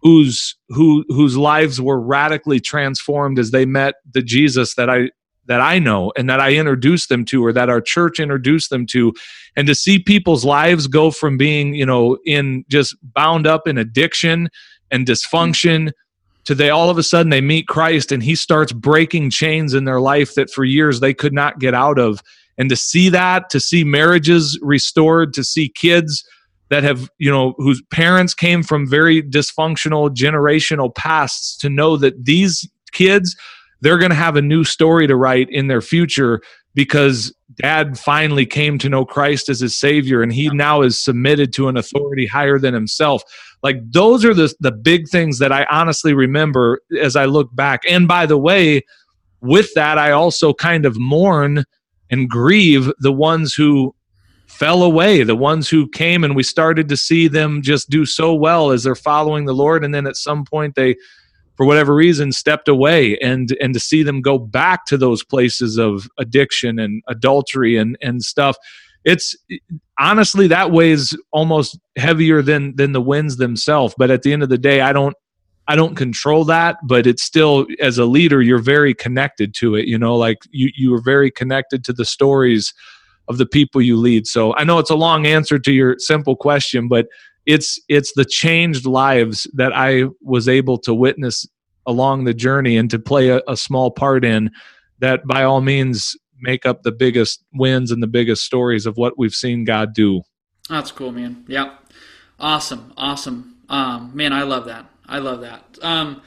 whose 0.01 0.55
who 0.70 1.03
whose 1.09 1.38
lives 1.38 1.82
were 1.82 1.99
radically 1.99 2.59
transformed 2.59 3.39
as 3.39 3.51
they 3.51 3.65
met 3.65 3.95
the 4.13 4.22
jesus 4.22 4.76
that 4.76 4.89
i 4.89 5.09
that 5.47 5.59
i 5.59 5.80
know 5.80 6.11
and 6.15 6.30
that 6.30 6.39
i 6.39 6.53
introduced 6.53 7.09
them 7.09 7.26
to 7.26 7.43
or 7.43 7.51
that 7.51 7.70
our 7.70 7.82
church 7.82 8.20
introduced 8.20 8.70
them 8.70 8.86
to. 8.86 9.13
And 9.55 9.65
to 9.65 9.74
see 9.74 9.97
people's 9.97 10.45
lives 10.45 10.86
go 10.86 11.09
from 11.09 11.38
being 11.38 11.74
you 11.74 11.86
know 11.86 12.18
in 12.26 12.63
just 12.70 12.95
bound 13.01 13.47
up 13.47 13.68
in 13.68 13.78
addiction 13.78 14.49
and 14.91 15.07
dysfunction 15.07 15.91
to 16.45 16.53
they 16.53 16.70
all 16.70 16.89
of 16.91 16.97
a 16.97 17.03
sudden 17.03 17.32
they 17.32 17.41
meet 17.41 17.68
christ 17.68 18.11
and 18.11 18.22
he 18.22 18.36
starts 18.36 18.72
breaking 18.72 19.32
chains 19.32 19.74
in 19.74 19.86
their 19.86 19.99
life 19.99 20.36
that 20.36 20.51
for 20.51 20.63
years 20.63 20.99
they 20.99 21.13
could 21.13 21.34
not 21.34 21.59
get 21.59 21.74
out 21.74 21.97
of 21.97 22.22
and 22.58 22.70
to 22.70 22.76
see 22.76 23.10
that 23.10 23.49
to 23.49 23.60
see 23.60 23.84
marriages 23.84 24.60
restored 24.62 25.34
to 25.34 25.43
see 25.43 25.70
kids 25.70 26.24
that 26.70 26.84
have 26.84 27.10
you 27.18 27.32
know 27.32 27.53
whose 27.58 27.82
parents 27.91 28.34
came 28.34 28.64
from 28.64 28.89
very 28.89 29.22
dysfunctional 29.22 30.10
generational 30.14 30.93
pasts 30.93 31.58
to 31.58 31.70
know 31.70 31.97
that 31.97 32.26
these 32.26 32.68
kids 32.91 33.36
they're 33.82 33.97
going 33.97 34.12
to 34.12 34.16
have 34.16 34.36
a 34.36 34.41
new 34.41 34.64
story 34.64 35.08
to 35.08 35.16
write 35.16 35.47
in 35.49 35.68
their 35.68 35.82
future 35.82 36.41
because 36.74 37.34
dad 37.62 37.97
finally 37.97 38.45
came 38.45 38.78
to 38.78 38.89
know 38.89 39.05
Christ 39.05 39.49
as 39.49 39.60
his 39.60 39.78
savior 39.78 40.22
and 40.22 40.32
he 40.32 40.49
now 40.49 40.82
is 40.82 41.03
submitted 41.03 41.53
to 41.53 41.68
an 41.68 41.78
authority 41.78 42.26
higher 42.26 42.60
than 42.60 42.74
himself. 42.74 43.24
Like 43.64 43.78
those 43.91 44.24
are 44.26 44.34
the 44.34 44.53
the 44.60 44.72
big 44.72 45.08
things 45.10 45.39
that 45.39 45.51
I 45.51 45.66
honestly 45.72 46.14
remember 46.14 46.82
as 46.99 47.16
I 47.16 47.26
look 47.26 47.55
back. 47.55 47.82
And 47.89 48.08
by 48.08 48.26
the 48.26 48.38
way 48.38 48.84
with 49.41 49.74
that 49.76 49.97
I 49.97 50.12
also 50.12 50.53
kind 50.53 50.86
of 50.86 50.99
mourn 50.99 51.64
and 52.10 52.30
grieve 52.30 52.91
the 52.99 53.12
ones 53.12 53.53
who 53.53 53.93
fell 54.47 54.82
away, 54.82 55.24
the 55.24 55.36
ones 55.36 55.70
who 55.70 55.88
came 55.89 56.24
and 56.24 56.36
we 56.36 56.43
started 56.43 56.89
to 56.89 56.97
see 56.97 57.28
them 57.28 57.62
just 57.62 57.89
do 57.89 58.05
so 58.05 58.34
well 58.34 58.72
as 58.72 58.84
they're 58.84 58.95
following 58.95 59.45
the 59.45 59.53
Lord. 59.53 59.84
And 59.84 59.93
then 59.93 60.08
at 60.08 60.16
some 60.16 60.45
point 60.45 60.76
they, 60.76 60.95
for 61.55 61.66
whatever 61.66 61.93
reason, 61.93 62.32
stepped 62.32 62.68
away 62.68 63.18
and 63.18 63.55
and 63.62 63.74
to 63.74 63.80
see 63.80 64.03
them 64.03 64.22
go 64.22 64.38
back 64.38 64.86
to 64.86 64.97
those 64.97 65.24
places 65.24 65.78
of 65.78 66.08
addiction 66.18 66.80
and 66.80 67.03
adultery 67.08 67.78
and 67.78 67.97
and 68.01 68.24
stuff. 68.24 68.58
It's 69.03 69.36
honestly 69.99 70.47
that 70.47 70.72
weighs 70.72 71.18
almost 71.32 71.78
heavier 71.97 72.41
than 72.41 72.76
than 72.76 72.93
the 72.93 73.01
wins 73.01 73.38
themselves. 73.38 73.95
But 73.97 74.12
at 74.12 74.22
the 74.22 74.34
end 74.34 74.43
of 74.43 74.49
the 74.49 74.58
day, 74.58 74.82
I 74.82 74.93
don't 74.93 75.16
I 75.68 75.76
don't 75.76 75.95
control 75.95 76.45
that, 76.45 76.78
but 76.84 77.05
it's 77.05 77.24
still 77.24 77.65
as 77.80 77.97
a 77.97 78.05
leader, 78.05 78.41
you're 78.41 78.59
very 78.59 78.93
connected 78.93 79.53
to 79.55 79.76
it. 79.76 79.86
You 79.86 79.97
know, 79.97 80.15
like 80.15 80.38
you 80.51 80.70
you 80.76 80.93
are 80.93 81.01
very 81.01 81.30
connected 81.30 81.84
to 81.86 81.93
the 81.93 82.05
stories 82.05 82.74
of 83.28 83.38
the 83.38 83.45
people 83.45 83.82
you 83.82 83.97
lead. 83.97 84.26
So 84.28 84.55
I 84.55 84.63
know 84.63 84.80
it's 84.80 84.89
a 84.89 84.95
long 84.95 85.26
answer 85.26 85.59
to 85.59 85.72
your 85.72 85.95
simple 85.99 86.36
question, 86.36 86.88
but 86.88 87.07
it's 87.45 87.80
it's 87.89 88.13
the 88.15 88.26
changed 88.26 88.86
lives 88.86 89.47
that 89.53 89.74
I 89.76 90.05
was 90.22 90.47
able 90.47 90.78
to 90.80 90.93
witness 90.93 91.45
along 91.86 92.26
the 92.26 92.34
journey 92.34 92.78
and 92.78 92.89
to 92.91 92.99
play 92.99 93.30
a, 93.30 93.41
a 93.47 93.55
small 93.57 93.91
part 93.91 94.26
in 94.26 94.51
that 94.99 95.26
by 95.26 95.43
all 95.43 95.61
means 95.61 96.15
make 96.39 96.65
up 96.65 96.84
the 96.84 96.91
biggest 96.91 97.43
wins 97.53 97.91
and 97.91 98.03
the 98.03 98.07
biggest 98.07 98.43
stories 98.43 98.86
of 98.86 98.97
what 98.97 99.18
we've 99.18 99.34
seen 99.34 99.63
God 99.63 99.93
do. 99.93 100.22
That's 100.70 100.91
cool, 100.91 101.11
man. 101.11 101.45
Yeah. 101.47 101.76
Awesome. 102.39 102.93
Awesome. 102.97 103.55
Um, 103.70 104.11
man, 104.13 104.34
I 104.34 104.43
love 104.43 104.65
that. 104.65 104.86
I 105.08 105.20
love 105.20 105.41
that. 105.41 105.64
Um, 105.82 106.22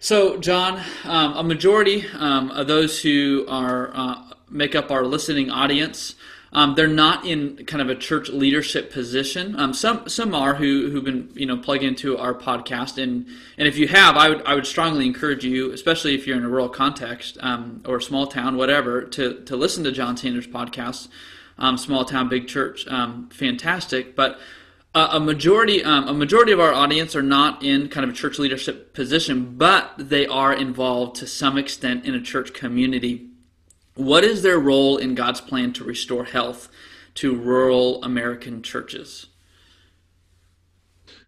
so, 0.00 0.36
John, 0.38 0.80
um, 1.04 1.36
a 1.36 1.42
majority 1.42 2.06
um, 2.18 2.50
of 2.50 2.66
those 2.66 3.02
who 3.02 3.44
are 3.48 3.90
uh, 3.94 4.22
make 4.48 4.74
up 4.74 4.90
our 4.90 5.04
listening 5.04 5.50
audience, 5.50 6.14
um, 6.52 6.74
they're 6.74 6.86
not 6.86 7.26
in 7.26 7.64
kind 7.66 7.82
of 7.82 7.90
a 7.90 7.94
church 7.94 8.28
leadership 8.28 8.92
position. 8.92 9.58
Um, 9.58 9.74
some 9.74 10.08
some 10.08 10.34
are 10.34 10.54
who 10.54 10.90
who've 10.90 11.04
been 11.04 11.30
you 11.34 11.46
know 11.46 11.56
plugged 11.56 11.82
into 11.82 12.16
our 12.16 12.32
podcast, 12.32 13.02
and 13.02 13.26
and 13.56 13.68
if 13.68 13.76
you 13.76 13.88
have, 13.88 14.16
I 14.16 14.28
would 14.28 14.46
I 14.46 14.54
would 14.54 14.66
strongly 14.66 15.04
encourage 15.04 15.44
you, 15.44 15.72
especially 15.72 16.14
if 16.14 16.26
you're 16.26 16.36
in 16.36 16.44
a 16.44 16.48
rural 16.48 16.68
context 16.68 17.36
um, 17.40 17.82
or 17.84 17.96
a 17.96 18.02
small 18.02 18.26
town, 18.26 18.56
whatever, 18.56 19.02
to 19.02 19.42
to 19.44 19.56
listen 19.56 19.84
to 19.84 19.92
John 19.92 20.16
Sanders' 20.16 20.46
podcast. 20.46 21.08
small 21.76 22.04
town, 22.04 22.28
big 22.28 22.46
church, 22.46 22.86
fantastic, 23.30 24.14
but 24.14 24.38
uh, 24.98 25.10
a 25.12 25.20
majority 25.20 25.84
um, 25.84 26.08
a 26.08 26.12
majority 26.12 26.50
of 26.50 26.58
our 26.58 26.72
audience 26.72 27.14
are 27.14 27.22
not 27.22 27.62
in 27.62 27.88
kind 27.88 28.02
of 28.02 28.10
a 28.10 28.12
church 28.12 28.36
leadership 28.40 28.92
position, 28.94 29.56
but 29.56 29.92
they 29.96 30.26
are 30.26 30.52
involved 30.52 31.14
to 31.16 31.26
some 31.26 31.56
extent 31.56 32.04
in 32.04 32.16
a 32.16 32.20
church 32.20 32.52
community. 32.52 33.30
What 33.94 34.24
is 34.24 34.42
their 34.42 34.58
role 34.58 34.96
in 34.96 35.14
God's 35.14 35.40
plan 35.40 35.72
to 35.74 35.84
restore 35.84 36.24
health 36.24 36.68
to 37.14 37.32
rural 37.32 38.02
American 38.02 38.60
churches? 38.60 39.26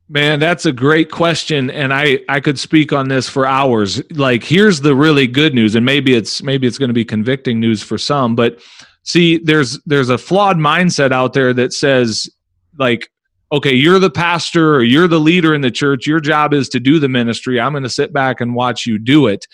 Man, 0.08 0.40
that's 0.40 0.66
a 0.66 0.72
great 0.72 1.12
question 1.12 1.70
and 1.70 1.94
I 1.94 2.18
I 2.28 2.40
could 2.40 2.58
speak 2.58 2.92
on 2.92 3.06
this 3.06 3.28
for 3.28 3.46
hours. 3.46 4.02
Like 4.10 4.42
here's 4.42 4.80
the 4.80 4.96
really 4.96 5.28
good 5.28 5.54
news 5.54 5.76
and 5.76 5.86
maybe 5.86 6.16
it's 6.16 6.42
maybe 6.42 6.66
it's 6.66 6.78
going 6.78 6.88
to 6.88 6.94
be 6.94 7.04
convicting 7.04 7.60
news 7.60 7.84
for 7.84 7.98
some, 7.98 8.34
but 8.34 8.60
see 9.04 9.38
there's 9.38 9.78
there's 9.86 10.08
a 10.08 10.18
flawed 10.18 10.56
mindset 10.56 11.12
out 11.12 11.34
there 11.34 11.54
that 11.54 11.72
says 11.72 12.28
like 12.76 13.08
okay, 13.52 13.74
you're 13.74 13.98
the 13.98 14.10
pastor 14.10 14.74
or 14.74 14.82
you're 14.82 15.08
the 15.08 15.20
leader 15.20 15.54
in 15.54 15.60
the 15.60 15.70
church. 15.70 16.06
Your 16.06 16.20
job 16.20 16.54
is 16.54 16.68
to 16.70 16.80
do 16.80 16.98
the 16.98 17.08
ministry. 17.08 17.60
I'm 17.60 17.72
going 17.72 17.82
to 17.82 17.88
sit 17.88 18.12
back 18.12 18.40
and 18.40 18.54
watch 18.54 18.86
you 18.86 18.98
do 18.98 19.26
it. 19.26 19.46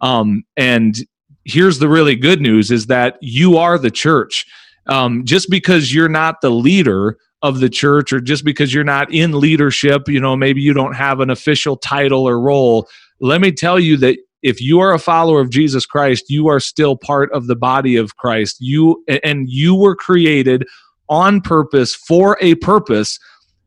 Um, 0.00 0.44
and 0.56 0.96
here's 1.44 1.78
the 1.78 1.88
really 1.88 2.16
good 2.16 2.40
news 2.40 2.70
is 2.70 2.86
that 2.86 3.16
you 3.20 3.56
are 3.56 3.78
the 3.78 3.90
church. 3.90 4.46
Um, 4.86 5.24
just 5.24 5.50
because 5.50 5.94
you're 5.94 6.08
not 6.08 6.40
the 6.40 6.50
leader 6.50 7.16
of 7.42 7.60
the 7.60 7.68
church 7.68 8.12
or 8.12 8.20
just 8.20 8.44
because 8.44 8.72
you're 8.72 8.84
not 8.84 9.12
in 9.12 9.38
leadership, 9.38 10.08
you 10.08 10.20
know, 10.20 10.36
maybe 10.36 10.60
you 10.60 10.72
don't 10.72 10.94
have 10.94 11.20
an 11.20 11.30
official 11.30 11.76
title 11.76 12.28
or 12.28 12.40
role. 12.40 12.88
Let 13.20 13.40
me 13.40 13.52
tell 13.52 13.78
you 13.78 13.96
that 13.98 14.18
if 14.42 14.60
you 14.60 14.80
are 14.80 14.92
a 14.92 14.98
follower 14.98 15.40
of 15.40 15.50
Jesus 15.50 15.84
Christ, 15.84 16.26
you 16.28 16.48
are 16.48 16.60
still 16.60 16.96
part 16.96 17.30
of 17.32 17.46
the 17.46 17.56
body 17.56 17.96
of 17.96 18.16
Christ. 18.16 18.56
You 18.60 19.04
and 19.22 19.48
you 19.48 19.74
were 19.74 19.94
created 19.94 20.66
on 21.08 21.40
purpose 21.40 21.94
for 21.94 22.38
a 22.40 22.54
purpose 22.56 23.18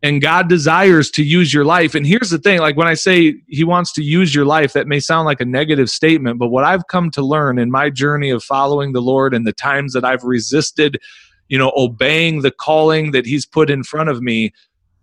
and 0.04 0.22
God 0.22 0.50
desires 0.50 1.10
to 1.12 1.24
use 1.24 1.54
your 1.54 1.64
life. 1.64 1.96
And 1.96 2.06
here's 2.06 2.30
the 2.30 2.38
thing 2.38 2.60
like 2.60 2.76
when 2.76 2.90
I 2.90 2.94
say 2.94 3.36
He 3.48 3.64
wants 3.64 3.94
to 3.94 4.04
use 4.04 4.36
your 4.36 4.46
life, 4.46 4.74
that 4.74 4.86
may 4.86 5.00
sound 5.00 5.26
like 5.26 5.40
a 5.40 5.46
negative 5.46 5.90
statement, 5.90 6.38
but 6.38 6.50
what 6.50 6.66
I've 6.66 6.88
come 6.88 7.10
to 7.12 7.24
learn 7.24 7.58
in 7.58 7.72
my 7.72 7.90
journey 7.90 8.30
of 8.30 8.44
following 8.44 8.92
the 8.92 9.02
Lord 9.02 9.34
and 9.34 9.48
the 9.48 9.54
times 9.54 9.94
that 9.94 10.04
I've 10.04 10.24
resisted, 10.24 11.00
you 11.48 11.58
know, 11.58 11.72
obeying 11.78 12.42
the 12.42 12.52
calling 12.52 13.12
that 13.12 13.26
He's 13.26 13.46
put 13.46 13.70
in 13.70 13.84
front 13.84 14.10
of 14.10 14.22
me. 14.22 14.54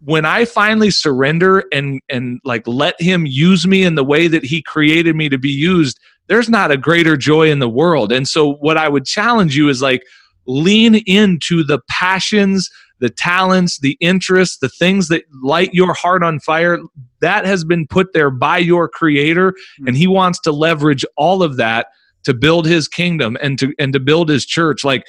When 0.03 0.25
I 0.27 0.45
finally 0.45 0.91
surrender 0.91 1.65
and 1.73 2.01
and 2.11 2.41
like 2.45 2.67
let 2.69 3.01
him 3.01 3.27
use 3.27 3.67
me 3.67 3.83
in 3.83 3.95
the 3.95 4.05
way 4.05 4.29
that 4.29 4.45
he 4.45 4.63
created 4.63 5.17
me 5.17 5.29
to 5.31 5.39
be 5.39 5.51
used, 5.51 5.99
there's 6.27 6.49
not 6.49 6.71
a 6.71 6.77
greater 6.77 7.17
joy 7.17 7.51
in 7.51 7.59
the 7.59 7.69
world. 7.69 8.13
And 8.13 8.29
so 8.29 8.53
what 8.55 8.77
I 8.77 8.89
would 8.89 9.05
challenge 9.05 9.57
you 9.57 9.69
is 9.69 9.83
like 9.83 10.03
lean 10.47 10.97
into 11.07 11.63
the 11.63 11.81
passions, 11.89 12.71
the 13.01 13.11
talents, 13.11 13.79
the 13.79 13.97
interests, 14.01 14.59
the 14.59 14.69
things 14.69 15.09
that 15.09 15.25
light 15.43 15.75
your 15.75 15.95
heart 15.95 16.23
on 16.23 16.39
fire, 16.41 16.79
that 17.21 17.45
has 17.45 17.65
been 17.65 17.87
put 17.87 18.13
there 18.13 18.31
by 18.31 18.59
your 18.59 18.89
creator. 18.89 19.55
Hmm. 19.79 19.89
And 19.89 19.97
he 19.97 20.07
wants 20.07 20.39
to 20.41 20.53
leverage 20.53 21.05
all 21.17 21.43
of 21.43 21.57
that 21.57 21.89
to 22.25 22.35
build 22.35 22.67
his 22.67 22.87
kingdom 22.87 23.37
and 23.43 23.59
to 23.59 23.73
and 23.79 23.93
to 23.93 24.01
build 24.01 24.29
his 24.29 24.45
church. 24.45 24.85
Like 24.85 25.05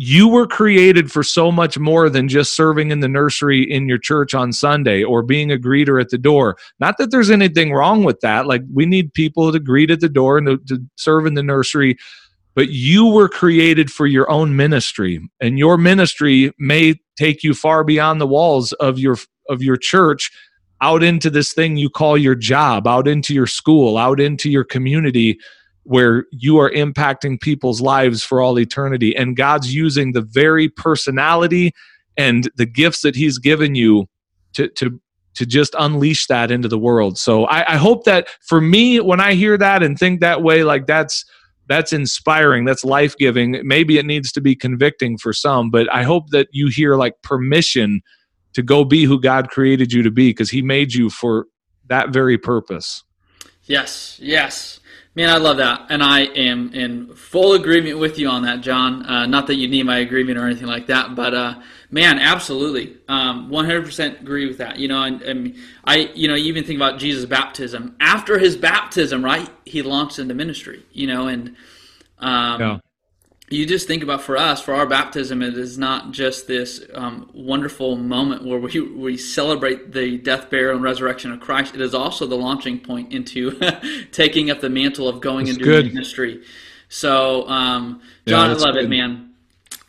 you 0.00 0.28
were 0.28 0.46
created 0.46 1.10
for 1.10 1.24
so 1.24 1.50
much 1.50 1.76
more 1.76 2.08
than 2.08 2.28
just 2.28 2.54
serving 2.54 2.92
in 2.92 3.00
the 3.00 3.08
nursery 3.08 3.68
in 3.68 3.88
your 3.88 3.98
church 3.98 4.32
on 4.32 4.52
Sunday 4.52 5.02
or 5.02 5.24
being 5.24 5.50
a 5.50 5.56
greeter 5.56 6.00
at 6.00 6.10
the 6.10 6.18
door. 6.18 6.56
Not 6.78 6.98
that 6.98 7.10
there's 7.10 7.30
anything 7.30 7.72
wrong 7.72 8.04
with 8.04 8.20
that. 8.20 8.46
Like 8.46 8.62
we 8.72 8.86
need 8.86 9.12
people 9.12 9.50
to 9.50 9.58
greet 9.58 9.90
at 9.90 9.98
the 9.98 10.08
door 10.08 10.38
and 10.38 10.46
to, 10.46 10.58
to 10.68 10.84
serve 10.94 11.26
in 11.26 11.34
the 11.34 11.42
nursery 11.42 11.96
but 12.58 12.70
you 12.70 13.06
were 13.06 13.28
created 13.28 13.88
for 13.88 14.04
your 14.04 14.28
own 14.28 14.56
ministry 14.56 15.20
and 15.40 15.60
your 15.60 15.78
ministry 15.78 16.50
may 16.58 16.92
take 17.16 17.44
you 17.44 17.54
far 17.54 17.84
beyond 17.84 18.20
the 18.20 18.26
walls 18.26 18.72
of 18.74 18.98
your 18.98 19.16
of 19.48 19.62
your 19.62 19.76
church 19.76 20.32
out 20.80 21.04
into 21.04 21.30
this 21.30 21.52
thing 21.52 21.76
you 21.76 21.88
call 21.88 22.18
your 22.18 22.34
job 22.34 22.84
out 22.84 23.06
into 23.06 23.32
your 23.32 23.46
school 23.46 23.96
out 23.96 24.18
into 24.18 24.50
your 24.50 24.64
community 24.64 25.38
where 25.84 26.26
you 26.32 26.58
are 26.58 26.72
impacting 26.72 27.40
people's 27.40 27.80
lives 27.80 28.24
for 28.24 28.42
all 28.42 28.58
eternity. 28.58 29.14
And 29.14 29.36
god's 29.36 29.72
using 29.72 30.10
the 30.10 30.22
very 30.22 30.68
personality 30.68 31.70
and 32.16 32.50
the 32.56 32.66
gifts 32.66 33.02
that 33.02 33.14
he's 33.14 33.38
given 33.38 33.76
you 33.76 34.08
to 34.54 34.66
to 34.70 35.00
to 35.36 35.46
just 35.46 35.76
unleash 35.78 36.26
that 36.26 36.50
into 36.50 36.66
the 36.66 36.78
world. 36.78 37.16
So 37.16 37.44
I, 37.44 37.74
I 37.74 37.76
hope 37.76 38.02
that 38.06 38.26
for 38.40 38.60
me 38.60 38.98
when 38.98 39.20
i 39.20 39.34
hear 39.34 39.56
that 39.56 39.84
and 39.84 39.96
think 39.96 40.18
that 40.18 40.42
way 40.42 40.64
like 40.64 40.88
that's 40.88 41.24
that's 41.68 41.92
inspiring 41.92 42.64
that's 42.64 42.84
life-giving. 42.84 43.60
Maybe 43.62 43.98
it 43.98 44.06
needs 44.06 44.32
to 44.32 44.40
be 44.40 44.56
convicting 44.56 45.18
for 45.18 45.32
some 45.32 45.70
but 45.70 45.92
i 45.94 46.02
hope 46.02 46.30
that 46.30 46.48
you 46.52 46.68
hear 46.68 46.96
like 46.96 47.20
permission 47.22 48.00
to 48.54 48.62
go 48.62 48.84
be 48.84 49.04
who 49.04 49.20
god 49.20 49.50
created 49.50 49.92
you 49.92 50.02
to 50.02 50.10
be 50.10 50.30
because 50.30 50.50
he 50.50 50.62
made 50.62 50.94
you 50.94 51.10
for 51.10 51.46
that 51.88 52.10
very 52.10 52.36
purpose. 52.38 53.02
Yes 53.64 54.18
yes 54.22 54.80
man 55.14 55.28
i 55.30 55.36
love 55.36 55.56
that. 55.58 55.86
And 55.88 56.02
i 56.02 56.20
am 56.20 56.72
in 56.72 57.14
full 57.14 57.52
agreement 57.54 57.98
with 57.98 58.18
you 58.18 58.28
on 58.28 58.42
that 58.42 58.60
john. 58.60 59.04
Uh, 59.04 59.26
not 59.26 59.46
that 59.48 59.56
you 59.56 59.68
need 59.68 59.84
my 59.84 59.98
agreement 59.98 60.38
or 60.38 60.46
anything 60.46 60.66
like 60.66 60.86
that 60.86 61.14
but 61.14 61.34
uh, 61.34 61.60
man 61.90 62.18
absolutely. 62.18 62.96
Um, 63.08 63.50
100% 63.50 64.20
agree 64.20 64.46
with 64.46 64.58
that. 64.58 64.78
You 64.78 64.88
know 64.88 65.02
and, 65.02 65.22
and 65.22 65.56
i 65.84 66.10
you 66.14 66.28
know 66.28 66.36
even 66.36 66.64
think 66.64 66.78
about 66.78 66.98
jesus 66.98 67.24
baptism. 67.24 67.96
After 68.00 68.38
his 68.38 68.56
baptism 68.56 69.24
right 69.24 69.48
he 69.64 69.82
launched 69.82 70.18
into 70.18 70.34
ministry 70.34 70.84
you 70.92 71.06
know 71.06 71.28
and 71.28 71.56
um, 72.18 72.60
yeah. 72.60 72.78
You 73.50 73.66
just 73.66 73.86
think 73.86 74.02
about 74.02 74.22
for 74.22 74.36
us 74.36 74.60
for 74.60 74.74
our 74.74 74.86
baptism 74.86 75.42
it 75.42 75.56
is 75.56 75.78
not 75.78 76.10
just 76.10 76.46
this 76.46 76.82
um, 76.94 77.28
wonderful 77.32 77.96
moment 77.96 78.44
where 78.44 78.58
we, 78.58 78.80
we 78.80 79.16
celebrate 79.16 79.92
the 79.92 80.18
death 80.18 80.50
burial 80.50 80.74
and 80.74 80.82
resurrection 80.82 81.32
of 81.32 81.40
christ 81.40 81.74
it 81.74 81.80
is 81.80 81.94
also 81.94 82.26
the 82.26 82.36
launching 82.36 82.78
point 82.78 83.12
into 83.12 83.58
taking 84.12 84.50
up 84.50 84.60
the 84.60 84.70
mantle 84.70 85.08
of 85.08 85.20
going 85.20 85.46
that's 85.46 85.56
into 85.56 85.64
good. 85.64 85.86
ministry 85.86 86.42
so 86.88 87.48
um, 87.48 88.00
john 88.26 88.50
yeah, 88.50 88.56
i 88.56 88.58
love 88.58 88.74
good. 88.74 88.84
it 88.84 88.88
man 88.88 89.24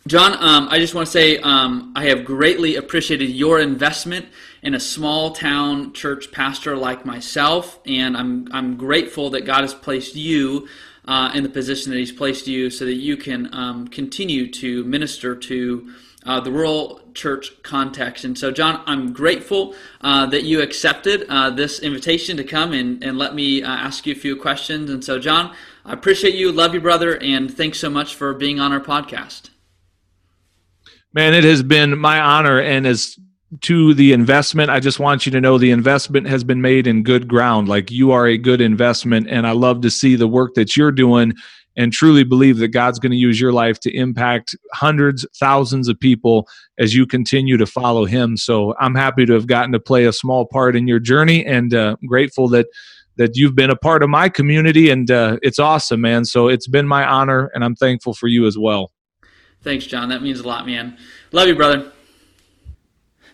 John, 0.07 0.33
um, 0.39 0.69
I 0.71 0.79
just 0.79 0.95
want 0.95 1.05
to 1.05 1.11
say 1.11 1.37
um, 1.37 1.93
I 1.95 2.05
have 2.05 2.25
greatly 2.25 2.77
appreciated 2.77 3.29
your 3.29 3.59
investment 3.59 4.25
in 4.63 4.73
a 4.73 4.79
small 4.79 5.33
town 5.33 5.93
church 5.93 6.31
pastor 6.31 6.75
like 6.75 7.05
myself, 7.05 7.79
and 7.85 8.17
I'm 8.17 8.47
I'm 8.51 8.75
grateful 8.75 9.29
that 9.31 9.41
God 9.41 9.61
has 9.61 9.75
placed 9.75 10.15
you 10.15 10.67
uh, 11.09 11.31
in 11.33 11.43
the 11.43 11.49
position 11.49 11.91
that 11.91 11.97
He's 11.97 12.11
placed 12.11 12.47
you, 12.47 12.69
so 12.69 12.85
that 12.85 12.95
you 13.07 13.17
can 13.17 13.53
um, 13.53 13.87
continue 13.87 14.49
to 14.51 14.83
minister 14.85 15.35
to 15.35 15.91
uh, 16.25 16.39
the 16.39 16.51
rural 16.51 17.01
church 17.13 17.51
context. 17.63 18.25
And 18.25 18.37
so, 18.37 18.51
John, 18.51 18.83
I'm 18.85 19.13
grateful 19.13 19.73
uh, 20.01 20.25
that 20.27 20.43
you 20.43 20.61
accepted 20.61 21.25
uh, 21.29 21.49
this 21.49 21.79
invitation 21.79 22.37
to 22.37 22.43
come 22.43 22.73
and, 22.73 23.03
and 23.03 23.17
let 23.17 23.33
me 23.33 23.63
uh, 23.63 23.67
ask 23.67 24.05
you 24.05 24.13
a 24.13 24.19
few 24.19 24.35
questions. 24.35 24.89
And 24.89 25.03
so, 25.03 25.17
John, 25.17 25.55
I 25.85 25.93
appreciate 25.93 26.35
you, 26.35 26.51
love 26.51 26.73
you, 26.73 26.81
brother, 26.81 27.17
and 27.17 27.51
thanks 27.51 27.79
so 27.79 27.89
much 27.89 28.15
for 28.15 28.33
being 28.33 28.59
on 28.59 28.71
our 28.71 28.81
podcast. 28.81 29.49
Man, 31.13 31.33
it 31.33 31.43
has 31.43 31.63
been 31.63 31.97
my 31.97 32.19
honor. 32.19 32.59
And 32.59 32.85
as 32.85 33.17
to 33.61 33.93
the 33.93 34.13
investment, 34.13 34.69
I 34.69 34.79
just 34.79 34.99
want 34.99 35.25
you 35.25 35.31
to 35.31 35.41
know 35.41 35.57
the 35.57 35.71
investment 35.71 36.27
has 36.27 36.43
been 36.43 36.61
made 36.61 36.87
in 36.87 37.03
good 37.03 37.27
ground. 37.27 37.67
Like 37.67 37.89
you 37.89 38.11
are 38.11 38.27
a 38.27 38.37
good 38.37 38.61
investment. 38.61 39.27
And 39.29 39.47
I 39.47 39.51
love 39.51 39.81
to 39.81 39.89
see 39.89 40.15
the 40.15 40.27
work 40.27 40.53
that 40.53 40.77
you're 40.77 40.91
doing 40.91 41.33
and 41.75 41.91
truly 41.91 42.23
believe 42.23 42.57
that 42.57 42.69
God's 42.69 42.99
going 42.99 43.11
to 43.11 43.17
use 43.17 43.39
your 43.39 43.53
life 43.53 43.79
to 43.81 43.95
impact 43.95 44.55
hundreds, 44.73 45.25
thousands 45.39 45.87
of 45.87 45.99
people 45.99 46.47
as 46.77 46.93
you 46.93 47.05
continue 47.05 47.57
to 47.57 47.65
follow 47.65 48.05
Him. 48.05 48.37
So 48.37 48.75
I'm 48.79 48.95
happy 48.95 49.25
to 49.25 49.33
have 49.33 49.47
gotten 49.47 49.71
to 49.71 49.79
play 49.79 50.05
a 50.05 50.13
small 50.13 50.45
part 50.45 50.75
in 50.75 50.87
your 50.87 50.99
journey 50.99 51.45
and 51.45 51.73
uh, 51.73 51.95
grateful 52.05 52.47
that 52.49 52.67
that 53.17 53.35
you've 53.35 53.55
been 53.55 53.69
a 53.69 53.75
part 53.75 54.01
of 54.01 54.09
my 54.09 54.29
community 54.29 54.89
and 54.89 55.11
uh, 55.11 55.37
it's 55.41 55.59
awesome 55.59 55.99
man 55.99 56.23
so 56.23 56.47
it's 56.47 56.69
been 56.69 56.87
my 56.87 57.03
honor 57.03 57.51
and 57.53 57.65
i'm 57.65 57.75
thankful 57.75 58.13
for 58.13 58.27
you 58.29 58.45
as 58.47 58.57
well 58.57 58.93
Thanks, 59.61 59.85
John. 59.85 60.09
That 60.09 60.21
means 60.21 60.39
a 60.39 60.47
lot, 60.47 60.65
man. 60.65 60.97
Love 61.31 61.47
you, 61.47 61.55
brother. 61.55 61.91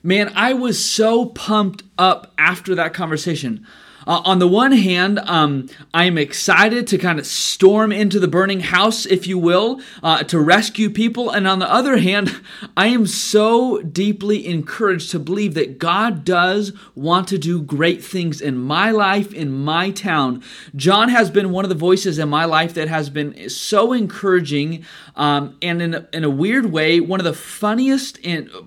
Man, 0.05 0.31
I 0.35 0.53
was 0.53 0.85
so 0.85 1.25
pumped 1.25 1.81
up 1.97 2.31
after 2.37 2.75
that 2.75 2.93
conversation. 2.93 3.65
Uh, 4.07 4.21
on 4.23 4.39
the 4.39 4.47
one 4.47 4.71
hand, 4.71 5.19
um, 5.25 5.67
I'm 5.93 6.17
excited 6.17 6.87
to 6.87 6.97
kind 6.97 7.17
of 7.17 7.25
storm 7.25 7.91
into 7.91 8.19
the 8.19 8.27
burning 8.27 8.59
house, 8.59 9.05
if 9.05 9.25
you 9.25 9.37
will, 9.37 9.81
uh, 10.03 10.23
to 10.23 10.39
rescue 10.39 10.89
people. 10.89 11.31
And 11.31 11.47
on 11.47 11.59
the 11.59 11.71
other 11.71 11.97
hand, 11.97 12.41
I 12.77 12.87
am 12.87 13.07
so 13.07 13.81
deeply 13.81 14.45
encouraged 14.45 15.11
to 15.11 15.19
believe 15.19 15.53
that 15.55 15.79
God 15.79 16.23
does 16.23 16.71
want 16.93 17.27
to 17.29 17.37
do 17.37 17.61
great 17.61 18.03
things 18.03 18.41
in 18.41 18.57
my 18.57 18.91
life, 18.91 19.33
in 19.33 19.51
my 19.51 19.89
town. 19.91 20.43
John 20.75 21.09
has 21.09 21.31
been 21.31 21.51
one 21.51 21.65
of 21.65 21.69
the 21.69 21.75
voices 21.75 22.19
in 22.19 22.29
my 22.29 22.45
life 22.45 22.73
that 22.75 22.87
has 22.87 23.09
been 23.09 23.49
so 23.49 23.93
encouraging 23.93 24.85
um, 25.15 25.57
and, 25.61 25.81
in 25.81 25.93
a, 25.93 26.07
in 26.13 26.23
a 26.23 26.29
weird 26.29 26.71
way, 26.71 26.99
one 26.99 27.19
of 27.19 27.23
the 27.23 27.33
funniest 27.33 28.19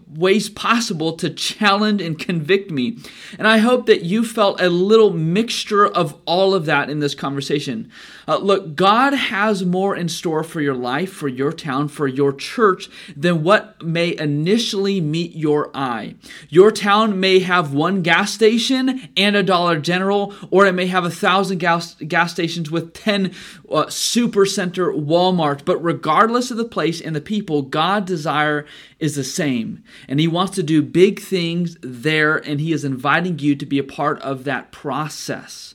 ways 0.08 0.48
possible 0.48 1.12
to 1.12 1.30
challenge 1.30 2.00
and 2.02 2.18
convict 2.18 2.70
me. 2.70 2.98
And 3.38 3.46
I 3.46 3.58
hope 3.58 3.86
that 3.86 4.02
you 4.02 4.24
felt 4.24 4.60
a 4.60 4.68
little 4.68 5.12
mixture 5.32 5.86
of 5.86 6.16
all 6.24 6.54
of 6.54 6.66
that 6.66 6.90
in 6.90 7.00
this 7.00 7.14
conversation. 7.14 7.90
Uh, 8.28 8.36
look, 8.36 8.76
God 8.76 9.14
has 9.14 9.64
more 9.64 9.96
in 9.96 10.06
store 10.10 10.44
for 10.44 10.60
your 10.60 10.74
life, 10.74 11.10
for 11.10 11.28
your 11.28 11.50
town, 11.50 11.88
for 11.88 12.06
your 12.06 12.30
church 12.30 12.90
than 13.16 13.42
what 13.42 13.82
may 13.82 14.14
initially 14.18 15.00
meet 15.00 15.34
your 15.34 15.70
eye. 15.74 16.14
Your 16.50 16.70
town 16.70 17.18
may 17.18 17.38
have 17.38 17.72
one 17.72 18.02
gas 18.02 18.30
station 18.30 19.08
and 19.16 19.34
a 19.34 19.42
Dollar 19.42 19.80
General, 19.80 20.34
or 20.50 20.66
it 20.66 20.74
may 20.74 20.88
have 20.88 21.06
a 21.06 21.10
thousand 21.10 21.56
gas, 21.56 21.94
gas 21.94 22.32
stations 22.32 22.70
with 22.70 22.92
10 22.92 23.34
uh, 23.70 23.88
super 23.88 24.44
center 24.44 24.92
Walmart. 24.92 25.64
But 25.64 25.82
regardless 25.82 26.50
of 26.50 26.58
the 26.58 26.66
place 26.66 27.00
and 27.00 27.16
the 27.16 27.22
people, 27.22 27.62
God's 27.62 28.08
desire 28.08 28.66
is 28.98 29.14
the 29.16 29.24
same. 29.24 29.82
And 30.06 30.20
He 30.20 30.28
wants 30.28 30.54
to 30.56 30.62
do 30.62 30.82
big 30.82 31.18
things 31.18 31.78
there, 31.80 32.36
and 32.36 32.60
He 32.60 32.74
is 32.74 32.84
inviting 32.84 33.38
you 33.38 33.56
to 33.56 33.64
be 33.64 33.78
a 33.78 33.84
part 33.84 34.20
of 34.20 34.44
that 34.44 34.70
process. 34.70 35.74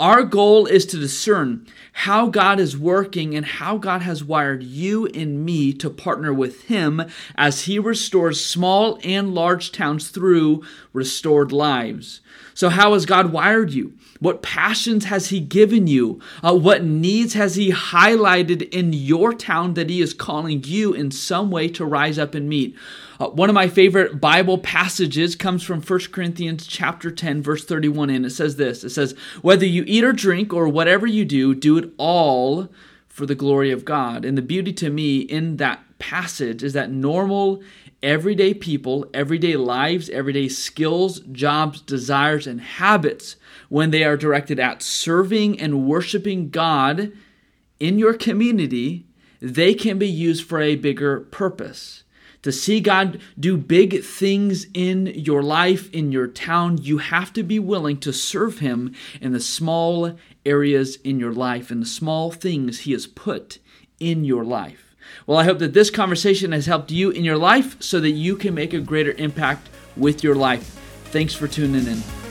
Our 0.00 0.24
goal 0.24 0.66
is 0.66 0.86
to 0.86 0.98
discern 0.98 1.68
how 1.92 2.26
God 2.26 2.58
is 2.58 2.76
working 2.76 3.36
and 3.36 3.46
how 3.46 3.78
God 3.78 4.02
has 4.02 4.24
wired 4.24 4.64
you 4.64 5.06
and 5.06 5.44
me 5.44 5.72
to 5.74 5.88
partner 5.88 6.34
with 6.34 6.64
Him 6.64 7.02
as 7.36 7.62
He 7.62 7.78
restores 7.78 8.44
small 8.44 8.98
and 9.04 9.34
large 9.36 9.70
towns 9.70 10.08
through 10.08 10.64
restored 10.92 11.52
lives. 11.52 12.20
So, 12.54 12.70
how 12.70 12.94
has 12.94 13.06
God 13.06 13.32
wired 13.32 13.72
you? 13.72 13.92
What 14.24 14.40
passions 14.40 15.04
has 15.04 15.28
He 15.28 15.38
given 15.38 15.86
you? 15.86 16.18
Uh, 16.42 16.54
what 16.54 16.82
needs 16.82 17.34
has 17.34 17.56
He 17.56 17.72
highlighted 17.72 18.66
in 18.70 18.94
your 18.94 19.34
town 19.34 19.74
that 19.74 19.90
He 19.90 20.00
is 20.00 20.14
calling 20.14 20.64
you 20.64 20.94
in 20.94 21.10
some 21.10 21.50
way 21.50 21.68
to 21.68 21.84
rise 21.84 22.18
up 22.18 22.34
and 22.34 22.48
meet? 22.48 22.74
Uh, 23.20 23.28
one 23.28 23.50
of 23.50 23.54
my 23.54 23.68
favorite 23.68 24.22
Bible 24.22 24.56
passages 24.56 25.36
comes 25.36 25.62
from 25.62 25.82
1 25.82 26.00
Corinthians 26.10 26.66
chapter 26.66 27.10
10 27.10 27.42
verse 27.42 27.66
31 27.66 28.08
and 28.08 28.24
it 28.24 28.30
says 28.30 28.56
this. 28.56 28.82
It 28.82 28.90
says, 28.90 29.14
"Whether 29.42 29.66
you 29.66 29.84
eat 29.86 30.04
or 30.04 30.14
drink 30.14 30.54
or 30.54 30.68
whatever 30.68 31.06
you 31.06 31.26
do, 31.26 31.54
do 31.54 31.76
it 31.76 31.92
all 31.98 32.70
for 33.06 33.26
the 33.26 33.34
glory 33.34 33.70
of 33.70 33.84
God." 33.84 34.24
And 34.24 34.38
the 34.38 34.42
beauty 34.42 34.72
to 34.72 34.88
me 34.88 35.18
in 35.18 35.58
that 35.58 35.84
passage 35.98 36.62
is 36.62 36.72
that 36.72 36.90
normal 36.90 37.62
everyday 38.02 38.54
people, 38.54 39.04
everyday 39.12 39.56
lives, 39.56 40.08
everyday 40.08 40.48
skills, 40.48 41.20
jobs, 41.30 41.82
desires 41.82 42.46
and 42.46 42.62
habits 42.62 43.36
when 43.68 43.90
they 43.90 44.04
are 44.04 44.16
directed 44.16 44.58
at 44.58 44.82
serving 44.82 45.60
and 45.60 45.86
worshiping 45.86 46.50
God 46.50 47.12
in 47.80 47.98
your 47.98 48.14
community, 48.14 49.06
they 49.40 49.74
can 49.74 49.98
be 49.98 50.08
used 50.08 50.46
for 50.46 50.60
a 50.60 50.76
bigger 50.76 51.20
purpose 51.20 52.04
to 52.44 52.52
see 52.52 52.78
God 52.78 53.20
do 53.40 53.56
big 53.56 54.04
things 54.04 54.66
in 54.74 55.06
your 55.06 55.42
life, 55.42 55.90
in 55.94 56.12
your 56.12 56.26
town, 56.26 56.76
you 56.76 56.98
have 56.98 57.32
to 57.32 57.42
be 57.42 57.58
willing 57.58 57.96
to 58.00 58.12
serve 58.12 58.58
Him 58.58 58.94
in 59.18 59.32
the 59.32 59.40
small 59.40 60.14
areas 60.44 60.96
in 60.96 61.18
your 61.18 61.32
life, 61.32 61.70
in 61.70 61.80
the 61.80 61.86
small 61.86 62.30
things 62.30 62.80
He 62.80 62.92
has 62.92 63.06
put 63.06 63.60
in 63.98 64.26
your 64.26 64.44
life. 64.44 64.94
Well, 65.26 65.38
I 65.38 65.44
hope 65.44 65.58
that 65.60 65.72
this 65.72 65.88
conversation 65.88 66.52
has 66.52 66.66
helped 66.66 66.90
you 66.90 67.08
in 67.08 67.24
your 67.24 67.38
life 67.38 67.82
so 67.82 67.98
that 68.00 68.10
you 68.10 68.36
can 68.36 68.52
make 68.52 68.74
a 68.74 68.80
greater 68.80 69.12
impact 69.12 69.70
with 69.96 70.22
your 70.22 70.34
life. 70.34 70.66
Thanks 71.06 71.32
for 71.32 71.48
tuning 71.48 71.86
in. 71.86 72.23